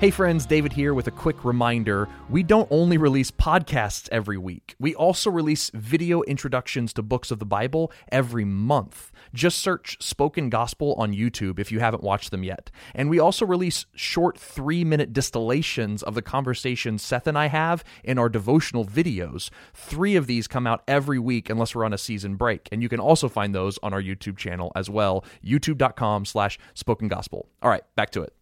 Hey 0.07 0.13
friends, 0.13 0.47
David 0.47 0.73
here 0.73 0.95
with 0.95 1.09
a 1.09 1.11
quick 1.11 1.45
reminder. 1.45 2.09
We 2.31 2.45
don't 2.45 2.69
only 2.71 2.97
release 2.97 3.33
podcasts 3.33 4.09
every 4.13 4.39
week, 4.39 4.77
we 4.79 4.95
also 4.95 5.33
release 5.33 5.69
video 5.75 6.23
introductions 6.23 6.93
to 6.93 7.03
books 7.03 7.33
of 7.33 7.41
the 7.41 7.45
Bible 7.45 7.91
every 8.13 8.45
month. 8.45 9.11
Just 9.35 9.59
search 9.59 10.01
Spoken 10.01 10.49
Gospel 10.49 10.95
on 10.97 11.13
YouTube 11.13 11.59
if 11.59 11.73
you 11.73 11.81
haven't 11.81 12.05
watched 12.05 12.31
them 12.31 12.45
yet. 12.45 12.71
And 12.95 13.11
we 13.11 13.19
also 13.19 13.45
release 13.45 13.87
short 13.97 14.39
three 14.39 14.85
minute 14.85 15.13
distillations 15.13 16.05
of 16.05 16.15
the 16.15 16.23
conversations 16.23 17.03
Seth 17.03 17.27
and 17.27 17.37
I 17.37 17.49
have 17.49 17.83
in 18.05 18.17
our 18.17 18.29
devotional 18.29 18.85
videos. 18.85 19.51
Three 19.75 20.15
of 20.15 20.29
these 20.29 20.47
come 20.47 20.69
out 20.69 20.85
every 20.87 21.19
week 21.19 21.51
unless 21.51 21.75
we're 21.75 21.85
on 21.85 21.93
a 21.93 21.99
season 21.99 22.37
break. 22.37 22.69
And 22.71 22.81
you 22.81 22.89
can 22.89 23.01
also 23.01 23.29
find 23.29 23.53
those 23.53 23.77
on 23.83 23.93
our 23.93 24.01
YouTube 24.01 24.37
channel 24.37 24.71
as 24.77 24.89
well, 24.89 25.25
youtube.com 25.45 26.27
slash 26.27 26.61
spoken 26.75 27.09
gospel. 27.09 27.49
All 27.61 27.71
right, 27.71 27.83
back 27.97 28.11
to 28.11 28.23
it. 28.23 28.37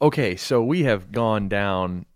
Okay, 0.00 0.36
so 0.36 0.62
we 0.62 0.84
have 0.84 1.10
gone 1.10 1.48
down 1.48 2.06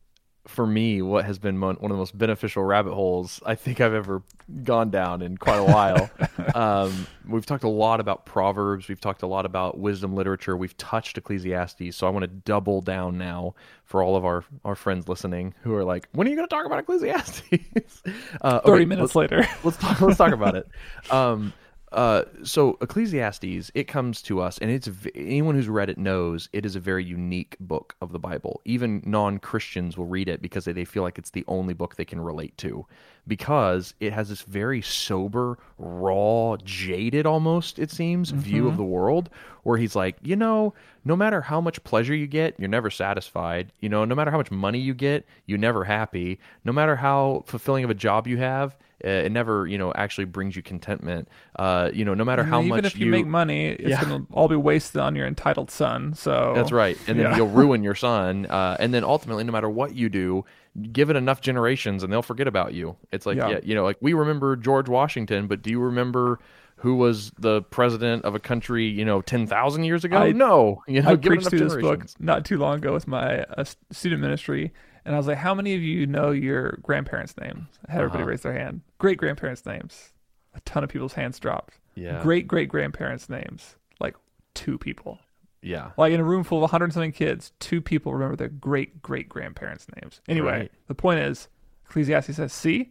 for 0.47 0.67
me 0.67 1.01
what 1.03 1.25
has 1.25 1.39
been 1.39 1.61
one 1.61 1.77
of 1.77 1.81
the 1.81 1.89
most 1.89 2.17
beneficial 2.19 2.65
rabbit 2.65 2.93
holes 2.93 3.41
I 3.47 3.55
think 3.55 3.81
I've 3.81 3.95
ever 3.95 4.23
gone 4.65 4.91
down 4.91 5.23
in 5.23 5.37
quite 5.37 5.59
a 5.59 5.65
while. 5.65 6.11
um, 6.55 7.07
we've 7.29 7.47
talked 7.47 7.63
a 7.65 7.69
lot 7.69 8.01
about 8.01 8.27
Proverbs. 8.27 8.89
We've 8.89 9.01
talked 9.01 9.23
a 9.23 9.27
lot 9.27 9.47
about 9.47 9.79
wisdom 9.79 10.15
literature. 10.15 10.57
We've 10.57 10.77
touched 10.77 11.17
Ecclesiastes. 11.17 11.97
So 11.97 12.07
I 12.07 12.11
want 12.11 12.25
to 12.25 12.29
double 12.29 12.81
down 12.81 13.19
now 13.19 13.55
for 13.85 14.03
all 14.03 14.17
of 14.17 14.25
our, 14.25 14.45
our 14.65 14.75
friends 14.75 15.09
listening 15.09 15.55
who 15.63 15.75
are 15.75 15.85
like, 15.85 16.09
when 16.13 16.27
are 16.27 16.31
you 16.31 16.37
going 16.37 16.49
to 16.49 16.55
talk 16.55 16.67
about 16.67 16.81
Ecclesiastes? 16.81 17.43
uh, 18.41 18.61
30 18.61 18.73
okay, 18.73 18.85
minutes 18.85 19.15
let's, 19.15 19.33
later. 19.33 19.47
let's, 19.63 19.77
talk, 19.77 20.01
let's 20.01 20.19
talk 20.19 20.33
about 20.33 20.57
it. 20.57 20.69
Um, 21.11 21.53
uh, 21.93 22.25
so 22.43 22.79
Ecclesiastes, 22.81 23.71
it 23.75 23.85
comes 23.85 24.23
to 24.23 24.41
us, 24.41 24.59
and 24.59 24.71
it's 24.71 24.89
anyone 25.15 25.55
who's 25.55 25.69
read 25.69 25.91
it 25.91 25.99
knows 25.99 26.49
it 26.53 26.65
is 26.65 26.75
a 26.75 26.81
very 26.81 27.05
unique 27.05 27.57
book 27.61 27.95
of 28.01 28.13
the 28.13 28.19
Bible. 28.19 28.61
Even 28.65 29.03
non 29.05 29.39
Christians 29.39 29.97
will 29.99 30.07
read 30.07 30.29
it 30.29 30.41
because 30.41 30.65
they 30.65 30.85
feel 30.85 31.03
like 31.03 31.19
it's 31.19 31.31
the 31.31 31.45
only 31.49 31.75
book 31.75 31.97
they 31.97 32.05
can 32.05 32.21
relate 32.21 32.57
to, 32.59 32.87
because 33.29 33.95
it 34.01 34.13
has 34.13 34.31
this 34.31 34.43
very 34.43 34.81
sober, 34.81 35.59
raw, 35.79 36.57
jaded, 36.65 37.27
almost 37.27 37.79
it 37.79 37.91
seems, 37.91 38.33
mm-hmm. 38.33 38.41
view 38.41 38.69
of 38.69 38.77
the 38.77 38.85
world, 38.85 39.29
where 39.63 39.77
he's 39.77 39.95
like, 39.95 40.17
you 40.23 40.37
know, 40.37 40.73
no 41.05 41.17
matter 41.17 41.41
how 41.41 41.61
much 41.61 41.83
pleasure 41.85 42.15
you 42.15 42.27
get, 42.27 42.55
you're 42.59 42.69
never 42.69 42.91
satisfied. 42.91 43.73
You 43.81 43.89
know, 43.89 44.05
no 44.05 44.15
matter 44.15 44.31
how 44.31 44.37
much 44.37 44.51
money 44.51 44.79
you 44.79 44.95
get, 44.95 45.27
you're 45.47 45.59
never 45.59 45.85
happy. 45.85 46.39
No 46.65 46.73
matter 46.73 46.97
how 46.97 47.45
fulfilling 47.47 47.85
of 47.85 47.91
a 47.91 47.95
job 47.95 48.27
you 48.27 48.39
have 48.39 48.77
uh, 49.05 49.09
it 49.09 49.33
never 49.33 49.67
you 49.67 49.77
know 49.77 49.93
actually 49.95 50.25
brings 50.25 50.55
you 50.55 50.63
contentment 50.63 51.29
uh, 51.59 51.91
you 51.93 52.05
know 52.05 52.15
no 52.15 52.25
matter 52.25 52.45
how 52.45 52.59
even 52.61 52.69
much 52.69 52.79
even 52.79 52.85
if 52.85 52.99
you, 52.99 53.07
you, 53.07 53.11
make 53.11 53.27
money 53.27 53.69
it's 53.69 53.89
yeah. 53.89 54.05
going 54.05 54.27
to 54.27 54.33
all 54.33 54.49
be 54.49 54.57
wasted 54.57 55.01
on 55.01 55.17
your 55.17 55.27
entitled 55.27 55.71
son 55.71 56.15
so 56.15 56.53
that's 56.55 56.73
right 56.73 56.97
and 57.07 57.19
then 57.19 57.27
yeah. 57.27 57.37
you'll 57.37 57.49
ruin 57.49 57.83
your 57.85 57.95
son 57.95 58.47
uh, 58.47 58.77
and 58.79 58.95
then 58.95 59.05
ultimately 59.05 59.45
no 59.45 59.53
matter 59.53 59.69
what 59.69 59.95
you 59.95 60.09
do 60.09 60.45
give 60.93 61.11
it 61.11 61.17
enough 61.17 61.41
generations 61.41 62.03
and 62.03 62.13
they'll 62.13 62.23
forget 62.23 62.47
about 62.47 62.75
you 62.75 62.97
it's 63.11 63.27
like 63.27 63.37
yeah. 63.37 63.49
yeah 63.49 63.61
you 63.63 63.75
know 63.75 63.85
like 63.85 63.97
we 64.01 64.13
remember 64.13 64.57
george 64.57 64.89
washington 64.89 65.47
but 65.47 65.63
do 65.63 65.71
you 65.71 65.81
remember 65.81 66.39
who 66.83 66.97
was 66.97 67.31
the 67.39 67.63
president 67.63 68.25
of 68.25 68.35
a 68.35 68.41
country, 68.41 68.87
you 68.87 69.05
know, 69.05 69.23
10,000 69.23 69.85
years 69.85 70.05
ago? 70.05 70.17
I, 70.17 70.33
no. 70.33 70.83
You 70.89 71.01
know, 71.01 71.11
I 71.11 71.17
preached 71.17 71.49
through 71.49 71.61
this 71.61 71.77
book 71.77 72.05
not 72.19 72.45
too 72.45 72.59
long 72.59 72.79
ago 72.79 72.93
with 72.93 73.07
my 73.07 73.45
uh, 73.45 73.63
student 73.93 74.21
ministry, 74.21 74.73
and 75.05 75.15
I 75.15 75.19
was 75.19 75.29
like, 75.29 75.39
how 75.39 75.55
many 75.55 75.77
of 75.77 75.81
you 75.81 76.09
know 76.09 76.33
your 76.33 76.81
grandparents' 76.83 77.37
names? 77.41 77.69
I 77.87 77.93
had 77.93 77.99
uh-huh. 77.99 78.07
everybody 78.07 78.25
raise 78.25 78.41
their 78.41 78.53
hand. 78.53 78.81
Great 78.99 79.17
grandparents' 79.17 79.65
names. 79.65 80.11
A 80.55 80.61
ton 80.63 80.83
of 80.83 80.91
people's 80.91 81.13
hands 81.13 81.39
dropped. 81.39 81.79
Yeah. 81.95 82.21
Great 82.21 82.49
great 82.49 82.69
grandparents' 82.69 83.29
names. 83.29 83.77
Like 84.01 84.17
two 84.55 84.77
people. 84.77 85.21
Yeah. 85.63 85.93
Like 85.97 86.13
in 86.13 86.19
a 86.19 86.25
room 86.25 86.43
full 86.43 86.59
of 86.59 86.63
100 86.63 86.93
something 86.93 87.13
kids, 87.13 87.53
two 87.61 87.81
people 87.81 88.13
remember 88.13 88.35
their 88.35 88.49
great 88.49 89.01
great 89.03 89.29
grandparents' 89.29 89.87
names. 90.03 90.21
Anyway, 90.27 90.51
right. 90.51 90.73
the 90.89 90.97
point 90.97 91.21
is, 91.21 91.47
Ecclesiastes 91.87 92.35
says, 92.35 92.53
see, 92.53 92.91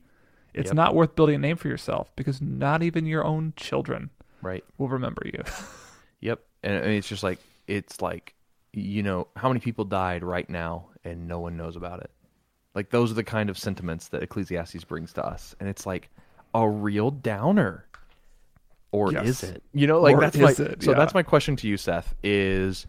it's 0.54 0.68
yep. 0.68 0.76
not 0.76 0.96
worth 0.96 1.16
building 1.16 1.36
a 1.36 1.40
name 1.40 1.58
for 1.58 1.68
yourself 1.68 2.12
because 2.16 2.42
not 2.42 2.84
even 2.84 3.06
your 3.06 3.24
own 3.24 3.54
children 3.56 4.10
right 4.42 4.64
will 4.78 4.90
remember 4.90 5.22
you. 5.26 5.44
yep. 6.20 6.42
And 6.64 6.74
it's 6.86 7.08
just 7.08 7.24
like, 7.24 7.40
it's 7.68 8.02
like, 8.02 8.34
you 8.74 9.04
know, 9.04 9.28
how 9.36 9.48
many 9.50 9.60
people 9.60 9.86
died 9.86 10.24
right 10.24 10.50
now 10.50 10.88
and 11.04 11.28
no 11.28 11.40
one 11.40 11.58
knows 11.58 11.76
about 11.76 12.02
it. 12.02 12.12
Like 12.76 12.90
those 12.90 13.12
are 13.12 13.16
the 13.16 13.24
kind 13.24 13.50
of 13.50 13.58
sentiments 13.58 14.10
that 14.10 14.24
Ecclesiastes 14.24 14.84
brings 14.86 15.12
to 15.14 15.26
us, 15.26 15.56
and 15.60 15.68
it's 15.68 15.86
like 15.86 16.10
a 16.54 16.68
real 16.70 17.12
downer. 17.12 17.86
Or 18.94 19.12
Yes. 19.12 19.26
is 19.28 19.44
it? 19.44 19.64
You 19.74 19.88
know, 19.88 20.00
like 20.02 20.16
Or 20.16 20.22
that's 20.22 20.36
is 20.36 20.42
my 20.42 20.52
it? 20.52 20.84
so 20.84 20.92
Yeah. 20.92 20.98
that's 20.98 21.14
my 21.14 21.24
question 21.24 21.56
to 21.58 21.68
you, 21.68 21.78
Seth. 21.78 22.14
Is 22.24 22.88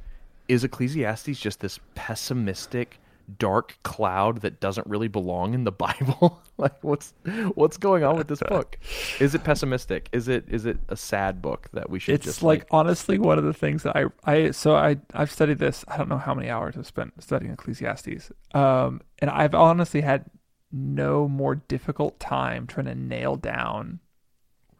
is 0.48 0.64
Ecclesiastes 0.64 1.38
just 1.38 1.60
this 1.60 1.78
pessimistic, 1.94 2.98
dark 3.38 3.78
cloud 3.82 4.42
that 4.42 4.60
doesn't 4.60 4.86
really 4.86 5.08
belong 5.08 5.54
in 5.54 5.64
the 5.64 5.72
Bible? 5.86 6.42
like 6.58 6.82
what's 6.82 7.14
what's 7.54 7.76
going 7.76 8.04
on 8.04 8.16
with 8.16 8.28
this 8.28 8.40
book? 8.40 8.78
Is 9.20 9.34
it 9.34 9.44
pessimistic? 9.44 10.08
Is 10.12 10.28
it 10.28 10.44
is 10.48 10.66
it 10.66 10.78
a 10.88 10.96
sad 10.96 11.42
book 11.42 11.68
that 11.72 11.90
we 11.90 11.98
should 11.98 12.14
it's 12.14 12.24
just 12.24 12.42
like, 12.42 12.66
honestly 12.70 13.18
one 13.18 13.38
of 13.38 13.44
the 13.44 13.54
things 13.54 13.82
that 13.82 13.96
I 13.96 14.04
I 14.24 14.50
so 14.50 14.74
I 14.74 14.96
I've 15.14 15.32
studied 15.32 15.58
this. 15.58 15.84
I 15.88 15.96
don't 15.96 16.08
know 16.08 16.18
how 16.18 16.34
many 16.34 16.50
hours 16.50 16.76
I've 16.76 16.86
spent 16.86 17.22
studying 17.22 17.52
Ecclesiastes. 17.52 18.30
Um, 18.54 19.00
and 19.18 19.30
I've 19.30 19.54
honestly 19.54 20.00
had 20.00 20.24
no 20.72 21.28
more 21.28 21.54
difficult 21.54 22.18
time 22.18 22.66
trying 22.66 22.86
to 22.86 22.94
nail 22.94 23.36
down 23.36 24.00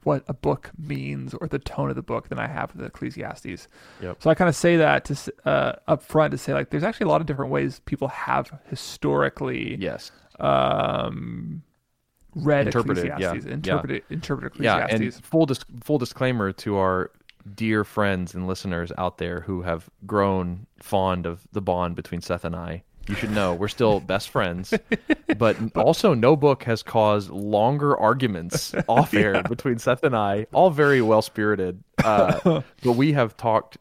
what 0.04 0.24
a 0.28 0.34
book 0.34 0.70
means 0.78 1.34
or 1.34 1.46
the 1.48 1.58
tone 1.58 1.90
of 1.90 1.96
the 1.96 2.02
book 2.02 2.28
than 2.28 2.38
I 2.38 2.46
have 2.46 2.74
with 2.74 2.84
Ecclesiastes. 2.84 3.68
Yep. 4.00 4.22
So 4.22 4.30
I 4.30 4.34
kind 4.34 4.48
of 4.48 4.56
say 4.56 4.76
that 4.76 5.04
to 5.06 5.32
uh, 5.44 5.72
up 5.88 6.02
front 6.02 6.32
to 6.32 6.38
say 6.38 6.54
like 6.54 6.70
there's 6.70 6.82
actually 6.84 7.04
a 7.04 7.08
lot 7.08 7.20
of 7.20 7.26
different 7.26 7.50
ways 7.50 7.80
people 7.84 8.08
have 8.08 8.52
historically 8.68 9.76
yes. 9.76 10.10
um, 10.40 11.62
read 12.34 12.66
Interpreted, 12.66 13.04
yeah, 13.06 13.14
Ecclesiastes, 13.14 13.46
yeah. 13.46 13.52
interpreted 13.52 14.02
interpreted 14.10 14.60
Yeah, 14.60 14.84
Ecclesiastes. 14.84 15.16
and 15.16 15.24
full 15.24 15.46
dis- 15.46 15.64
full 15.82 15.98
disclaimer 15.98 16.52
to 16.52 16.76
our 16.76 17.10
dear 17.54 17.84
friends 17.84 18.34
and 18.34 18.46
listeners 18.46 18.92
out 18.98 19.18
there 19.18 19.40
who 19.40 19.62
have 19.62 19.90
grown 20.06 20.66
fond 20.80 21.26
of 21.26 21.46
the 21.52 21.60
bond 21.60 21.96
between 21.96 22.20
Seth 22.20 22.44
and 22.44 22.54
I. 22.54 22.84
You 23.08 23.16
should 23.16 23.32
know 23.32 23.54
we're 23.54 23.66
still 23.68 23.98
best 24.14 24.28
friends, 24.30 24.72
but 25.38 25.56
also 25.76 26.14
no 26.14 26.36
book 26.36 26.64
has 26.64 26.82
caused 26.82 27.30
longer 27.30 27.96
arguments 27.96 28.74
off 28.88 29.14
air 29.14 29.42
between 29.42 29.78
Seth 29.78 30.02
and 30.04 30.16
I. 30.16 30.46
All 30.52 30.70
very 30.70 31.02
well 31.02 31.22
spirited, 31.22 31.82
uh, 32.04 32.38
but 32.82 32.92
we 32.92 33.12
have 33.12 33.36
talked 33.36 33.78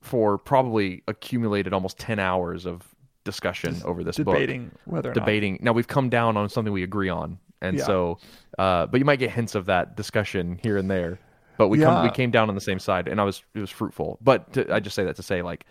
for 0.00 0.38
probably 0.38 1.02
accumulated 1.08 1.72
almost 1.72 1.98
ten 1.98 2.18
hours 2.18 2.66
of 2.66 2.94
discussion 3.24 3.82
over 3.84 4.04
this 4.04 4.16
book 4.18 4.34
debating 4.34 4.70
whether 4.84 5.10
or 5.10 5.14
debating. 5.14 5.58
Now 5.60 5.72
we've 5.72 5.88
come 5.88 6.08
down 6.08 6.36
on 6.36 6.48
something 6.48 6.72
we 6.72 6.82
agree 6.84 7.08
on, 7.08 7.38
and 7.60 7.76
Yeah. 7.76 7.84
so, 7.84 8.18
uh, 8.58 8.86
but 8.86 8.98
you 8.98 9.04
might 9.04 9.18
get 9.18 9.30
hints 9.30 9.54
of 9.54 9.66
that 9.66 9.96
discussion 9.96 10.58
here 10.62 10.76
and 10.76 10.90
there. 10.90 11.18
But 11.58 11.68
we 11.68 11.78
Yeah. 11.78 11.86
come, 11.86 12.02
we 12.02 12.10
came 12.10 12.30
down 12.30 12.48
on 12.48 12.54
the 12.54 12.60
same 12.60 12.78
side, 12.78 13.08
and 13.08 13.20
I 13.20 13.24
was 13.24 13.42
it 13.54 13.60
was 13.60 13.70
fruitful. 13.70 14.18
But 14.20 14.52
to, 14.52 14.72
I 14.72 14.78
just 14.80 14.94
say 14.94 15.04
that 15.04 15.16
to 15.16 15.22
say 15.22 15.42
like 15.42 15.64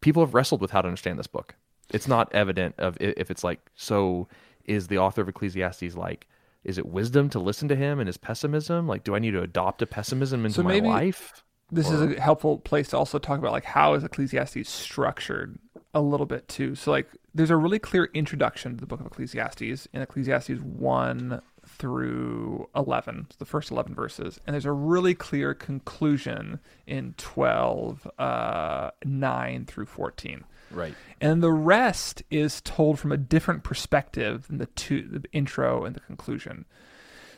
people 0.00 0.22
have 0.24 0.34
wrestled 0.34 0.60
with 0.60 0.70
how 0.70 0.82
to 0.82 0.88
understand 0.88 1.18
this 1.18 1.26
book. 1.26 1.54
It's 1.90 2.08
not 2.08 2.32
evident 2.34 2.74
of 2.78 2.96
if 3.00 3.30
it's 3.30 3.44
like 3.44 3.60
so. 3.74 4.28
Is 4.64 4.86
the 4.86 4.98
author 4.98 5.20
of 5.20 5.28
Ecclesiastes 5.28 5.94
like? 5.96 6.28
Is 6.64 6.78
it 6.78 6.86
wisdom 6.86 7.28
to 7.30 7.40
listen 7.40 7.66
to 7.68 7.74
him 7.74 7.98
and 7.98 8.06
his 8.06 8.16
pessimism? 8.16 8.86
Like, 8.86 9.02
do 9.02 9.16
I 9.16 9.18
need 9.18 9.32
to 9.32 9.42
adopt 9.42 9.82
a 9.82 9.86
pessimism 9.86 10.46
into 10.46 10.56
So 10.56 10.62
my 10.62 10.78
life? 10.78 11.42
this 11.72 11.90
is 11.90 12.02
a 12.02 12.20
helpful 12.20 12.58
place 12.58 12.88
to 12.88 12.98
also 12.98 13.18
talk 13.18 13.38
about 13.38 13.50
like 13.50 13.64
how 13.64 13.94
is 13.94 14.04
Ecclesiastes 14.04 14.68
structured 14.68 15.58
a 15.94 16.00
little 16.02 16.26
bit 16.26 16.46
too. 16.46 16.74
So 16.74 16.90
like 16.90 17.08
there's 17.34 17.50
a 17.50 17.56
really 17.56 17.78
clear 17.78 18.10
introduction 18.14 18.74
to 18.76 18.80
the 18.80 18.86
book 18.86 19.00
of 19.00 19.06
Ecclesiastes 19.06 19.88
in 19.92 20.02
Ecclesiastes 20.02 20.60
1 20.60 21.40
through 21.66 22.68
11, 22.76 23.26
so 23.30 23.36
the 23.38 23.44
first 23.44 23.70
11 23.70 23.94
verses, 23.94 24.38
and 24.46 24.52
there's 24.54 24.66
a 24.66 24.72
really 24.72 25.14
clear 25.14 25.54
conclusion 25.54 26.60
in 26.86 27.14
12 27.16 28.06
uh 28.18 28.90
9 29.04 29.64
through 29.64 29.86
14. 29.86 30.44
Right. 30.72 30.94
And 31.20 31.42
the 31.42 31.52
rest 31.52 32.22
is 32.30 32.60
told 32.60 32.98
from 32.98 33.12
a 33.12 33.16
different 33.16 33.62
perspective 33.64 34.46
than 34.48 34.58
the 34.58 34.66
two 34.66 35.06
the 35.08 35.24
intro 35.32 35.84
and 35.84 35.94
the 35.94 36.00
conclusion. 36.00 36.64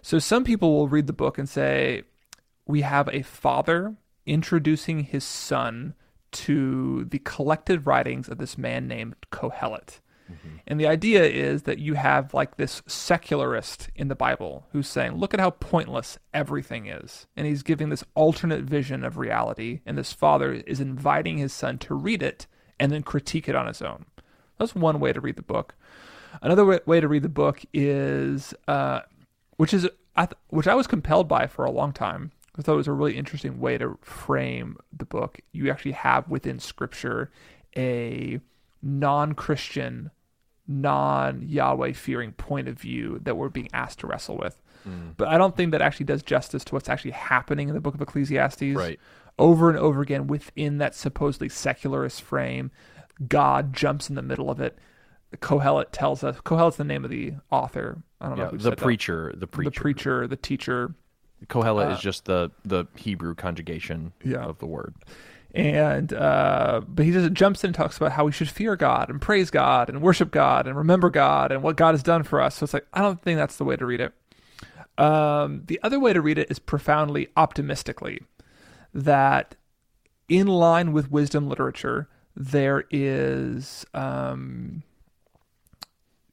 So 0.02 0.18
some 0.18 0.44
people 0.44 0.72
will 0.72 0.88
read 0.88 1.06
the 1.06 1.12
book 1.12 1.38
and 1.38 1.48
say, 1.48 2.02
we 2.66 2.82
have 2.82 3.08
a 3.12 3.22
father 3.22 3.96
introducing 4.26 5.00
his 5.04 5.24
son 5.24 5.94
to 6.32 7.04
the 7.04 7.20
collected 7.20 7.86
writings 7.86 8.28
of 8.28 8.38
this 8.38 8.58
man 8.58 8.88
named 8.88 9.14
Kohelet. 9.30 10.00
Mm-hmm. 10.30 10.56
And 10.66 10.80
the 10.80 10.86
idea 10.86 11.24
is 11.24 11.62
that 11.62 11.78
you 11.78 11.94
have 11.94 12.32
like 12.32 12.56
this 12.56 12.82
secularist 12.86 13.90
in 13.94 14.08
the 14.08 14.14
Bible 14.14 14.66
who's 14.72 14.88
saying, 14.88 15.16
look 15.16 15.34
at 15.34 15.40
how 15.40 15.50
pointless 15.50 16.18
everything 16.32 16.86
is. 16.86 17.26
And 17.36 17.46
he's 17.46 17.62
giving 17.62 17.90
this 17.90 18.04
alternate 18.14 18.62
vision 18.62 19.04
of 19.04 19.18
reality. 19.18 19.80
And 19.84 19.98
this 19.98 20.12
father 20.12 20.52
is 20.52 20.80
inviting 20.80 21.38
his 21.38 21.52
son 21.52 21.78
to 21.78 21.94
read 21.94 22.22
it 22.22 22.46
and 22.78 22.90
then 22.92 23.02
critique 23.02 23.48
it 23.48 23.54
on 23.54 23.68
its 23.68 23.82
own. 23.82 24.06
That's 24.58 24.74
one 24.74 25.00
way 25.00 25.12
to 25.12 25.20
read 25.20 25.36
the 25.36 25.42
book. 25.42 25.74
Another 26.42 26.64
way, 26.64 26.80
way 26.86 27.00
to 27.00 27.08
read 27.08 27.22
the 27.22 27.28
book 27.28 27.62
is, 27.72 28.54
uh, 28.68 29.00
which 29.56 29.72
is, 29.72 29.88
I 30.16 30.26
th- 30.26 30.36
which 30.48 30.66
I 30.66 30.74
was 30.74 30.86
compelled 30.86 31.28
by 31.28 31.46
for 31.46 31.64
a 31.64 31.70
long 31.70 31.92
time. 31.92 32.32
I 32.58 32.62
thought 32.62 32.74
it 32.74 32.76
was 32.76 32.88
a 32.88 32.92
really 32.92 33.16
interesting 33.16 33.58
way 33.58 33.78
to 33.78 33.98
frame 34.02 34.76
the 34.96 35.04
book. 35.04 35.40
You 35.52 35.70
actually 35.70 35.92
have 35.92 36.28
within 36.28 36.58
Scripture 36.60 37.30
a 37.76 38.40
non-Christian, 38.80 40.10
non-Yahweh 40.68 41.92
fearing 41.92 42.32
point 42.32 42.68
of 42.68 42.78
view 42.78 43.20
that 43.22 43.36
we're 43.36 43.48
being 43.48 43.68
asked 43.72 44.00
to 44.00 44.06
wrestle 44.06 44.36
with. 44.36 44.60
But 45.16 45.28
I 45.28 45.38
don't 45.38 45.56
think 45.56 45.72
that 45.72 45.80
actually 45.80 46.04
does 46.04 46.22
justice 46.22 46.62
to 46.64 46.74
what's 46.74 46.90
actually 46.90 47.12
happening 47.12 47.68
in 47.68 47.74
the 47.74 47.80
book 47.80 47.94
of 47.94 48.02
Ecclesiastes 48.02 48.60
Right. 48.74 49.00
Over 49.38 49.68
and 49.70 49.78
over 49.78 50.00
again 50.02 50.26
within 50.26 50.78
that 50.78 50.94
supposedly 50.94 51.48
secularist 51.48 52.22
frame. 52.22 52.70
God 53.28 53.72
jumps 53.72 54.08
in 54.08 54.14
the 54.16 54.22
middle 54.22 54.50
of 54.50 54.60
it. 54.60 54.78
Kohelet 55.36 55.86
tells 55.92 56.22
us 56.22 56.36
Kohelet's 56.38 56.76
the 56.76 56.84
name 56.84 57.04
of 57.04 57.10
the 57.10 57.34
author. 57.50 58.02
I 58.20 58.28
don't 58.28 58.38
know 58.38 58.46
who 58.46 58.58
the 58.58 58.64
said 58.64 58.72
that. 58.72 58.78
preacher, 58.78 59.32
the 59.36 59.46
preacher, 59.46 59.70
the 59.70 59.80
preacher, 59.80 60.26
the 60.28 60.36
teacher, 60.36 60.94
Kohelet 61.48 61.88
Uh, 61.88 61.90
is 61.94 62.00
just 62.00 62.24
the 62.26 62.50
the 62.64 62.84
Hebrew 62.96 63.34
conjugation 63.34 64.12
Yeah. 64.24 64.44
of 64.44 64.58
the 64.58 64.66
word. 64.66 64.94
and 65.54 66.12
uh, 66.12 66.80
but 66.88 67.04
he 67.04 67.10
just 67.12 67.32
jumps 67.32 67.62
in 67.64 67.68
and 67.68 67.74
talks 67.74 67.96
about 67.96 68.12
how 68.12 68.24
we 68.24 68.32
should 68.32 68.48
fear 68.48 68.76
God 68.76 69.10
and 69.10 69.20
praise 69.20 69.50
God 69.50 69.88
and 69.88 70.00
worship 70.00 70.30
God 70.30 70.66
and 70.66 70.76
remember 70.76 71.10
God 71.10 71.52
and 71.52 71.62
what 71.62 71.76
God 71.76 71.92
has 71.92 72.02
done 72.02 72.22
for 72.22 72.40
us. 72.40 72.54
So 72.56 72.64
it's 72.64 72.72
like 72.74 72.86
I 72.94 73.00
don't 73.02 73.20
think 73.22 73.36
that's 73.36 73.56
the 73.56 73.64
way 73.64 73.76
to 73.76 73.84
read 73.86 74.00
it. 74.00 74.12
Um, 74.96 75.62
the 75.66 75.80
other 75.82 75.98
way 75.98 76.12
to 76.12 76.20
read 76.20 76.38
it 76.38 76.50
is 76.50 76.58
profoundly 76.60 77.28
optimistically, 77.36 78.22
that 78.94 79.56
in 80.28 80.46
line 80.46 80.92
with 80.92 81.10
wisdom 81.10 81.48
literature, 81.48 82.08
there 82.34 82.84
is 82.90 83.84
um, 83.92 84.82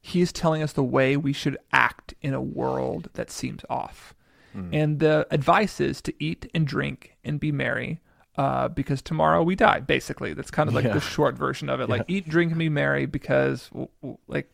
he 0.00 0.20
is 0.20 0.32
telling 0.32 0.62
us 0.62 0.72
the 0.72 0.82
way 0.82 1.16
we 1.16 1.32
should 1.32 1.58
act 1.72 2.14
in 2.22 2.34
a 2.34 2.40
world 2.40 3.08
that 3.14 3.30
seems 3.30 3.62
off. 3.68 4.14
And 4.70 4.98
the 4.98 5.26
advice 5.30 5.80
is 5.80 6.02
to 6.02 6.12
eat 6.22 6.50
and 6.54 6.66
drink 6.66 7.16
and 7.24 7.40
be 7.40 7.50
merry, 7.50 8.00
uh, 8.36 8.68
because 8.68 9.00
tomorrow 9.00 9.42
we 9.42 9.56
die. 9.56 9.80
Basically, 9.80 10.34
that's 10.34 10.50
kind 10.50 10.68
of 10.68 10.74
like 10.74 10.84
Yeah. 10.84 10.92
the 10.92 11.00
short 11.00 11.38
version 11.38 11.70
of 11.70 11.80
it. 11.80 11.88
Like 11.88 12.04
eat, 12.06 12.28
drink, 12.28 12.50
and 12.52 12.58
be 12.58 12.68
merry 12.68 13.06
because, 13.06 13.70
like, 14.28 14.50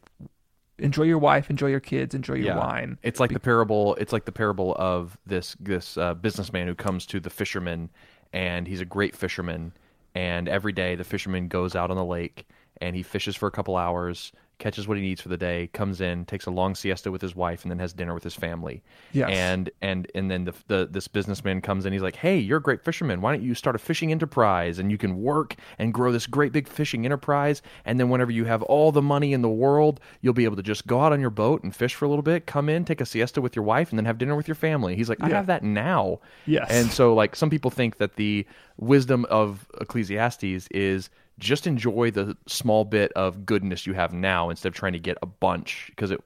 enjoy 0.79 1.05
your 1.05 1.19
wife, 1.19 1.51
enjoy 1.51 1.69
your 1.69 1.81
kids, 1.81 2.15
enjoy 2.15 2.35
your 2.35 2.57
wine. 2.57 2.99
It's 3.03 3.21
like 3.21 3.33
the 3.33 3.41
parable. 3.41 3.95
It's 3.97 4.13
like 4.13 4.25
the 4.25 4.33
parable 4.33 4.75
of 4.79 5.19
this 5.27 5.57
this 5.61 5.97
uh, 5.97 6.15
businessman 6.15 6.67
who 6.67 6.75
comes 6.75 7.07
to 7.07 7.21
the 7.21 7.31
fisherman, 7.31 7.91
and 8.33 8.67
he's 8.67 8.81
a 8.81 8.85
great 8.87 9.17
fisherman. 9.17 9.73
And 10.15 10.49
every 10.49 10.73
day, 10.73 10.95
the 10.97 11.05
fisherman 11.05 11.49
goes 11.49 11.77
out 11.77 11.91
on 11.91 11.97
the 11.97 12.05
lake 12.05 12.47
and 12.81 12.95
he 12.97 13.03
fishes 13.03 13.37
for 13.37 13.47
a 13.47 13.51
couple 13.51 13.77
hours, 13.77 14.33
catches 14.59 14.89
what 14.89 14.97
he 14.97 15.03
needs 15.03 15.21
for 15.21 15.29
the 15.29 15.37
day, 15.37 15.69
comes 15.73 16.01
in, 16.01 16.25
takes 16.25 16.47
a 16.47 16.51
long 16.51 16.75
siesta 16.75 17.11
with 17.11 17.23
his 17.23 17.35
wife, 17.37 17.63
and 17.63 17.71
then 17.71 17.79
has 17.79 17.93
dinner 17.93 18.13
with 18.15 18.25
his 18.25 18.35
family. 18.35 18.83
Yes. 19.13 19.31
And 19.33 19.71
and 19.81 20.11
and 20.15 20.31
then 20.31 20.45
the, 20.45 20.55
the 20.67 20.89
this 20.91 21.07
businessman 21.09 21.61
comes 21.61 21.87
in. 21.87 21.93
He's 21.93 22.03
like, 22.03 22.17
"Hey, 22.17 22.39
you're 22.39 22.59
a 22.59 22.63
great 22.63 22.83
fisherman. 22.85 23.21
Why 23.21 23.33
don't 23.33 23.43
you 23.45 23.55
start 23.55 23.77
a 23.77 23.79
fishing 23.79 24.11
enterprise 24.13 24.79
and 24.79 24.91
you 24.91 24.99
can 24.99 25.23
work 25.23 25.55
and 25.79 25.95
grow 25.95 26.11
this 26.13 26.27
great 26.27 26.53
big 26.53 26.67
fishing 26.69 27.05
enterprise? 27.05 27.63
And 27.85 28.01
then 28.01 28.09
whenever 28.09 28.31
you 28.33 28.45
have 28.47 28.63
all 28.65 28.93
the 28.93 29.03
money 29.03 29.33
in 29.33 29.43
the 29.43 29.49
world, 29.49 30.01
you'll 30.21 30.35
be 30.35 30.45
able 30.45 30.57
to 30.57 30.63
just 30.63 30.87
go 30.87 31.01
out 31.01 31.13
on 31.13 31.21
your 31.21 31.31
boat 31.31 31.63
and 31.63 31.75
fish 31.75 31.95
for 31.95 32.05
a 32.05 32.09
little 32.09 32.23
bit, 32.23 32.47
come 32.47 32.69
in, 32.69 32.85
take 32.85 33.01
a 33.01 33.07
siesta 33.07 33.41
with 33.41 33.55
your 33.55 33.65
wife, 33.65 33.91
and 33.91 33.99
then 33.99 34.05
have 34.07 34.19
dinner 34.19 34.35
with 34.37 34.49
your 34.49 34.55
family." 34.57 34.97
He's 34.97 35.09
like, 35.09 35.23
"I 35.23 35.29
Yeah. 35.29 35.37
have 35.37 35.47
that 35.47 35.63
now." 35.63 36.19
Yes. 36.47 36.67
And 36.71 36.91
so, 36.91 37.15
like, 37.15 37.37
some 37.37 37.51
people 37.51 37.71
think 37.71 37.99
that 37.99 38.17
the 38.17 38.47
wisdom 38.77 39.25
of 39.31 39.67
Ecclesiastes 39.81 40.69
is 40.73 41.11
just 41.39 41.67
enjoy 41.67 42.11
the 42.11 42.37
small 42.47 42.85
bit 42.85 43.13
of 43.13 43.47
goodness 43.47 43.87
you 43.87 43.95
have 43.95 44.13
now 44.13 44.51
instead 44.51 44.69
of 44.69 44.75
trying 44.75 44.93
to 44.93 44.99
get 44.99 45.17
a 45.23 45.27
bunch 45.27 45.87
because 45.89 46.11
it 46.11 46.21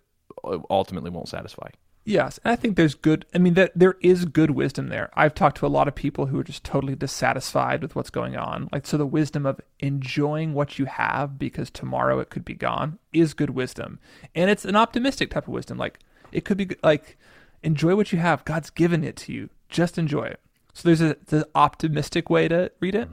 uh, 0.45 0.59
ultimately 0.71 1.11
won't 1.11 1.29
satisfy. 1.29 1.69
Yes, 2.05 2.41
and 2.43 2.53
I 2.53 2.57
think 2.57 2.77
there's 2.77 2.97
good. 2.97 3.27
I 3.33 3.39
mean, 3.39 3.55
that 3.55 3.71
there 3.77 3.97
is 4.01 4.25
good 4.25 4.51
wisdom 4.51 4.89
there. 4.89 5.11
I've 5.15 5.35
talked 5.35 5.59
to 5.59 5.67
a 5.67 5.69
lot 5.69 5.87
of 5.87 5.95
people 5.95 6.27
who 6.27 6.39
are 6.41 6.45
just 6.45 6.65
totally 6.65 6.97
dissatisfied 6.97 7.81
with 7.81 7.95
what's 7.95 8.11
going 8.11 8.37
on. 8.37 8.69
Like, 8.73 8.89
so 8.89 8.97
the 8.97 9.07
wisdom 9.07 9.47
of 9.47 9.61
enjoying 9.79 10.53
what 10.53 10.81
you 10.81 10.87
have 10.87 11.39
because 11.39 11.71
tomorrow 11.71 12.19
it 12.19 12.29
could 12.29 12.45
be 12.45 12.55
gone 12.55 12.99
is 13.13 13.35
good 13.35 13.51
wisdom, 13.51 14.01
and 14.35 14.51
it's 14.51 14.65
an 14.65 14.75
optimistic 14.75 15.31
type 15.31 15.47
of 15.47 15.55
wisdom. 15.55 15.79
Like, 15.79 16.01
it 16.33 16.45
could 16.45 16.57
be 16.57 16.71
like 16.83 17.19
enjoy 17.63 17.95
what 17.95 18.11
you 18.11 18.19
have. 18.19 18.45
God's 18.45 18.71
given 18.71 19.05
it 19.05 19.15
to 19.19 19.33
you. 19.33 19.49
Just 19.69 19.97
enjoy 19.97 20.25
it. 20.25 20.41
So 20.75 20.89
there's 20.89 21.03
a 21.03 21.17
the 21.27 21.47
optimistic 21.55 22.29
way 22.29 22.49
to 22.49 22.73
read 22.81 22.97
it, 22.97 23.09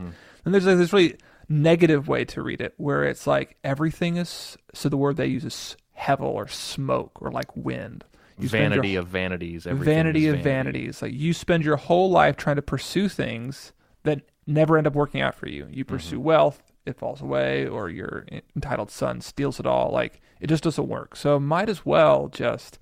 and 0.45 0.53
there's 0.53 0.65
like 0.65 0.77
this 0.77 0.93
really 0.93 1.15
negative 1.49 2.07
way 2.07 2.23
to 2.23 2.41
read 2.41 2.61
it 2.61 2.73
where 2.77 3.03
it's 3.03 3.25
like 3.25 3.57
everything 3.63 4.17
is. 4.17 4.57
So 4.73 4.87
the 4.87 4.97
word 4.97 5.17
they 5.17 5.27
use 5.27 5.43
is 5.43 5.75
hevel 5.99 6.21
or 6.21 6.47
smoke 6.47 7.21
or 7.21 7.31
like 7.31 7.55
wind. 7.55 8.05
You 8.37 8.47
spend 8.47 8.73
your- 8.73 8.81
vanity 8.81 8.95
of 8.95 9.07
vanities. 9.07 9.67
everything 9.67 9.95
vanity 9.95 10.27
of 10.27 10.39
vanities. 10.39 11.01
Like 11.01 11.13
you 11.13 11.33
spend 11.33 11.65
your 11.65 11.75
whole 11.75 12.09
life 12.09 12.37
trying 12.37 12.55
to 12.55 12.61
pursue 12.61 13.09
things 13.09 13.73
that 14.03 14.21
never 14.47 14.77
end 14.77 14.87
up 14.87 14.95
working 14.95 15.21
out 15.21 15.35
for 15.35 15.49
you. 15.49 15.67
You 15.69 15.83
mm-hmm. 15.83 15.95
pursue 15.95 16.19
wealth, 16.19 16.71
it 16.85 16.97
falls 16.97 17.21
away, 17.21 17.67
or 17.67 17.89
your 17.89 18.25
entitled 18.55 18.91
son 18.91 19.19
steals 19.21 19.59
it 19.59 19.65
all. 19.65 19.91
Like 19.91 20.21
it 20.39 20.47
just 20.47 20.63
doesn't 20.63 20.87
work. 20.87 21.15
So 21.15 21.39
might 21.39 21.67
as 21.67 21.85
well 21.85 22.29
just 22.29 22.79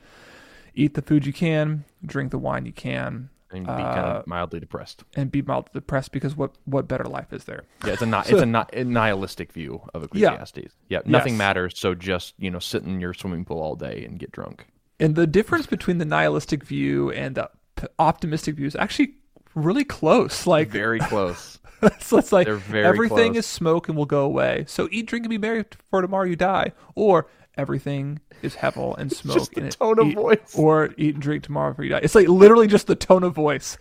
eat 0.75 0.93
the 0.93 1.01
food 1.01 1.25
you 1.25 1.33
can, 1.33 1.85
drink 2.05 2.29
the 2.31 2.37
wine 2.37 2.65
you 2.65 2.73
can, 2.73 3.29
and 3.51 3.65
be 3.65 3.71
kind 3.71 3.99
uh, 4.05 4.19
of 4.19 4.27
mildly 4.27 4.59
depressed. 4.59 5.03
and 5.15 5.31
be 5.31 5.41
mildly 5.41 5.71
depressed 5.73 6.11
because 6.11 6.35
what 6.35 6.51
what 6.65 6.87
better 6.87 7.05
life 7.05 7.31
is 7.31 7.45
there? 7.45 7.63
Yeah, 7.85 7.93
it's 7.93 8.01
a 8.01 8.05
ni- 8.05 8.17
it's 8.25 8.41
a, 8.41 8.45
ni- 8.45 8.63
a 8.73 8.83
nihilistic 8.83 9.51
view 9.53 9.81
of 9.93 10.03
Ecclesiastes. 10.03 10.73
Yeah, 10.89 10.99
nothing 11.05 11.33
Yes. 11.33 11.37
matters. 11.39 11.79
So 11.79 11.95
just 11.95 12.33
you 12.37 12.51
know, 12.51 12.59
sit 12.59 12.83
in 12.83 12.99
your 12.99 13.13
swimming 13.13 13.45
pool 13.45 13.59
all 13.61 13.75
day 13.75 14.03
and 14.05 14.19
get 14.19 14.31
drunk. 14.31 14.67
And 14.99 15.15
the 15.15 15.27
difference 15.27 15.65
between 15.67 15.97
the 15.99 16.05
nihilistic 16.05 16.63
view 16.63 17.11
and 17.11 17.35
the 17.35 17.49
p- 17.75 17.87
optimistic 17.99 18.55
view 18.55 18.65
is 18.67 18.75
actually 18.75 19.13
really 19.55 19.83
close. 19.85 20.47
Like 20.47 20.69
Very 20.69 20.99
close. 21.11 21.59
so 21.99 22.17
it's 22.17 22.31
like 22.31 22.47
everything 22.47 23.33
close. 23.33 23.37
is 23.37 23.45
smoke 23.45 23.87
and 23.87 23.95
will 23.97 24.05
go 24.07 24.23
away. 24.25 24.65
So 24.67 24.89
eat, 24.91 25.05
drink, 25.05 25.25
and 25.25 25.29
be 25.29 25.37
merry, 25.37 25.63
for 25.91 26.01
tomorrow 26.01 26.25
you 26.25 26.35
die. 26.35 26.71
Or 26.95 27.27
everything 27.57 28.19
is 28.41 28.55
hevel 28.55 28.97
and 28.97 29.11
smoke. 29.15 29.37
just 29.37 29.53
the 29.53 29.61
and 29.61 29.71
tone 29.71 29.99
of 29.99 30.07
eat- 30.07 30.15
voice. 30.15 30.55
Or 30.57 30.93
eat 30.97 31.15
and 31.15 31.21
drink 31.21 31.43
tomorrow 31.43 31.71
before 31.71 31.85
you 31.85 31.91
die. 31.91 31.99
It's 32.03 32.15
like 32.15 32.27
literally 32.27 32.67
just 32.67 32.87
the 32.87 32.95
tone 32.95 33.23
of 33.23 33.33
voice. 33.33 33.77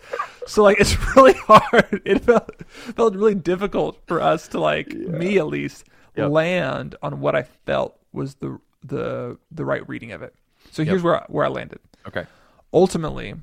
So 0.47 0.63
like 0.63 0.79
it's 0.79 0.95
really 1.15 1.33
hard. 1.33 2.01
It 2.05 2.23
felt 2.23 2.49
felt 2.67 3.15
really 3.15 3.35
difficult 3.35 3.99
for 4.07 4.21
us 4.21 4.47
to 4.49 4.59
like 4.59 4.87
me 4.93 5.37
at 5.37 5.47
least 5.47 5.85
Yep. 6.15 6.31
land 6.31 6.95
on 7.03 7.19
what 7.21 7.35
I 7.35 7.43
felt 7.43 7.99
was 8.11 8.35
the 8.35 8.59
the 8.83 9.37
the 9.51 9.63
right 9.65 9.87
reading 9.87 10.11
of 10.13 10.23
it. 10.23 10.33
So 10.71 10.83
here's 10.83 11.03
where 11.03 11.17
I, 11.21 11.25
where 11.27 11.45
I 11.45 11.49
landed 11.49 11.79
Okay. 12.07 12.25
ultimately 12.73 13.35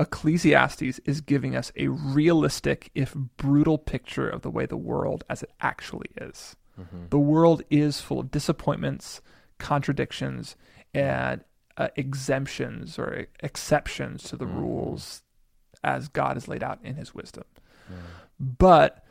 ecclesiastes 0.00 1.00
is 1.04 1.20
giving 1.20 1.54
us 1.54 1.70
a 1.76 1.88
realistic 1.88 2.90
if 2.94 3.14
brutal 3.36 3.76
picture 3.78 4.28
of 4.28 4.42
the 4.42 4.50
way 4.50 4.66
the 4.66 4.76
world 4.76 5.24
as 5.28 5.42
it 5.42 5.50
actually 5.60 6.08
is 6.16 6.56
the 7.10 7.18
world 7.18 7.62
is 7.70 8.00
full 8.00 8.20
of 8.20 8.30
disappointments 8.30 9.20
contradictions 9.58 10.56
and 10.94 11.42
uh, 11.76 11.88
exemptions 11.96 12.98
or 12.98 13.26
exceptions 13.40 14.22
to 14.24 14.36
the 14.36 14.46
rules 14.46 15.22
as 15.84 16.08
god 16.08 16.36
has 16.36 16.48
laid 16.48 16.62
out 16.62 16.78
in 16.82 16.96
his 16.96 17.14
wisdom. 17.14 17.44
But 18.38 19.04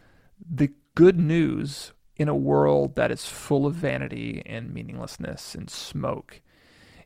the 0.49 0.71
good 0.95 1.19
news 1.19 1.93
in 2.17 2.27
a 2.27 2.35
world 2.35 2.95
that 2.95 3.11
is 3.11 3.25
full 3.25 3.65
of 3.65 3.73
vanity 3.75 4.43
and 4.45 4.73
meaninglessness 4.73 5.55
and 5.55 5.69
smoke 5.69 6.41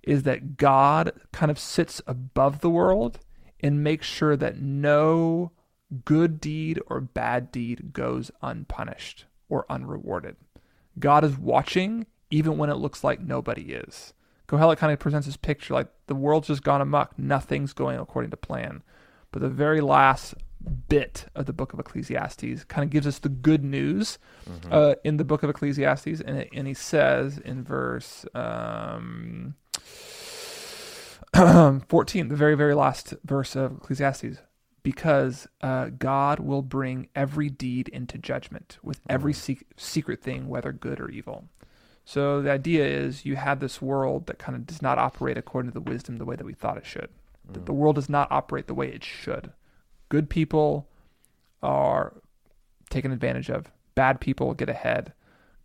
is 0.04 0.24
that 0.24 0.58
God 0.58 1.12
kind 1.32 1.50
of 1.52 1.60
sits 1.60 2.02
above 2.06 2.60
the 2.60 2.70
world 2.70 3.20
and 3.60 3.84
makes 3.84 4.08
sure 4.08 4.36
that 4.36 4.60
no 4.60 5.52
good 6.04 6.40
deed 6.42 6.80
or 6.88 7.00
bad 7.00 7.52
deed 7.52 7.94
goes 7.94 8.32
unpunished 8.42 9.26
or 9.50 9.66
unrewarded. 9.70 10.36
God 11.00 11.24
is 11.24 11.38
watching 11.38 12.06
even 12.30 12.58
when 12.58 12.70
it 12.70 12.76
looks 12.76 13.04
like 13.04 13.20
nobody 13.22 13.74
is. 13.74 14.14
Kohelet 14.48 14.78
kind 14.78 14.94
of 14.94 15.00
presents 15.00 15.26
this 15.28 15.38
picture 15.38 15.74
like 15.74 15.88
the 16.08 16.16
world's 16.16 16.48
just 16.48 16.64
gone 16.64 16.82
amok, 16.82 17.18
nothing's 17.18 17.74
going 17.74 17.98
according 17.98 18.32
to 18.32 18.38
plan. 18.38 18.84
But 19.32 19.42
the 19.42 19.50
very 19.50 19.82
last 19.82 20.36
bit 20.88 21.26
of 21.36 21.46
the 21.46 21.54
book 21.54 21.74
of 21.74 21.80
Ecclesiastes 21.80 22.64
kind 22.66 22.84
of 22.84 22.90
gives 22.90 23.06
us 23.08 23.20
the 23.20 23.30
good 23.30 23.64
news 23.64 24.18
uh, 24.72 24.96
in 25.04 25.18
the 25.18 25.24
book 25.24 25.44
of 25.44 25.50
Ecclesiastes, 25.50 26.22
and, 26.22 26.38
it, 26.38 26.50
and 26.54 26.68
he 26.68 26.74
says 26.74 27.38
in 27.38 27.64
verse 27.64 28.26
um, 28.34 29.56
14, 31.34 32.28
the 32.30 32.36
very, 32.36 32.56
very 32.56 32.74
last 32.74 33.14
verse 33.24 33.56
of 33.56 33.78
Ecclesiastes, 33.78 34.38
because 34.86 35.48
uh, 35.62 35.90
God 35.98 36.40
will 36.40 36.62
bring 36.62 37.08
every 37.16 37.50
deed 37.50 37.88
into 37.88 38.20
judgment 38.20 38.78
with 38.84 39.00
every 39.10 39.34
sec- 39.34 39.66
secret 39.76 40.22
thing, 40.22 40.48
whether 40.48 40.72
good 40.72 41.00
or 41.00 41.10
evil. 41.10 41.46
So 42.06 42.40
the 42.44 42.52
idea 42.52 42.86
is 42.86 43.26
you 43.26 43.36
have 43.36 43.60
this 43.60 43.82
world 43.82 44.28
that 44.28 44.38
kind 44.38 44.56
of 44.56 44.68
does 44.68 44.84
not 44.84 45.00
operate 45.00 45.40
according 45.40 45.72
to 45.72 45.74
the 45.74 45.82
wisdom 45.82 46.18
the 46.18 46.24
way 46.24 46.36
that 46.36 46.46
we 46.46 46.54
thought 46.54 46.78
it 46.78 46.86
should. 46.86 47.10
That 47.52 47.66
the 47.66 47.74
world 47.74 47.96
does 47.96 48.10
not 48.10 48.32
operate 48.32 48.68
the 48.68 48.76
way 48.76 48.90
it 48.90 49.04
should. 49.04 49.54
Good 50.10 50.30
people 50.30 50.88
are 51.64 52.14
taken 52.92 53.12
advantage 53.12 53.50
of. 53.50 53.72
Bad 53.96 54.22
people 54.22 54.54
get 54.54 54.70
ahead. 54.70 55.14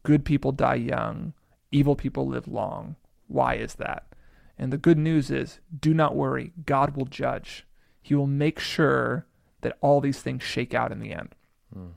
Good 0.03 0.25
people 0.25 0.51
die 0.51 0.77
young. 0.77 1.35
Evil 1.71 1.95
people 1.95 2.27
live 2.27 2.49
long. 2.49 2.97
Why 3.29 3.57
is 3.57 3.75
that? 3.75 4.15
And 4.59 4.73
the 4.73 4.79
good 4.79 4.97
news 4.97 5.31
is 5.31 5.61
do 5.79 5.93
not 5.93 6.17
worry. 6.17 6.55
God 6.65 6.97
will 6.97 7.05
judge. 7.05 7.67
He 8.11 8.17
will 8.17 8.27
make 8.27 8.59
sure 8.59 9.25
that 9.61 9.79
all 9.81 10.01
these 10.01 10.21
things 10.21 10.43
shake 10.43 10.75
out 10.75 10.91
in 10.91 10.99
the 10.99 11.13
end. 11.13 11.37
Hmm. 11.73 11.91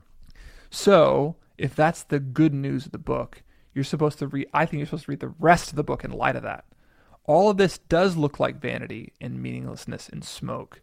So, 0.70 1.34
if 1.58 1.74
that's 1.74 2.04
the 2.04 2.20
good 2.20 2.54
news 2.54 2.86
of 2.86 2.92
the 2.92 2.98
book, 2.98 3.42
you're 3.74 3.82
supposed 3.82 4.20
to 4.20 4.28
read, 4.28 4.46
I 4.54 4.64
think 4.64 4.78
you're 4.78 4.86
supposed 4.86 5.06
to 5.06 5.10
read 5.10 5.18
the 5.18 5.34
rest 5.40 5.70
of 5.70 5.74
the 5.74 5.82
book 5.82 6.04
in 6.04 6.12
light 6.12 6.36
of 6.36 6.44
that. 6.44 6.66
All 7.24 7.50
of 7.50 7.56
this 7.56 7.78
does 7.78 8.16
look 8.16 8.38
like 8.38 8.60
vanity 8.60 9.12
and 9.20 9.42
meaninglessness 9.42 10.08
and 10.08 10.24
smoke, 10.24 10.82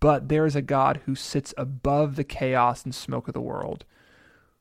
but 0.00 0.30
there 0.30 0.46
is 0.46 0.56
a 0.56 0.62
God 0.62 1.02
who 1.04 1.14
sits 1.14 1.52
above 1.58 2.16
the 2.16 2.24
chaos 2.24 2.82
and 2.82 2.94
smoke 2.94 3.28
of 3.28 3.34
the 3.34 3.42
world, 3.42 3.84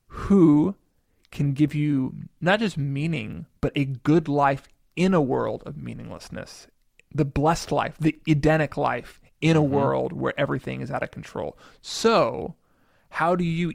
who 0.08 0.76
can 1.32 1.54
give 1.54 1.74
you 1.74 2.16
not 2.42 2.60
just 2.60 2.78
meaning, 2.78 3.46
but 3.62 3.72
a 3.78 3.86
good 3.86 4.28
life 4.28 4.68
in 4.98 5.14
a 5.14 5.22
world 5.22 5.64
of 5.66 5.78
meaninglessness. 5.78 6.68
The 7.16 7.24
blessed 7.24 7.72
life, 7.72 7.96
the 7.98 8.20
Edenic 8.28 8.76
life 8.76 9.21
in 9.42 9.58
a 9.58 9.62
world 9.64 10.14
where 10.14 10.34
everything 10.40 10.82
is 10.82 10.92
out 10.92 11.04
of 11.04 11.12
control. 11.12 11.58
So, 11.82 12.56
how 13.10 13.36
do 13.36 13.44
you 13.44 13.74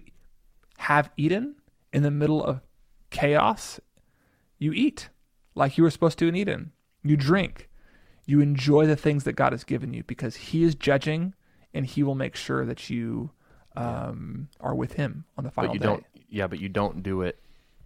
have 0.79 1.11
Eden 1.17 1.57
in 1.93 2.03
the 2.03 2.11
middle 2.11 2.43
of 2.45 2.61
chaos? 3.11 3.81
You 4.59 4.73
eat 4.73 5.09
like 5.55 5.77
you 5.77 5.85
were 5.85 5.91
supposed 5.91 6.19
to 6.21 6.29
in 6.29 6.37
Eden. 6.37 6.73
You 7.03 7.17
drink. 7.17 7.69
You 8.27 8.41
enjoy 8.41 8.87
the 8.87 8.97
things 8.97 9.25
that 9.25 9.35
God 9.35 9.53
has 9.53 9.65
given 9.65 9.93
you 9.95 10.03
because 10.05 10.35
He 10.37 10.63
is 10.65 10.75
judging 10.75 11.35
and 11.75 11.87
He 11.87 12.03
will 12.03 12.15
make 12.15 12.35
sure 12.37 12.65
that 12.65 12.89
you 12.91 13.31
um, 13.77 14.49
are 14.61 14.75
with 14.75 14.95
Him 14.95 15.25
on 15.37 15.45
the 15.45 15.51
final 15.51 15.69
But 15.69 15.75
you 15.75 15.81
day. 15.81 15.87
don't. 15.87 16.07
Yeah, 16.29 16.47
but 16.49 16.59
you 16.59 16.69
don't 16.69 17.03
do 17.03 17.23
it 17.23 17.39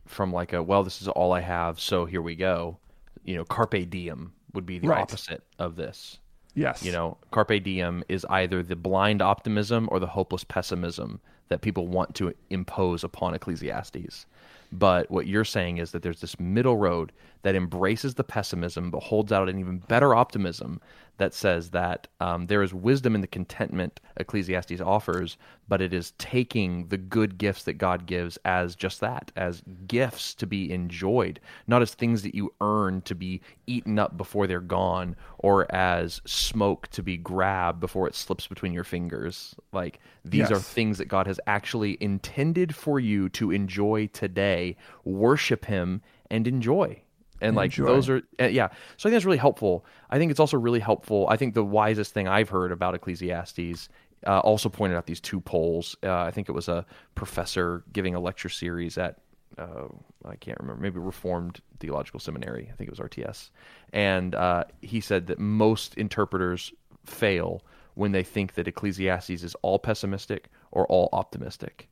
from 0.07 0.33
like 0.33 0.53
a 0.53 0.63
well. 0.63 0.83
This 0.83 1.03
is 1.03 1.09
all 1.09 1.33
I 1.33 1.41
have, 1.41 1.79
so 1.81 2.05
here 2.07 2.23
we 2.23 2.35
go. 2.37 2.79
You 3.25 3.37
know, 3.37 3.45
carpe 3.45 3.89
diem 3.91 4.33
would 4.55 4.65
be 4.67 4.79
the 4.79 4.89
Right. 4.89 5.03
opposite 5.03 5.43
of 5.59 5.77
this. 5.77 6.19
Yes. 6.55 6.83
You 6.83 6.93
know, 6.93 7.17
carpe 7.31 7.63
diem 7.63 8.05
is 8.09 8.27
either 8.29 8.63
the 8.63 8.77
blind 8.77 9.23
optimism 9.23 9.89
or 9.91 10.01
the 10.01 10.07
hopeless 10.07 10.45
pessimism 10.45 11.21
that 11.49 11.63
people 11.63 11.87
want 11.87 12.15
to 12.17 12.33
impose 12.49 13.05
upon 13.05 13.35
Ecclesiastes. 13.35 14.27
But 14.73 15.11
what 15.11 15.27
you're 15.27 15.45
saying 15.45 15.79
is 15.79 15.91
that 15.91 16.03
there's 16.03 16.21
this 16.21 16.39
middle 16.39 16.77
road 16.77 17.13
that 17.43 17.55
embraces 17.55 18.15
the 18.15 18.25
pessimism 18.25 18.91
but 18.91 19.03
holds 19.03 19.33
out 19.33 19.49
an 19.49 19.59
even 19.59 19.79
better 19.79 20.15
optimism 20.15 20.81
that 21.21 21.35
says 21.35 21.69
that 21.71 22.09
um, 22.21 22.47
there 22.47 22.63
is 22.63 22.73
wisdom 22.73 23.15
in 23.15 23.21
the 23.21 23.27
contentment 23.27 24.01
Ecclesiastes 24.17 24.81
offers, 24.81 25.37
but 25.69 25.83
it 25.83 25.93
is 25.93 26.13
taking 26.13 26.89
the 26.89 26.97
good 26.97 27.37
gifts 27.37 27.65
that 27.65 27.75
God 27.75 28.07
gives 28.07 28.39
as 28.47 28.75
just 28.75 29.01
that, 29.01 29.31
as 29.37 29.63
gifts 29.87 30.35
to 30.37 30.47
be 30.47 30.73
enjoyed, 30.73 31.39
not 31.67 31.83
as 31.83 31.93
things 31.93 32.23
that 32.23 32.35
you 32.35 32.55
earn 32.63 33.03
to 33.03 33.15
be 33.15 33.43
eaten 33.67 33.99
up 33.99 34.17
before 34.17 34.47
they're 34.47 34.61
gone, 34.61 35.15
or 35.37 35.71
as 35.71 36.23
smoke 36.25 36.89
to 36.89 37.03
be 37.03 37.19
grabbed 37.19 37.81
before 37.81 38.09
it 38.09 38.15
slips 38.15 38.47
between 38.47 38.73
your 38.73 38.83
fingers. 38.83 39.55
Like 39.73 40.01
these 40.25 40.51
are 40.51 40.59
things 40.59 40.97
that 40.97 41.09
God 41.09 41.27
has 41.27 41.39
actually 41.47 41.99
intended 42.01 42.75
for 42.75 42.99
you 42.99 43.29
to 43.31 43.51
enjoy 43.51 44.07
today, 44.07 44.75
worship 45.05 45.67
Him, 45.67 46.01
and 46.31 46.47
enjoy. 46.47 47.03
And 47.41 47.57
like 47.57 47.71
Enjoy. 47.71 47.87
those 47.87 48.09
are, 48.09 48.23
uh, 48.41 48.47
yeah. 48.47 48.69
So 48.97 49.09
I 49.09 49.11
think 49.11 49.15
that's 49.15 49.25
really 49.25 49.39
helpful. 49.39 49.85
I 50.11 50.19
think 50.19 50.31
it's 50.31 50.41
also 50.41 50.57
really 50.59 50.81
helpful. 50.81 51.27
I 51.29 51.37
think 51.37 51.55
the 51.55 51.65
wisest 51.65 52.13
thing 52.13 52.29
I've 52.29 52.49
heard 52.49 52.73
about 52.73 52.95
Ecclesiastes 52.95 53.89
uh, 54.27 54.41
also 54.41 54.69
pointed 54.69 54.97
out 54.97 55.07
these 55.07 55.21
two 55.21 55.41
poles. 55.41 55.97
Uh, 56.03 56.13
I 56.23 56.31
think 56.31 56.49
it 56.49 56.53
was 56.53 56.69
a 56.69 56.85
professor 57.15 57.85
giving 57.93 58.15
a 58.15 58.21
lecture 58.21 58.49
series 58.51 58.99
at 58.99 59.19
uh, 59.59 59.89
I 60.25 60.37
can't 60.37 60.59
remember, 60.61 60.81
maybe 60.81 60.99
Reformed 61.01 61.61
Theological 61.81 62.21
Seminary. 62.21 62.69
I 62.73 62.77
think 62.77 62.89
it 62.89 62.99
was 62.99 63.01
RTS. 63.01 63.51
And 63.93 64.35
uh, 64.35 64.65
he 64.81 65.01
said 65.01 65.27
that 65.27 65.39
most 65.39 65.95
interpreters 65.97 66.73
fail 67.05 67.63
when 67.95 68.13
they 68.13 68.23
think 68.23 68.55
that 68.55 68.69
Ecclesiastes 68.69 69.43
is 69.43 69.55
all 69.63 69.79
pessimistic 69.79 70.49
or 70.71 70.87
all 70.87 71.09
optimistic. 71.13 71.89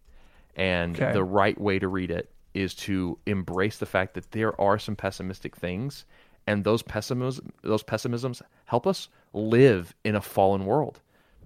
And 0.54 0.96
Okay. 0.96 1.12
the 1.12 1.24
right 1.24 1.60
way 1.60 1.78
to 1.78 1.88
read 1.88 2.10
it 2.10 2.30
is 2.58 2.74
to 2.74 3.18
embrace 3.26 3.78
the 3.78 3.86
fact 3.86 4.14
that 4.14 4.30
there 4.32 4.58
are 4.60 4.78
some 4.78 4.96
pessimistic 4.96 5.56
things, 5.56 6.04
and 6.46 6.64
those 6.64 6.82
pessimism, 6.82 7.52
those 7.62 7.82
pessimisms 7.82 8.42
help 8.66 8.86
us 8.86 9.08
live 9.32 9.94
in 10.04 10.14
a 10.14 10.20
fallen 10.20 10.64
world. 10.66 11.00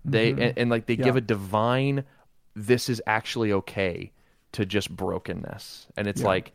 They 0.05 0.31
and, 0.31 0.59
and 0.59 0.71
like 0.71 0.87
they 0.87 0.97
give 0.97 1.17
a 1.17 1.21
divine, 1.21 2.05
this 2.55 2.89
is 2.89 3.01
actually 3.07 3.53
okay 3.53 4.11
to 4.53 4.67
just 4.67 4.91
brokenness, 4.91 5.87
and 5.97 6.09
it's 6.09 6.23
like 6.23 6.53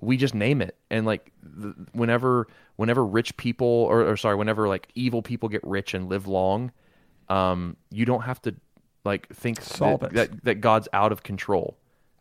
we 0.00 0.16
just 0.16 0.34
name 0.34 0.62
it 0.62 0.76
and 0.90 1.04
like 1.04 1.32
th- 1.60 1.74
whenever 1.92 2.46
whenever 2.76 3.04
rich 3.04 3.36
people 3.36 3.66
or, 3.66 4.08
or 4.08 4.16
sorry 4.16 4.36
whenever 4.36 4.68
like 4.68 4.88
evil 4.94 5.22
people 5.22 5.48
get 5.48 5.60
rich 5.64 5.92
and 5.92 6.08
live 6.08 6.28
long 6.28 6.70
um 7.28 7.76
you 7.90 8.04
don't 8.04 8.22
have 8.22 8.40
to 8.40 8.54
like 9.04 9.28
think 9.34 9.60
Solve 9.60 10.00
that, 10.00 10.12
it. 10.12 10.14
that 10.14 10.44
that 10.44 10.54
god's 10.60 10.86
out 10.92 11.10
of 11.10 11.24
control 11.24 11.76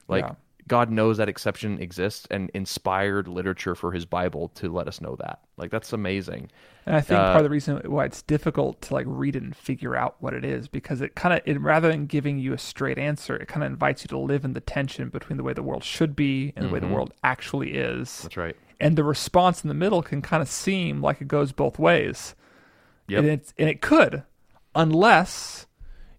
like 0.08 0.26
Yeah. 0.26 0.34
God 0.68 0.90
knows 0.92 1.18
that 1.18 1.30
exception 1.30 1.80
exists 1.82 2.28
and 2.30 2.50
inspired 2.54 3.28
literature 3.28 3.76
for 3.76 3.92
his 3.92 4.06
bible 4.06 4.50
to 4.50 4.72
let 4.72 4.88
us 4.88 5.00
know 5.02 5.16
that 5.16 5.40
like 5.58 5.72
that's 5.72 5.94
amazing 5.94 6.50
And 6.86 6.96
I 6.96 7.02
think 7.02 7.20
Uh, 7.20 7.26
part 7.34 7.38
of 7.38 7.44
the 7.44 7.50
reason 7.50 7.82
why 7.86 8.06
it's 8.06 8.22
difficult 8.22 8.82
to 8.84 8.94
like 8.94 9.06
read 9.10 9.36
it 9.36 9.44
and 9.44 9.56
figure 9.56 9.96
out 9.96 10.16
what 10.20 10.34
it 10.34 10.46
is 10.46 10.68
because 10.70 11.02
it 11.02 11.16
kind 11.16 11.34
of 11.34 11.42
it 11.46 11.60
rather 11.60 11.90
than 11.90 12.06
giving 12.06 12.38
you 12.40 12.54
a 12.54 12.58
straight 12.58 12.98
answer, 12.98 13.36
it 13.36 13.48
kind 13.50 13.64
of 13.64 13.72
invites 13.72 14.04
you 14.04 14.08
to 14.08 14.18
live 14.18 14.46
in 14.46 14.54
the 14.54 14.62
tension 14.62 15.10
between 15.10 15.36
the 15.38 15.44
way 15.44 15.54
the 15.54 15.64
world 15.64 15.84
should 15.84 16.16
be 16.16 16.54
and 16.56 16.66
the 16.66 16.70
way 16.70 16.80
the 16.80 16.88
world 16.88 17.14
actually 17.24 17.74
is. 17.74 18.22
that's 18.22 18.38
right 18.38 18.56
And 18.80 18.96
the 18.98 19.04
response 19.04 19.64
in 19.64 19.68
the 19.68 19.74
middle 19.74 20.02
can 20.02 20.22
kind 20.22 20.42
of 20.42 20.48
seem 20.48 21.02
like 21.02 21.20
it 21.20 21.28
goes 21.28 21.52
both 21.52 21.78
ways. 21.80 22.36
Yep. 23.10 23.20
And, 23.20 23.28
it's, 23.30 23.54
and 23.58 23.70
it 23.70 23.82
could, 23.82 24.24
unless 24.76 25.66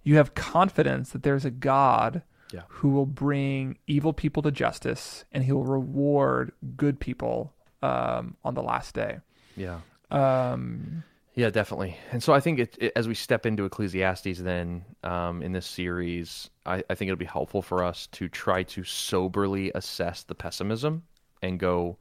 you 0.02 0.16
have 0.16 0.34
confidence 0.34 1.10
that 1.10 1.22
there's 1.22 1.44
a 1.44 1.50
God 1.50 2.22
Yeah. 2.52 2.62
who 2.68 2.90
will 2.90 3.06
bring 3.06 3.78
evil 3.86 4.12
people 4.12 4.42
to 4.42 4.50
justice 4.50 5.24
and 5.32 5.44
he 5.44 5.52
will 5.52 5.64
reward 5.64 6.52
good 6.76 6.98
people 6.98 7.52
um, 7.82 8.36
on 8.44 8.54
the 8.54 8.62
last 8.62 8.94
day. 8.94 9.18
yeah 9.56 9.80
Um, 10.10 11.04
Yeah, 11.34 11.50
definitely. 11.50 11.96
And 12.10 12.22
so 12.22 12.32
I 12.32 12.40
think 12.40 12.58
it, 12.58 12.76
it, 12.80 12.92
as 12.96 13.06
we 13.06 13.14
step 13.14 13.46
into 13.46 13.64
Ecclesiastes, 13.64 14.40
then 14.40 14.84
um, 15.04 15.42
in 15.42 15.52
this 15.52 15.66
series, 15.66 16.50
I, 16.66 16.82
I 16.90 16.94
think 16.94 17.08
it'll 17.08 17.16
be 17.16 17.24
helpful 17.26 17.62
for 17.62 17.84
us 17.84 18.08
to 18.12 18.28
try 18.28 18.64
to 18.64 18.82
soberly 18.82 19.70
assess 19.74 20.24
the 20.24 20.34
pessimism 20.34 21.02
and 21.42 21.60
go, 21.60 21.96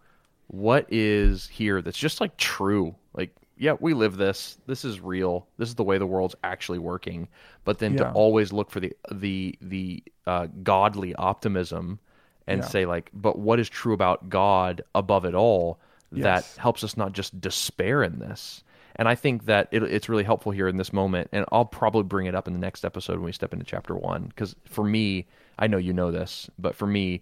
what 0.48 0.86
is 0.90 1.48
here 1.50 1.82
that's 1.82 1.98
just 2.00 2.22
like 2.22 2.36
true? 2.38 2.96
Like, 3.14 3.36
yeah, 3.58 3.76
we 3.80 3.94
live 3.94 4.18
this. 4.18 4.58
This 4.68 4.86
is 4.86 5.00
real. 5.02 5.48
This 5.58 5.70
is 5.70 5.76
the 5.76 5.84
way 5.84 5.98
the 5.98 6.06
world's 6.06 6.36
actually 6.44 6.80
working. 6.80 7.28
But 7.64 7.80
then 7.80 7.96
to 7.98 8.06
always 8.06 8.54
look 8.54 8.72
for 8.72 8.80
the 8.80 8.94
the 9.12 9.56
the 9.62 10.04
uh, 10.26 10.48
godly 10.64 11.16
optimism 11.16 12.00
and 12.48 12.64
Yeah. 12.64 12.66
say 12.66 12.86
like, 12.86 13.10
but 13.14 13.38
what 13.40 13.60
is 13.60 13.70
true 13.70 13.94
about 13.94 14.30
God 14.30 14.82
above 14.96 15.26
it 15.26 15.36
all? 15.36 15.80
That 16.12 16.46
Yes. 16.46 16.58
helps 16.58 16.84
us 16.84 16.96
not 16.98 17.14
just 17.14 17.40
despair 17.42 18.04
in 18.04 18.20
this. 18.20 18.64
And 18.96 19.08
I 19.08 19.16
think 19.16 19.46
that 19.46 19.68
it, 19.72 19.84
it's 19.84 20.10
really 20.10 20.24
helpful 20.24 20.52
here 20.52 20.68
in 20.68 20.78
this 20.78 20.94
moment. 20.94 21.30
And 21.32 21.46
I'll 21.52 21.66
probably 21.66 22.04
bring 22.04 22.26
it 22.26 22.36
up 22.36 22.48
in 22.48 22.54
the 22.54 22.60
next 22.60 22.84
episode 22.86 23.14
when 23.18 23.26
we 23.26 23.32
step 23.32 23.54
into 23.54 23.66
chapter 23.66 23.96
one. 23.96 24.24
Because 24.28 24.56
for 24.66 24.84
me, 24.84 25.28
I 25.60 25.68
know 25.68 25.78
you 25.78 25.94
know 25.94 26.12
this, 26.12 26.50
but 26.58 26.76
for 26.76 26.88
me, 26.88 27.22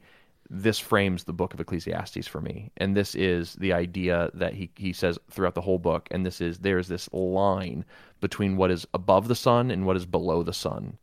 this 0.49 0.79
frames 0.79 1.23
the 1.23 1.33
book 1.33 1.53
of 1.53 1.59
Ecclesiastes 1.59 2.27
for 2.27 2.41
me. 2.41 2.71
And 2.77 2.95
this 2.95 3.15
is 3.15 3.53
the 3.53 3.73
idea 3.73 4.29
that 4.33 4.53
he, 4.53 4.69
he 4.75 4.93
says 4.93 5.17
throughout 5.31 5.55
the 5.55 5.61
whole 5.61 5.79
book. 5.79 6.07
And 6.11 6.25
this 6.25 6.41
is 6.41 6.59
there's 6.59 6.87
this 6.87 7.11
line 7.11 7.85
between 8.21 8.57
what 8.57 8.71
is 8.71 8.87
above 8.93 9.27
the 9.27 9.35
sun 9.35 9.71
and 9.71 9.85
what 9.85 9.97
is 9.97 10.05
below 10.05 10.43
the 10.43 10.53
sun. 10.53 10.97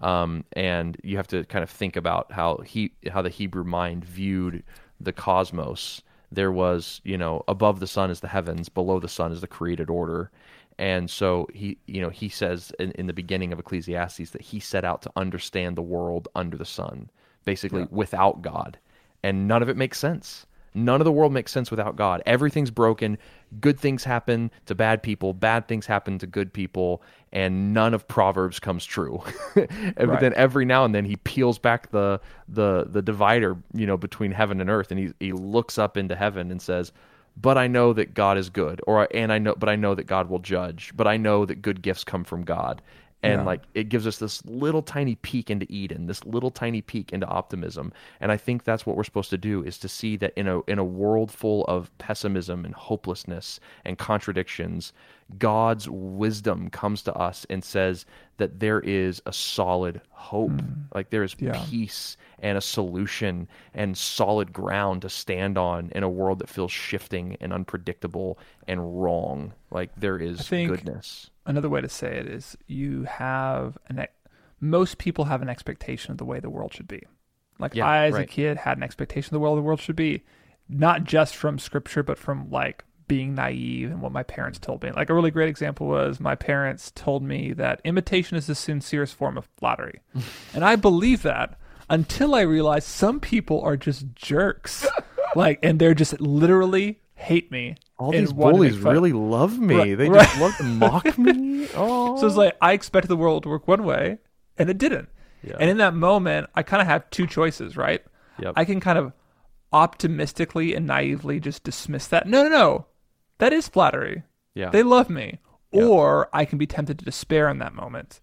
Um, 0.00 0.44
and 0.54 0.96
you 1.02 1.16
have 1.16 1.28
to 1.28 1.44
kind 1.44 1.62
of 1.62 1.70
think 1.70 1.96
about 1.96 2.32
how 2.32 2.58
he 2.58 2.92
how 3.10 3.22
the 3.22 3.28
Hebrew 3.28 3.64
mind 3.64 4.04
viewed 4.04 4.62
the 4.98 5.12
cosmos. 5.12 6.02
There 6.32 6.52
was, 6.52 7.00
you 7.04 7.18
know, 7.18 7.42
above 7.48 7.80
the 7.80 7.86
sun 7.86 8.10
is 8.10 8.20
the 8.20 8.28
heavens, 8.28 8.68
below 8.68 9.00
the 9.00 9.08
sun 9.08 9.32
is 9.32 9.40
the 9.40 9.46
created 9.46 9.90
order. 9.90 10.30
And 10.78 11.10
so 11.10 11.46
he, 11.52 11.76
you 11.86 12.00
know, 12.00 12.08
he 12.08 12.30
says 12.30 12.72
in, 12.78 12.92
in 12.92 13.06
the 13.06 13.12
beginning 13.12 13.52
of 13.52 13.58
Ecclesiastes 13.58 14.30
that 14.30 14.40
he 14.40 14.60
set 14.60 14.84
out 14.84 15.02
to 15.02 15.12
understand 15.14 15.76
the 15.76 15.82
world 15.82 16.28
under 16.34 16.56
the 16.56 16.64
sun, 16.64 17.10
basically 17.44 17.86
without 17.90 18.42
God. 18.42 18.78
And 19.22 19.46
none 19.48 19.62
of 19.62 19.68
it 19.68 19.76
makes 19.76 19.98
sense. 19.98 20.46
None 20.72 21.00
of 21.00 21.04
the 21.04 21.10
world 21.12 21.32
makes 21.32 21.50
sense 21.50 21.70
without 21.70 21.96
God. 21.96 22.22
Everything's 22.26 22.70
broken. 22.70 23.18
Good 23.60 23.78
things 23.80 24.04
happen 24.04 24.52
to 24.66 24.74
bad 24.74 25.02
people. 25.02 25.34
Bad 25.34 25.66
things 25.66 25.84
happen 25.84 26.16
to 26.18 26.26
good 26.28 26.52
people. 26.52 27.02
And 27.32 27.74
none 27.74 27.92
of 27.92 28.06
Proverbs 28.06 28.60
comes 28.60 28.84
true. 28.84 29.20
but 29.56 29.68
Right. 29.98 30.20
then 30.20 30.32
every 30.36 30.64
now 30.64 30.84
and 30.84 30.94
then 30.94 31.04
he 31.04 31.16
peels 31.16 31.58
back 31.58 31.90
the 31.90 32.20
the 32.48 32.86
the 32.88 33.02
divider, 33.02 33.56
you 33.74 33.84
know, 33.84 33.96
between 33.96 34.30
heaven 34.30 34.60
and 34.60 34.70
earth, 34.70 34.92
and 34.92 35.00
he 35.00 35.12
he 35.18 35.32
looks 35.32 35.76
up 35.76 35.96
into 35.96 36.14
heaven 36.14 36.52
and 36.52 36.62
says, 36.62 36.92
"But 37.36 37.58
I 37.58 37.66
know 37.66 37.92
that 37.92 38.14
God 38.14 38.38
is 38.38 38.48
good," 38.48 38.80
or 38.86 39.08
and 39.12 39.32
I 39.32 39.38
know, 39.38 39.56
but 39.58 39.68
I 39.68 39.74
know 39.74 39.96
that 39.96 40.04
God 40.06 40.30
will 40.30 40.38
judge. 40.38 40.92
But 40.96 41.08
I 41.08 41.16
know 41.16 41.44
that 41.46 41.62
good 41.62 41.82
gifts 41.82 42.04
come 42.04 42.22
from 42.22 42.44
God. 42.44 42.80
And 43.22 43.40
Yeah. 43.40 43.44
like 43.44 43.62
it 43.74 43.90
gives 43.90 44.06
us 44.06 44.18
this 44.18 44.42
little 44.46 44.80
tiny 44.80 45.14
peek 45.16 45.50
into 45.50 45.66
Eden, 45.70 46.06
this 46.06 46.24
little 46.24 46.50
tiny 46.50 46.80
peek 46.80 47.12
into 47.12 47.26
optimism. 47.26 47.92
And 48.18 48.32
I 48.32 48.38
think 48.38 48.64
that's 48.64 48.86
what 48.86 48.96
we're 48.96 49.04
supposed 49.04 49.28
to 49.30 49.36
do 49.38 49.62
is 49.62 49.76
to 49.80 49.88
see 49.88 50.16
that 50.16 50.32
in 50.36 50.48
a 50.48 50.60
in 50.62 50.78
a 50.78 50.84
world 50.84 51.30
full 51.30 51.64
of 51.66 51.90
pessimism 51.98 52.64
and 52.64 52.74
hopelessness 52.74 53.60
and 53.84 53.98
contradictions, 53.98 54.92
God's 55.38 55.88
wisdom 55.88 56.70
comes 56.70 57.02
to 57.02 57.14
us 57.14 57.46
and 57.50 57.62
says 57.62 58.06
that 58.38 58.58
there 58.60 58.80
is 58.80 59.20
a 59.26 59.32
solid 59.32 60.00
hope. 60.10 60.50
Hmm. 60.60 60.82
Like 60.94 61.10
there 61.10 61.22
is 61.22 61.36
Yeah. 61.38 61.62
peace 61.68 62.16
and 62.42 62.56
a 62.56 62.60
solution 62.62 63.48
and 63.74 63.98
solid 63.98 64.50
ground 64.52 65.02
to 65.02 65.10
stand 65.10 65.58
on 65.58 65.90
in 65.94 66.02
a 66.02 66.08
world 66.08 66.38
that 66.38 66.48
feels 66.48 66.72
shifting 66.72 67.36
and 67.40 67.52
unpredictable 67.52 68.38
and 68.66 69.02
wrong. 69.02 69.52
Like 69.70 69.90
there 69.96 70.16
is 70.18 70.48
think- 70.48 70.70
goodness. 70.70 71.30
Another 71.50 71.68
way 71.68 71.80
to 71.80 71.88
say 71.88 72.16
it 72.16 72.26
is 72.26 72.56
you 72.66 73.04
have 73.04 73.76
an 73.88 74.06
most 74.60 74.98
people 74.98 75.24
have 75.24 75.42
an 75.42 75.48
expectation 75.48 76.12
of 76.12 76.18
the 76.18 76.24
way 76.24 76.38
the 76.38 76.50
world 76.50 76.72
should 76.74 76.88
be. 76.88 77.02
Like 77.58 77.74
Yeah, 77.74 77.86
I, 77.86 78.06
as 78.06 78.14
a 78.14 78.26
kid, 78.26 78.58
had 78.58 78.76
an 78.76 78.82
expectation 78.82 79.28
of 79.28 79.32
the 79.32 79.40
world 79.40 79.58
the 79.58 79.62
world 79.62 79.80
should 79.80 79.96
be, 79.96 80.22
not 80.68 81.04
just 81.04 81.36
from 81.36 81.58
scripture, 81.58 82.02
but 82.02 82.18
from 82.18 82.50
like 82.50 82.84
being 83.08 83.34
naive 83.34 83.90
and 83.90 84.00
what 84.00 84.12
my 84.12 84.22
parents 84.22 84.58
told 84.58 84.82
me. 84.82 84.92
Like 84.92 85.10
a 85.10 85.14
really 85.14 85.30
great 85.30 85.48
example 85.48 85.88
was 85.88 86.20
my 86.20 86.36
parents 86.36 86.92
told 86.94 87.22
me 87.22 87.52
that 87.54 87.80
imitation 87.84 88.36
is 88.36 88.46
the 88.46 88.54
sincerest 88.54 89.14
form 89.14 89.36
of 89.36 89.48
flattery, 89.58 90.00
and 90.54 90.64
I 90.64 90.76
believe 90.76 91.22
that 91.22 91.58
until 91.90 92.34
I 92.34 92.42
realized 92.42 92.86
some 92.86 93.18
people 93.18 93.60
are 93.62 93.76
just 93.76 94.14
jerks, 94.14 94.86
like, 95.34 95.58
and 95.62 95.78
they're 95.78 95.92
just 95.92 96.20
literally 96.20 97.00
hate 97.14 97.50
me. 97.50 97.76
All 98.00 98.12
these 98.12 98.32
want 98.32 98.56
to 98.56 98.62
make 98.62 98.72
bullies 98.72 98.82
really 98.82 99.12
love 99.12 99.58
me. 99.58 99.74
Right, 99.74 99.98
they 99.98 100.08
right. 100.08 100.26
just 100.26 100.40
love 100.40 100.56
to 100.56 100.62
mock 100.64 101.18
me. 101.18 101.68
Oh, 101.74 102.16
So 102.18 102.26
it's 102.26 102.36
like 102.36 102.56
I 102.60 102.72
expected 102.72 103.08
the 103.08 103.16
world 103.16 103.42
to 103.42 103.50
work 103.50 103.68
one 103.68 103.84
way, 103.84 104.18
and 104.56 104.70
it 104.70 104.78
didn't. 104.78 105.08
Yeah. 105.42 105.56
And 105.60 105.70
in 105.70 105.76
that 105.78 105.94
moment, 105.94 106.48
I 106.54 106.62
kind 106.62 106.80
of 106.80 106.86
have 106.86 107.08
two 107.10 107.26
choices, 107.26 107.76
right? 107.76 108.02
Yep. 108.38 108.54
I 108.56 108.64
can 108.64 108.80
kind 108.80 108.98
of 108.98 109.12
optimistically 109.72 110.74
and 110.74 110.86
naively 110.86 111.40
just 111.40 111.62
dismiss 111.62 112.06
that. 112.08 112.26
No, 112.26 112.42
no, 112.42 112.48
no, 112.48 112.86
that 113.38 113.52
is 113.52 113.68
flattery. 113.68 114.22
yeah, 114.54 114.70
They 114.70 114.82
love 114.82 115.10
me. 115.10 115.38
Yeah. 115.72 115.84
Or 115.84 116.28
I 116.32 116.44
can 116.44 116.58
be 116.58 116.66
tempted 116.66 116.98
to 116.98 117.04
despair 117.04 117.48
in 117.48 117.58
that 117.58 117.74
moment 117.74 118.20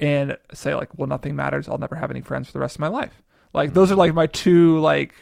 and 0.00 0.36
say 0.52 0.74
like, 0.74 0.96
well, 0.96 1.06
nothing 1.06 1.36
matters. 1.36 1.68
I'll 1.68 1.78
never 1.78 1.94
have 1.96 2.10
any 2.10 2.20
friends 2.20 2.48
for 2.48 2.54
the 2.54 2.60
rest 2.60 2.76
of 2.76 2.80
my 2.80 2.88
life. 2.88 3.22
Like 3.52 3.72
those 3.72 3.88
hmm. 3.88 3.94
are 3.94 3.96
like 3.98 4.14
my 4.14 4.26
two 4.26 4.78
like 4.80 5.14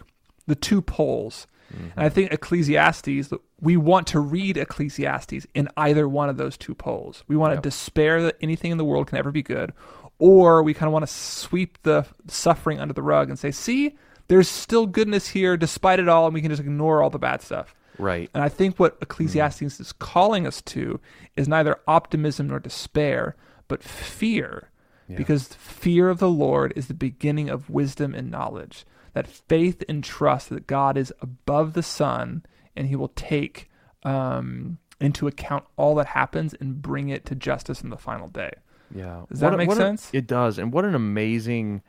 the 0.47 0.55
two 0.55 0.81
poles. 0.81 1.47
And 1.71 2.05
I 2.05 2.09
think 2.09 2.33
Ecclesiastes, 2.33 3.33
we 3.61 3.77
want 3.77 4.07
to 4.09 4.21
read 4.21 4.57
Ecclesiastes 4.57 5.47
in 5.55 5.69
either 5.77 6.09
one 6.09 6.29
of 6.29 6.37
those 6.37 6.57
two 6.57 6.75
poles. 6.75 7.25
We 7.27 7.37
want 7.37 7.53
Yep. 7.53 7.63
to 7.63 7.69
despair 7.69 8.23
that 8.23 8.37
anything 8.41 8.71
in 8.71 8.79
the 8.79 8.85
world 8.85 9.09
can 9.09 9.19
ever 9.19 9.33
be 9.33 9.43
good, 9.43 9.73
or 10.19 10.63
we 10.63 10.75
kind 10.75 10.87
of 10.87 10.93
want 10.93 11.07
to 11.07 11.13
sweep 11.13 11.79
the 11.83 12.07
suffering 12.29 12.79
under 12.81 12.95
the 12.95 13.03
rug 13.03 13.29
and 13.29 13.39
say, 13.39 13.51
see, 13.51 13.97
there's 14.29 14.49
still 14.49 14.87
goodness 14.87 15.29
here 15.29 15.57
despite 15.57 15.99
it 15.99 16.09
all, 16.09 16.27
and 16.27 16.35
we 16.35 16.41
can 16.41 16.51
just 16.51 16.61
ignore 16.61 17.03
all 17.03 17.11
the 17.11 17.19
bad 17.19 17.43
stuff. 17.43 17.75
right. 17.99 18.31
And 18.35 18.43
I 18.43 18.49
think 18.49 18.79
what 18.79 18.99
Ecclesiastes 19.03 19.61
mm-hmm. 19.61 19.83
is 19.83 19.93
calling 19.93 20.47
us 20.47 20.63
to 20.63 21.01
is 21.37 21.49
neither 21.49 21.79
optimism 21.87 22.49
nor 22.49 22.59
despair, 22.61 23.37
but 23.69 23.83
fear. 23.83 24.71
Because 25.07 25.49
fear 25.49 26.09
of 26.09 26.19
the 26.19 26.31
Lord 26.31 26.73
is 26.77 26.89
the 26.89 26.95
beginning 26.95 27.51
of 27.51 27.69
wisdom 27.69 28.15
and 28.15 28.31
knowledge. 28.31 28.87
That 29.15 29.27
faith 29.27 29.83
and 29.89 30.05
trust 30.05 30.51
that 30.51 30.67
God 30.67 30.97
is 30.97 31.13
above 31.21 31.73
the 31.73 31.83
sun 31.83 32.45
and 32.77 32.89
he 32.89 32.97
will 32.97 33.09
take 33.09 33.71
um, 34.05 34.79
into 35.01 35.27
account 35.27 35.65
all 35.77 35.95
that 35.97 36.07
happens 36.07 36.55
and 36.55 36.83
bring 36.83 37.09
it 37.09 37.25
to 37.27 37.35
justice 37.35 37.81
in 37.83 37.91
the 37.91 37.97
final 37.97 38.29
day. 38.29 38.51
Yeah. 38.95 39.23
Does 39.31 39.41
that 39.41 39.51
What 39.51 39.57
make 39.59 39.69
what 39.69 39.79
a- 39.79 39.81
sense? 39.81 40.11
it 40.13 40.27
does. 40.27 40.59
And 40.59 40.73
what 40.73 40.85
an 40.85 40.95
amazing 40.95 41.83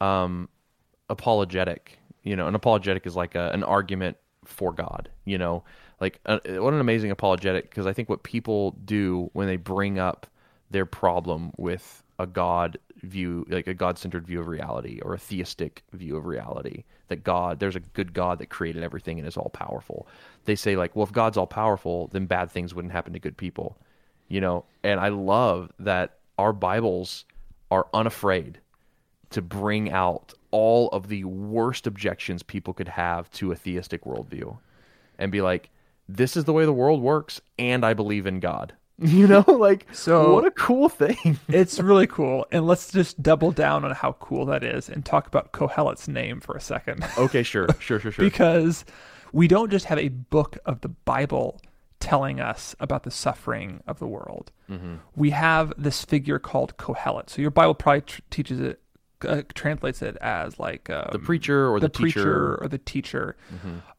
um, 0.00 0.48
apologetic. 1.08 1.98
You 2.22 2.36
know, 2.36 2.46
an 2.46 2.54
apologetic 2.54 3.06
is 3.06 3.16
like 3.16 3.34
a, 3.34 3.50
an 3.52 3.62
argument 3.62 4.16
for 4.44 4.72
God. 4.72 5.10
You 5.24 5.38
know, 5.38 5.64
like 6.00 6.20
uh, 6.26 6.38
what 6.46 6.72
an 6.74 6.80
amazing 6.80 7.10
apologetic 7.10 7.70
because 7.70 7.86
I 7.86 7.92
think 7.92 8.08
what 8.08 8.22
people 8.22 8.72
do 8.84 9.30
when 9.32 9.46
they 9.46 9.56
bring 9.56 9.98
up 9.98 10.26
their 10.70 10.86
problem 10.86 11.52
with 11.56 12.02
a 12.18 12.26
God 12.26 12.78
view, 13.02 13.46
like 13.48 13.66
a 13.66 13.74
God 13.74 13.98
centered 13.98 14.26
view 14.26 14.40
of 14.40 14.48
reality 14.48 15.00
or 15.02 15.14
a 15.14 15.18
theistic 15.18 15.82
view 15.92 16.16
of 16.16 16.26
reality, 16.26 16.84
that 17.08 17.24
God, 17.24 17.60
there's 17.60 17.76
a 17.76 17.80
good 17.80 18.12
God 18.12 18.38
that 18.38 18.50
created 18.50 18.82
everything 18.82 19.18
and 19.18 19.26
is 19.26 19.36
all 19.36 19.50
powerful. 19.50 20.06
They 20.44 20.56
say, 20.56 20.76
like, 20.76 20.94
well, 20.94 21.06
if 21.06 21.12
God's 21.12 21.36
all 21.36 21.46
powerful, 21.46 22.08
then 22.08 22.26
bad 22.26 22.50
things 22.50 22.74
wouldn't 22.74 22.92
happen 22.92 23.12
to 23.12 23.18
good 23.18 23.36
people 23.36 23.76
you 24.30 24.40
know 24.40 24.64
and 24.84 24.98
i 25.00 25.08
love 25.08 25.70
that 25.78 26.20
our 26.38 26.52
bibles 26.54 27.26
are 27.70 27.86
unafraid 27.92 28.58
to 29.30 29.42
bring 29.42 29.90
out 29.90 30.34
all 30.50 30.88
of 30.88 31.08
the 31.08 31.24
worst 31.24 31.86
objections 31.86 32.42
people 32.42 32.74
could 32.74 32.88
have 32.88 33.30
to 33.30 33.52
a 33.52 33.56
theistic 33.56 34.04
worldview 34.04 34.58
and 35.18 35.30
be 35.30 35.40
like, 35.40 35.70
this 36.08 36.36
is 36.36 36.44
the 36.44 36.52
way 36.52 36.64
the 36.64 36.72
world 36.72 37.00
works, 37.00 37.40
and 37.58 37.84
I 37.84 37.94
believe 37.94 38.26
in 38.26 38.40
God. 38.40 38.72
You 39.18 39.26
know, 39.26 39.44
like, 39.48 39.86
So- 39.92 40.34
what 40.34 40.46
a 40.46 40.50
cool 40.50 40.88
thing. 40.88 41.38
It's 41.48 41.80
really 41.80 42.06
cool. 42.06 42.46
And 42.52 42.66
let's 42.66 42.92
just 42.92 43.22
double 43.22 43.50
down 43.50 43.84
on 43.84 43.92
how 43.92 44.12
cool 44.20 44.44
that 44.46 44.62
is 44.62 44.88
and 44.90 45.04
talk 45.04 45.26
about 45.26 45.52
Kohelet's 45.52 46.06
name 46.06 46.40
for 46.40 46.54
a 46.54 46.60
second. 46.60 47.04
okay, 47.18 47.42
sure, 47.42 47.66
sure, 47.80 47.98
sure, 47.98 48.12
sure. 48.12 48.24
because 48.24 48.84
we 49.32 49.48
don't 49.48 49.70
just 49.70 49.86
have 49.86 49.98
a 49.98 50.08
book 50.08 50.58
of 50.66 50.82
the 50.82 50.88
Bible 50.88 51.60
telling 51.98 52.40
us 52.40 52.74
about 52.80 53.02
the 53.04 53.10
suffering 53.10 53.82
of 53.86 53.98
the 53.98 54.06
world. 54.06 54.50
Mm-hmm. 54.70 54.96
We 55.16 55.30
have 55.30 55.72
this 55.76 56.04
figure 56.04 56.38
called 56.38 56.76
Kohelet. 56.76 57.30
So 57.30 57.42
your 57.42 57.50
Bible 57.50 57.74
probably 57.74 58.02
tr- 58.02 58.20
teaches 58.30 58.60
it, 58.60 58.80
uh, 59.24 59.42
translates 59.54 60.02
it 60.02 60.16
as 60.20 60.58
like 60.58 60.88
um, 60.90 61.08
the 61.12 61.18
preacher 61.18 61.68
or 61.70 61.80
the, 61.80 61.86
the 61.86 61.90
preacher 61.90 62.20
teacher. 62.20 62.54
Mm-hmm. 62.56 62.64
or 62.64 62.68
the 62.68 62.78
teacher. 62.78 63.36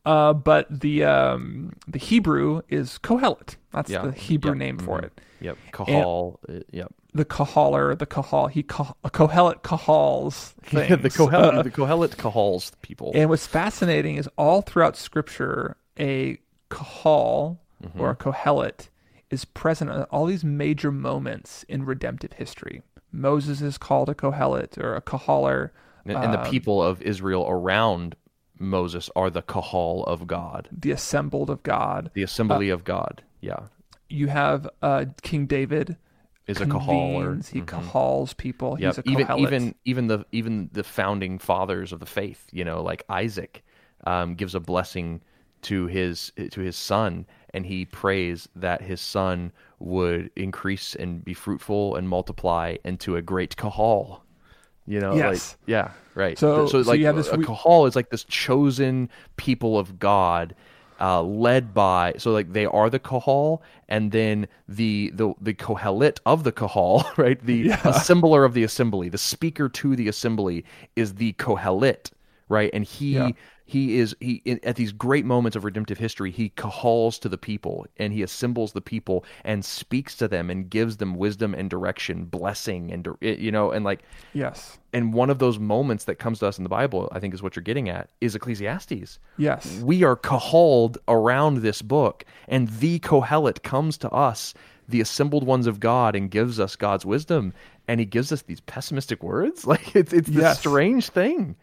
Uh, 0.05 0.33
but 0.33 0.67
the 0.81 1.03
um, 1.03 1.73
the 1.87 1.99
Hebrew 1.99 2.61
is 2.69 2.99
Kohelet. 3.03 3.55
That's 3.71 3.89
Yeah. 3.89 4.03
the 4.05 4.11
Hebrew 4.11 4.51
Yep. 4.51 4.57
name 4.57 4.77
for 4.79 4.99
Mhm. 4.99 5.03
it. 5.05 5.21
Yep, 5.41 5.57
Kahal. 5.71 6.39
uh, 6.49 6.53
yep. 6.71 6.93
The 7.13 7.25
Kahaler, 7.25 7.95
the 7.95 8.05
Kahal, 8.05 8.47
he 8.47 8.63
Kah- 8.63 8.93
Kohelet 9.05 9.61
Kahals 9.63 10.53
the 10.71 11.09
Kohelet, 11.09 11.53
Uh, 11.57 11.61
the 11.63 11.71
Kohelet 11.71 12.15
Kahals 12.15 12.71
people. 12.81 13.11
And 13.15 13.29
what's 13.29 13.47
fascinating 13.47 14.15
is 14.17 14.29
all 14.37 14.61
throughout 14.61 14.95
Scripture, 14.95 15.77
a 15.99 16.37
kahal 16.69 17.59
Mm-hmm. 17.83 17.99
or 17.99 18.11
a 18.11 18.15
kohelet 18.15 18.89
is 19.31 19.43
present 19.43 19.89
at 19.89 20.07
all 20.11 20.27
these 20.27 20.43
major 20.43 20.91
moments 20.91 21.63
in 21.67 21.83
redemptive 21.83 22.33
history. 22.33 22.83
Moses 23.11 23.61
is 23.61 23.77
called 23.77 24.09
a 24.09 24.13
kohelet 24.15 24.77
or 24.77 24.95
a 24.95 25.01
kahaler. 25.01 25.71
and, 26.05 26.17
and 26.17 26.33
the 26.33 26.39
um, 26.41 26.49
people 26.49 26.81
of 26.81 27.01
Israel 27.01 27.45
around 27.47 28.15
Moses 28.59 29.09
are 29.15 29.29
the 29.29 29.41
Kahal 29.41 30.03
of 30.05 30.27
God, 30.27 30.69
the 30.71 30.91
assembled 30.91 31.49
of 31.49 31.63
God. 31.63 32.11
the 32.13 32.23
assembly 32.23 32.69
Uh, 32.69 32.75
of 32.75 32.83
God. 32.83 33.23
Yeah, 33.41 33.67
You 34.09 34.27
have 34.27 34.69
uh, 34.81 35.05
King 35.23 35.45
David 35.47 35.97
is 36.47 36.61
a 36.61 36.65
Kahal 36.65 37.41
he 37.51 37.61
Mhm. 37.61 37.65
kahals 37.65 38.35
people. 38.37 38.77
Yep. 38.79 38.95
He's 38.95 38.97
a 39.05 39.09
even 39.09 39.27
kohelet. 39.27 39.39
even 39.39 39.75
even 39.85 40.07
the 40.07 40.25
even 40.31 40.69
the 40.73 40.83
founding 40.83 41.39
fathers 41.39 41.91
of 41.91 41.99
the 41.99 42.05
faith, 42.05 42.47
you 42.51 42.63
know, 42.63 42.81
like 42.83 43.03
Isaac, 43.09 43.63
um, 44.05 44.35
gives 44.35 44.53
a 44.55 44.59
blessing 44.59 45.21
to 45.63 45.87
his 45.87 46.31
to 46.51 46.61
his 46.61 46.75
son, 46.75 47.25
and 47.53 47.65
he 47.65 47.85
prays 47.85 48.47
that 48.55 48.81
his 48.81 49.01
son 49.01 49.51
would 49.79 50.29
increase 50.35 50.95
and 50.95 51.23
be 51.25 51.33
fruitful 51.33 51.95
and 51.95 52.07
multiply 52.07 52.75
into 52.83 53.15
a 53.15 53.21
great 53.21 53.55
kahal. 53.57 54.23
You 54.87 54.99
know, 54.99 55.13
Yes. 55.15 55.51
like 55.51 55.59
yeah, 55.67 55.91
right. 56.15 56.37
So- 56.37 56.65
so, 56.67 56.83
so 56.83 56.89
like 56.89 57.01
this 57.01 57.31
a 57.31 57.35
we- 57.37 57.45
kahal 57.45 57.85
is 57.85 57.95
like 57.95 58.09
this 58.09 58.23
chosen 58.25 59.09
people 59.37 59.77
of 59.77 59.99
God. 59.99 60.55
Uh, 61.03 61.23
led 61.23 61.73
by 61.73 62.13
so 62.19 62.29
like 62.31 62.53
they 62.53 62.67
are 62.67 62.87
the 62.87 62.99
kahal 62.99 63.63
and 63.89 64.11
then 64.11 64.47
the 64.69 65.09
the 65.15 65.33
the 65.41 65.51
kohelet 65.51 66.19
of 66.27 66.43
the 66.43 66.51
kahal 66.51 67.03
right 67.17 67.43
the 67.43 67.69
assembler 67.69 68.45
of 68.45 68.53
the 68.53 68.63
assembly 68.63 69.09
the 69.09 69.17
speaker 69.17 69.67
to 69.67 69.95
the 69.95 70.07
assembly 70.07 70.63
is 70.95 71.15
the 71.15 71.33
kohelet 71.33 72.11
right 72.49 72.69
and 72.71 72.83
he 72.85 73.13
Yeah. 73.13 73.29
He 73.71 73.97
is 73.99 74.15
he 74.19 74.41
in, 74.45 74.59
at 74.63 74.75
these 74.75 74.91
great 74.91 75.25
moments 75.25 75.55
of 75.55 75.63
redemptive 75.63 75.97
history 75.97 76.29
he 76.31 76.49
kahals 76.51 77.19
to 77.19 77.29
the 77.29 77.37
people 77.37 77.85
and 77.97 78.11
he 78.13 78.21
assembles 78.21 78.73
the 78.73 78.81
people 78.81 79.23
and 79.43 79.63
speaks 79.63 80.15
to 80.15 80.27
them 80.27 80.49
and 80.49 80.69
gives 80.69 80.97
them 80.97 81.15
wisdom 81.15 81.53
and 81.53 81.69
direction 81.69 82.25
blessing 82.25 82.91
and 82.91 83.07
eh, 83.21 83.35
you 83.39 83.51
know 83.51 83.71
and 83.71 83.85
like 83.85 84.01
yes, 84.33 84.77
and 84.93 85.13
one 85.13 85.29
of 85.29 85.39
those 85.39 85.57
moments 85.57 86.03
that 86.05 86.15
comes 86.15 86.39
to 86.39 86.47
us 86.47 86.57
in 86.57 86.63
the 86.63 86.69
bible 86.69 87.07
i 87.11 87.19
think 87.19 87.33
is 87.33 87.41
what 87.41 87.55
you're 87.55 87.63
getting 87.63 87.87
at 87.89 88.09
is 88.19 88.35
ecclesiastes 88.35 89.19
yes, 89.37 89.79
we 89.83 90.03
are 90.03 90.15
kahaled 90.17 90.97
around 91.07 91.57
this 91.61 91.81
book, 91.81 92.25
and 92.47 92.67
the 92.79 92.99
Kohelet 92.99 93.63
comes 93.63 93.97
to 93.99 94.09
us, 94.11 94.53
the 94.87 95.01
assembled 95.01 95.45
ones 95.45 95.67
of 95.67 95.79
God, 95.79 96.15
and 96.15 96.29
gives 96.29 96.59
us 96.59 96.75
God's 96.75 97.05
wisdom, 97.05 97.53
and 97.87 97.99
He 97.99 98.05
gives 98.05 98.31
us 98.31 98.41
these 98.43 98.59
pessimistic 98.61 99.23
words. 99.23 99.65
Like 99.71 99.95
it's 99.95 100.13
it's 100.13 100.27
this 100.29 100.41
Yes. 100.43 100.59
strange 100.59 101.09
thing. 101.09 101.55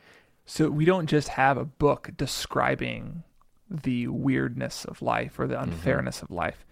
So 0.50 0.70
we 0.70 0.86
don't 0.86 1.06
just 1.08 1.28
have 1.28 1.58
a 1.58 1.64
book 1.66 2.10
describing 2.16 3.22
the 3.70 4.06
weirdness 4.08 4.86
of 4.86 5.02
life 5.02 5.38
or 5.38 5.46
the 5.46 5.54
Mm-hmm. 5.56 5.72
unfairness 5.72 6.22
of 6.22 6.30
life. 6.30 6.64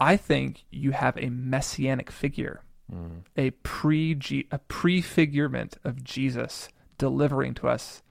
I 0.00 0.16
think 0.16 0.64
you 0.70 0.92
have 0.92 1.16
a 1.18 1.28
messianic 1.28 2.10
figure, 2.10 2.62
Mm. 2.90 3.22
a 3.36 3.50
pre 3.50 4.12
a 4.50 4.58
prefigurement 4.58 5.76
of 5.84 6.02
Jesus 6.02 6.70
delivering 6.98 7.54
to 7.54 7.68
us 7.68 8.02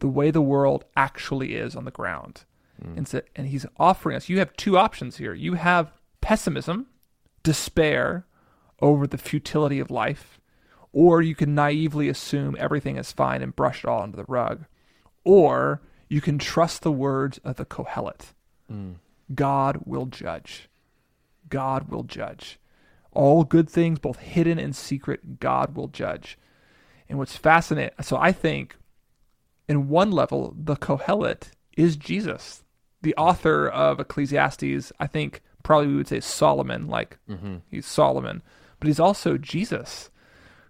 the 0.00 0.08
way 0.08 0.30
the 0.32 0.42
world 0.42 0.84
actually 0.96 1.54
is 1.54 1.76
on 1.76 1.84
the 1.84 1.90
ground. 1.92 2.44
Mm. 2.84 2.96
And, 2.98 3.08
so, 3.08 3.20
and 3.36 3.46
he's 3.46 3.64
offering 3.78 4.16
us. 4.16 4.28
You 4.28 4.38
have 4.40 4.52
two 4.56 4.76
options 4.76 5.16
here. 5.18 5.32
You 5.32 5.54
have 5.54 5.92
pessimism, 6.20 6.86
despair 7.44 8.26
over 8.80 9.06
the 9.06 9.18
futility 9.18 9.78
of 9.78 9.90
life, 9.90 10.39
or 10.92 11.22
you 11.22 11.34
can 11.34 11.54
naively 11.54 12.08
assume 12.08 12.56
everything 12.58 12.96
is 12.96 13.12
fine 13.12 13.42
and 13.42 13.56
brush 13.56 13.84
it 13.84 13.88
all 13.88 14.02
under 14.02 14.16
the 14.16 14.24
rug, 14.26 14.64
or 15.24 15.80
you 16.08 16.20
can 16.20 16.38
trust 16.38 16.82
the 16.82 16.92
words 16.92 17.38
of 17.44 17.56
the 17.56 17.64
Kohelet. 17.64 18.32
Mm. 18.70 18.96
God 19.34 19.82
will 19.84 20.06
judge. 20.06 20.68
God 21.48 21.88
will 21.88 22.02
judge. 22.02 22.58
All 23.12 23.44
good 23.44 23.68
things, 23.68 23.98
both 23.98 24.18
hidden 24.18 24.58
and 24.58 24.74
secret, 24.74 25.40
God 25.40 25.76
will 25.76 25.88
judge. 25.88 26.38
And 27.08 27.18
what's 27.18 27.36
fascinating, 27.36 27.94
so 28.00 28.16
I 28.16 28.32
think, 28.32 28.76
in 29.68 29.88
one 29.88 30.10
level, 30.10 30.54
the 30.56 30.76
Kohelet 30.76 31.50
is 31.76 31.96
Jesus, 31.96 32.62
the 33.02 33.14
author 33.16 33.68
of 33.68 34.00
Ecclesiastes. 34.00 34.92
I 34.98 35.06
think 35.06 35.42
probably 35.62 35.88
we 35.88 35.96
would 35.96 36.08
say 36.08 36.20
Solomon, 36.20 36.88
like 36.88 37.18
mm-hmm. 37.28 37.56
he's 37.68 37.86
Solomon, 37.86 38.42
but 38.78 38.86
he's 38.86 39.00
also 39.00 39.36
Jesus, 39.38 40.09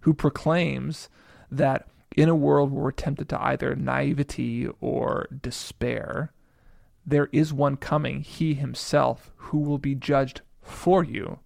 who 0.01 0.15
proclaims 0.15 1.09
that 1.51 1.89
in 2.17 2.29
a 2.29 2.35
world 2.35 2.71
where 2.71 2.85
we're 2.85 2.91
tempted 2.91 3.29
to 3.29 3.43
either 3.43 3.75
naivety 3.75 4.69
or 4.81 5.29
despair, 5.43 6.33
there 7.07 7.29
is 7.33 7.53
one 7.53 7.77
coming, 7.77 8.21
he 8.21 8.55
himself, 8.55 9.33
who 9.37 9.59
will 9.59 9.79
be 9.79 9.95
judged 9.95 10.43
for 10.63 11.03
you 11.03 11.39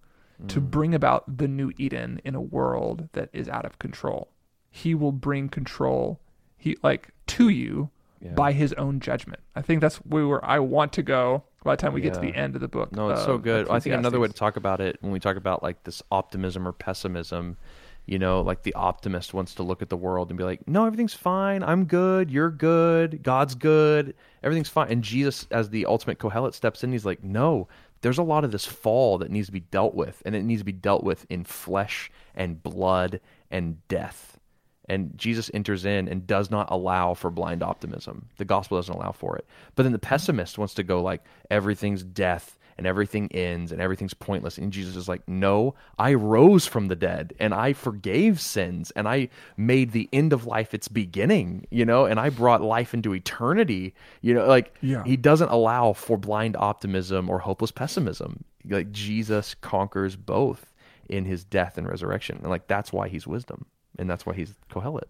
to 0.47 0.59
mm. 0.59 0.69
bring 0.69 0.93
about 0.93 1.37
the 1.37 1.47
new 1.47 1.71
Eden 1.77 2.19
in 2.25 2.35
a 2.35 2.41
world 2.41 3.09
that 3.13 3.29
is 3.31 3.47
out 3.47 3.65
of 3.65 3.79
control. 3.79 4.29
He 4.69 4.93
will 4.93 5.13
bring 5.13 5.49
control 5.49 6.19
he 6.57 6.77
like 6.81 7.09
to 7.27 7.49
you 7.49 7.89
Yeah. 8.19 8.31
by 8.31 8.51
his 8.53 8.73
own 8.73 8.99
judgment. 8.99 9.41
I 9.55 9.61
think 9.61 9.81
that's 9.81 9.97
where 9.97 10.43
I 10.43 10.59
want 10.59 10.93
to 10.93 11.03
go 11.03 11.43
by 11.63 11.75
the 11.75 11.81
time 11.81 11.93
we 11.93 12.01
get 12.01 12.13
to 12.15 12.19
the 12.19 12.35
end 12.35 12.55
of 12.55 12.61
the 12.61 12.67
book. 12.67 12.91
No, 12.91 13.09
it's 13.09 13.23
so 13.23 13.37
good. 13.37 13.69
I 13.69 13.79
think 13.79 13.95
another 13.95 14.19
way 14.19 14.27
to 14.27 14.33
talk 14.33 14.55
about 14.55 14.81
it 14.81 14.97
when 15.01 15.11
we 15.11 15.19
talk 15.19 15.35
about 15.37 15.61
like 15.63 15.83
this 15.83 16.01
optimism 16.11 16.67
or 16.67 16.71
pessimism, 16.71 17.57
you 18.05 18.19
know, 18.19 18.41
like 18.41 18.63
the 18.63 18.73
optimist 18.73 19.33
wants 19.33 19.55
to 19.55 19.63
look 19.63 19.81
at 19.81 19.89
the 19.89 19.97
world 19.97 20.29
and 20.29 20.37
be 20.37 20.43
like, 20.43 20.67
"No, 20.67 20.85
everything's 20.85 21.13
fine. 21.13 21.63
I'm 21.63 21.85
good. 21.85 22.29
You're 22.29 22.51
good. 22.51 23.23
God's 23.23 23.55
good. 23.55 24.15
Everything's 24.43 24.69
fine." 24.69 24.91
And 24.91 25.03
Jesus, 25.03 25.47
as 25.51 25.69
the 25.69 25.85
ultimate 25.85 26.19
Kohelet, 26.19 26.53
steps 26.53 26.83
in. 26.83 26.91
He's 26.91 27.05
like, 27.05 27.23
"No, 27.23 27.67
there's 28.01 28.17
a 28.19 28.23
lot 28.23 28.43
of 28.43 28.51
this 28.51 28.65
fall 28.65 29.17
that 29.17 29.31
needs 29.31 29.47
to 29.47 29.53
be 29.53 29.59
dealt 29.59 29.95
with, 29.95 30.21
and 30.25 30.35
it 30.35 30.43
needs 30.43 30.61
to 30.61 30.65
be 30.65 30.71
dealt 30.71 31.03
with 31.03 31.25
in 31.29 31.43
flesh 31.43 32.11
and 32.35 32.61
blood 32.61 33.19
and 33.49 33.87
death." 33.87 34.39
And 34.87 35.17
Jesus 35.17 35.49
enters 35.53 35.83
in 35.83 36.07
and 36.07 36.27
does 36.27 36.51
not 36.51 36.69
allow 36.69 37.15
for 37.15 37.31
blind 37.31 37.63
optimism. 37.63 38.27
The 38.37 38.45
gospel 38.45 38.77
doesn't 38.77 38.93
allow 38.93 39.13
for 39.13 39.35
it. 39.35 39.47
But 39.73 39.83
then 39.83 39.93
the 39.93 39.99
pessimist 39.99 40.59
wants 40.59 40.75
to 40.75 40.83
go 40.83 41.01
like 41.01 41.23
everything's 41.49 42.03
death 42.03 42.59
and 42.77 42.85
everything 42.85 43.31
ends 43.31 43.71
and 43.71 43.81
everything's 43.81 44.13
pointless. 44.13 44.57
And 44.57 44.71
Jesus 44.73 44.95
is 44.95 45.07
like, 45.07 45.21
No, 45.27 45.75
I 45.97 46.13
rose 46.13 46.65
from 46.65 46.87
the 46.87 46.95
dead 46.95 47.33
and 47.39 47.53
I 47.53 47.73
forgave 47.73 48.41
sins 48.41 48.91
and 48.91 49.07
I 49.07 49.29
made 49.57 49.91
the 49.91 50.09
end 50.11 50.33
of 50.33 50.45
life 50.45 50.73
its 50.73 50.87
beginning, 50.87 51.67
you 51.71 51.85
know, 51.85 52.05
and 52.05 52.19
I 52.19 52.29
brought 52.29 52.61
life 52.61 52.93
into 52.93 53.13
eternity. 53.13 53.93
You 54.21 54.33
know, 54.33 54.45
like 54.45 54.75
Yeah. 54.81 55.03
he 55.05 55.15
doesn't 55.17 55.49
allow 55.49 55.93
for 55.93 56.17
blind 56.17 56.55
optimism 56.57 57.29
or 57.29 57.39
hopeless 57.39 57.71
pessimism. 57.71 58.43
Like 58.67 58.91
Jesus 58.91 59.53
conquers 59.55 60.15
both 60.15 60.73
in 61.07 61.25
his 61.25 61.43
death 61.43 61.77
and 61.77 61.87
resurrection. 61.87 62.37
And 62.41 62.49
like 62.49 62.67
that's 62.67 62.91
why 62.91 63.07
he's 63.07 63.25
wisdom. 63.27 63.65
And 63.97 64.09
that's 64.09 64.25
why 64.25 64.33
he's 64.33 64.53
Kohelet. 64.69 65.07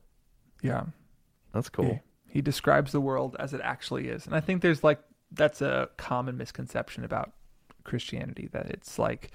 Yeah. 0.62 0.84
That's 1.54 1.70
cool. 1.70 1.86
He, 1.86 2.00
he 2.34 2.42
describes 2.42 2.92
the 2.92 3.02
world 3.02 3.36
as 3.40 3.54
it 3.54 3.62
actually 3.64 4.10
is. 4.10 4.26
And 4.26 4.36
I 4.36 4.40
think 4.42 4.62
there's 4.62 4.84
like 4.84 5.00
that's 5.32 5.62
a 5.62 5.90
common 5.98 6.38
misconception 6.38 7.04
about 7.04 7.32
Christianity 7.86 8.50
that 8.52 8.66
it's 8.70 9.00
like 9.00 9.32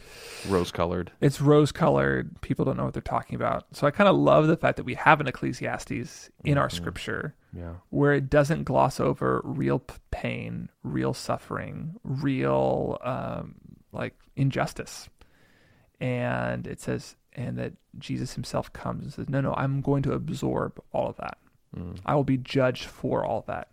Rose 0.49 0.71
colored. 0.71 1.11
it's 1.23 1.41
rose 1.41 1.73
colored. 1.73 2.39
People 2.43 2.67
don't 2.67 2.77
know 2.77 2.85
what 2.85 2.93
they're 2.93 3.01
talking 3.01 3.37
about. 3.37 3.65
So 3.73 3.87
I 3.87 3.91
kind 3.91 4.09
of 4.09 4.17
love 4.17 4.47
the 4.47 4.57
fact 4.59 4.77
that 4.77 4.85
we 4.85 4.95
have 4.95 5.21
an 5.21 5.27
Ecclesiastes 5.29 6.29
in 6.45 6.59
our 6.59 6.69
scripture 6.69 7.35
Yeah. 7.55 7.75
where 7.89 8.13
it 8.13 8.29
doesn't 8.29 8.65
gloss 8.65 9.01
over 9.01 9.41
real 9.45 9.83
pain, 10.11 10.69
real 10.83 11.15
suffering, 11.15 11.95
real 12.05 12.99
um, 13.03 13.55
like 13.93 14.15
injustice. 14.37 15.09
And 16.01 16.67
it 16.67 16.81
says, 16.81 17.17
and 17.35 17.57
that 17.59 17.75
Jesus 17.99 18.35
himself 18.35 18.73
comes 18.73 19.05
and 19.05 19.13
says, 19.13 19.29
No, 19.29 19.41
no, 19.41 19.55
I'm 19.57 19.81
going 19.81 20.03
to 20.05 20.13
absorb 20.13 20.81
all 20.93 21.09
of 21.09 21.17
that. 21.17 21.39
I 22.05 22.17
will 22.17 22.25
be 22.25 22.37
judged 22.37 22.87
for 22.87 23.25
all 23.25 23.45
that, 23.47 23.69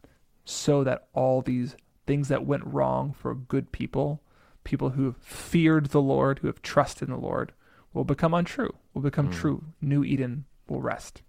so 0.46 0.84
that 0.84 1.08
all 1.14 1.42
these 1.42 1.76
things 2.06 2.28
that 2.28 2.46
went 2.46 2.64
wrong 2.64 3.12
for 3.12 3.34
good 3.34 3.72
people, 3.72 4.22
people 4.68 4.90
who 4.90 5.06
have 5.06 5.18
feared 5.18 5.88
the 5.88 6.02
Lord, 6.02 6.40
who 6.40 6.48
have 6.48 6.62
trusted 6.62 7.08
in 7.08 7.14
the 7.16 7.20
Lord, 7.20 7.54
will 7.94 8.04
become 8.04 8.34
untrue, 8.34 8.76
will 8.94 9.02
become 9.02 9.32
true. 9.32 9.64
New 9.82 10.04
Eden 10.04 10.44
will 10.68 10.82
rest. 10.82 11.22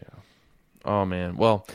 Yeah. 0.00 0.20
Oh 0.84 1.04
man. 1.04 1.36
Well, 1.36 1.66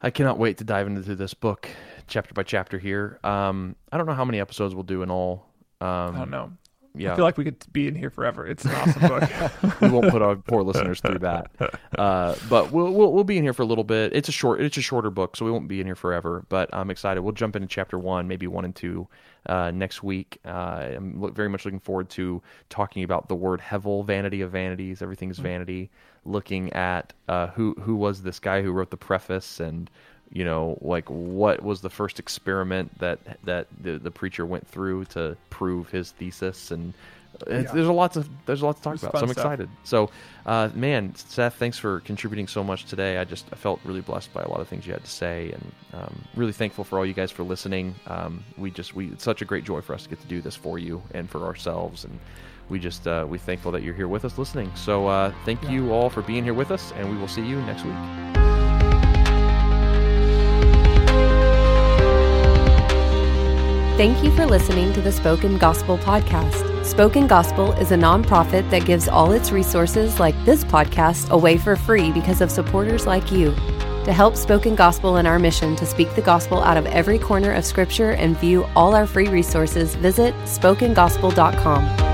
I 0.00 0.10
cannot 0.10 0.38
wait 0.38 0.58
to 0.58 0.64
dive 0.64 0.86
into 0.86 1.16
this 1.16 1.34
book 1.34 1.68
chapter 2.06 2.32
by 2.32 2.44
chapter 2.44 2.78
here. 2.78 3.18
Um, 3.24 3.74
I 3.90 3.96
don't 3.96 4.06
know 4.06 4.14
how 4.14 4.24
many 4.24 4.38
episodes 4.38 4.72
we'll 4.72 4.84
do 4.84 5.02
in 5.02 5.10
all. 5.10 5.46
Um, 5.80 6.14
I 6.14 6.18
don't 6.18 6.30
know. 6.30 6.52
Yeah, 6.94 7.12
I 7.12 7.16
feel 7.16 7.24
like 7.24 7.38
we 7.38 7.44
could 7.44 7.64
be 7.72 7.88
in 7.88 7.94
here 7.94 8.10
forever. 8.10 8.46
It's 8.46 8.64
an 8.64 8.72
awesome 8.72 9.08
book. 9.08 9.80
we 9.80 9.88
won't 9.88 10.10
put 10.10 10.20
our 10.20 10.36
poor 10.36 10.62
listeners 10.62 11.00
through 11.00 11.20
that. 11.20 11.50
Uh, 11.98 12.34
but 12.50 12.70
we'll, 12.70 12.92
we'll 12.92 13.12
we'll 13.12 13.24
be 13.24 13.38
in 13.38 13.42
here 13.42 13.54
for 13.54 13.62
a 13.62 13.66
little 13.66 13.84
bit. 13.84 14.14
It's 14.14 14.28
a 14.28 14.32
short 14.32 14.60
it's 14.60 14.76
a 14.76 14.82
shorter 14.82 15.10
book, 15.10 15.36
so 15.36 15.44
we 15.44 15.50
won't 15.50 15.68
be 15.68 15.80
in 15.80 15.86
here 15.86 15.94
forever. 15.94 16.44
But 16.50 16.68
I'm 16.72 16.90
excited. 16.90 17.22
We'll 17.22 17.32
jump 17.32 17.56
into 17.56 17.66
chapter 17.66 17.98
one, 17.98 18.28
maybe 18.28 18.46
one 18.46 18.66
and 18.66 18.74
two 18.74 19.08
uh, 19.46 19.70
next 19.70 20.02
week. 20.02 20.38
Uh, 20.44 20.90
I'm 20.96 21.20
look, 21.20 21.34
very 21.34 21.48
much 21.48 21.64
looking 21.64 21.80
forward 21.80 22.10
to 22.10 22.42
talking 22.68 23.04
about 23.04 23.28
the 23.28 23.36
word 23.36 23.60
hevel, 23.60 24.04
vanity 24.04 24.42
of 24.42 24.50
vanities. 24.50 25.00
Everything's 25.00 25.38
vanity. 25.38 25.90
Looking 26.24 26.72
at 26.74 27.12
uh, 27.28 27.48
who 27.48 27.74
who 27.80 27.96
was 27.96 28.22
this 28.22 28.38
guy 28.38 28.62
who 28.62 28.70
wrote 28.70 28.90
the 28.90 28.96
preface 28.96 29.60
and 29.60 29.90
you 30.32 30.44
know 30.44 30.78
like 30.80 31.08
what 31.08 31.62
was 31.62 31.80
the 31.82 31.90
first 31.90 32.18
experiment 32.18 32.98
that 32.98 33.18
that 33.44 33.66
the, 33.80 33.98
the 33.98 34.10
preacher 34.10 34.46
went 34.46 34.66
through 34.66 35.04
to 35.06 35.36
prove 35.50 35.90
his 35.90 36.10
thesis? 36.12 36.70
And 36.70 36.94
it's, 37.46 37.68
Yeah. 37.70 37.74
there's 37.74 37.88
a 37.88 37.92
lot 37.92 38.12
to 38.12 38.24
there's 38.46 38.62
a 38.62 38.66
lot 38.66 38.76
to 38.76 38.82
talk 38.82 38.96
about 39.02 39.12
so 39.12 39.18
i'm 39.22 39.28
stuff. 39.28 39.44
excited. 39.44 39.68
So 39.84 40.10
uh, 40.46 40.68
man 40.74 41.14
seth 41.14 41.54
thanks 41.56 41.78
for 41.78 42.00
contributing 42.00 42.46
so 42.46 42.62
much 42.62 42.84
today. 42.86 43.18
I 43.18 43.24
just 43.24 43.46
i 43.52 43.56
felt 43.56 43.80
really 43.84 44.00
blessed 44.00 44.32
by 44.32 44.42
a 44.42 44.48
lot 44.48 44.60
of 44.60 44.68
things 44.68 44.86
you 44.86 44.92
had 44.92 45.04
to 45.04 45.10
say 45.10 45.50
and 45.52 45.72
um, 45.94 46.24
really 46.34 46.52
thankful 46.52 46.84
for 46.84 46.98
all 46.98 47.06
you 47.06 47.14
guys 47.14 47.30
for 47.30 47.42
listening. 47.42 47.94
Um, 48.06 48.44
we 48.58 48.70
just 48.70 48.94
we 48.94 49.08
it's 49.08 49.24
such 49.24 49.42
a 49.42 49.44
great 49.44 49.64
joy 49.64 49.80
for 49.80 49.94
us 49.94 50.02
to 50.04 50.08
get 50.08 50.20
to 50.20 50.26
do 50.26 50.40
this 50.40 50.54
for 50.56 50.78
you 50.78 51.02
and 51.14 51.28
for 51.28 51.44
ourselves 51.44 52.04
and 52.04 52.18
we 52.68 52.78
just 52.78 53.06
uh, 53.08 53.26
we 53.28 53.38
thankful 53.38 53.72
that 53.72 53.82
you're 53.82 53.94
here 53.94 54.08
with 54.08 54.24
us 54.24 54.38
listening. 54.38 54.70
So 54.76 55.08
uh, 55.08 55.32
thank 55.44 55.62
you 55.68 55.92
all 55.92 56.08
for 56.10 56.22
being 56.22 56.44
here 56.44 56.54
with 56.54 56.70
us 56.70 56.92
and 56.96 57.10
we 57.10 57.16
will 57.18 57.28
see 57.28 57.44
you 57.44 57.60
next 57.62 57.84
week 57.84 58.51
Thank 63.98 64.24
you 64.24 64.34
for 64.34 64.46
listening 64.46 64.90
to 64.94 65.02
the 65.02 65.12
Spoken 65.12 65.58
Gospel 65.58 65.98
Podcast. 65.98 66.82
Spoken 66.82 67.26
Gospel 67.26 67.72
is 67.72 67.92
a 67.92 67.94
nonprofit 67.94 68.68
that 68.70 68.86
gives 68.86 69.06
all 69.06 69.32
its 69.32 69.52
resources, 69.52 70.18
like 70.18 70.34
this 70.46 70.64
podcast, 70.64 71.28
away 71.28 71.58
for 71.58 71.76
free 71.76 72.10
because 72.10 72.40
of 72.40 72.50
supporters 72.50 73.06
like 73.06 73.30
you. 73.30 73.54
To 74.04 74.12
help 74.14 74.34
Spoken 74.36 74.74
Gospel 74.74 75.18
in 75.18 75.26
our 75.26 75.38
mission 75.38 75.76
to 75.76 75.84
speak 75.84 76.12
the 76.14 76.22
gospel 76.22 76.62
out 76.62 76.78
of 76.78 76.86
every 76.86 77.18
corner 77.18 77.52
of 77.52 77.66
Scripture 77.66 78.12
and 78.12 78.34
view 78.38 78.64
all 78.74 78.94
our 78.94 79.06
free 79.06 79.28
resources, 79.28 79.94
visit 79.96 80.34
spokengospel.com. 80.46 82.11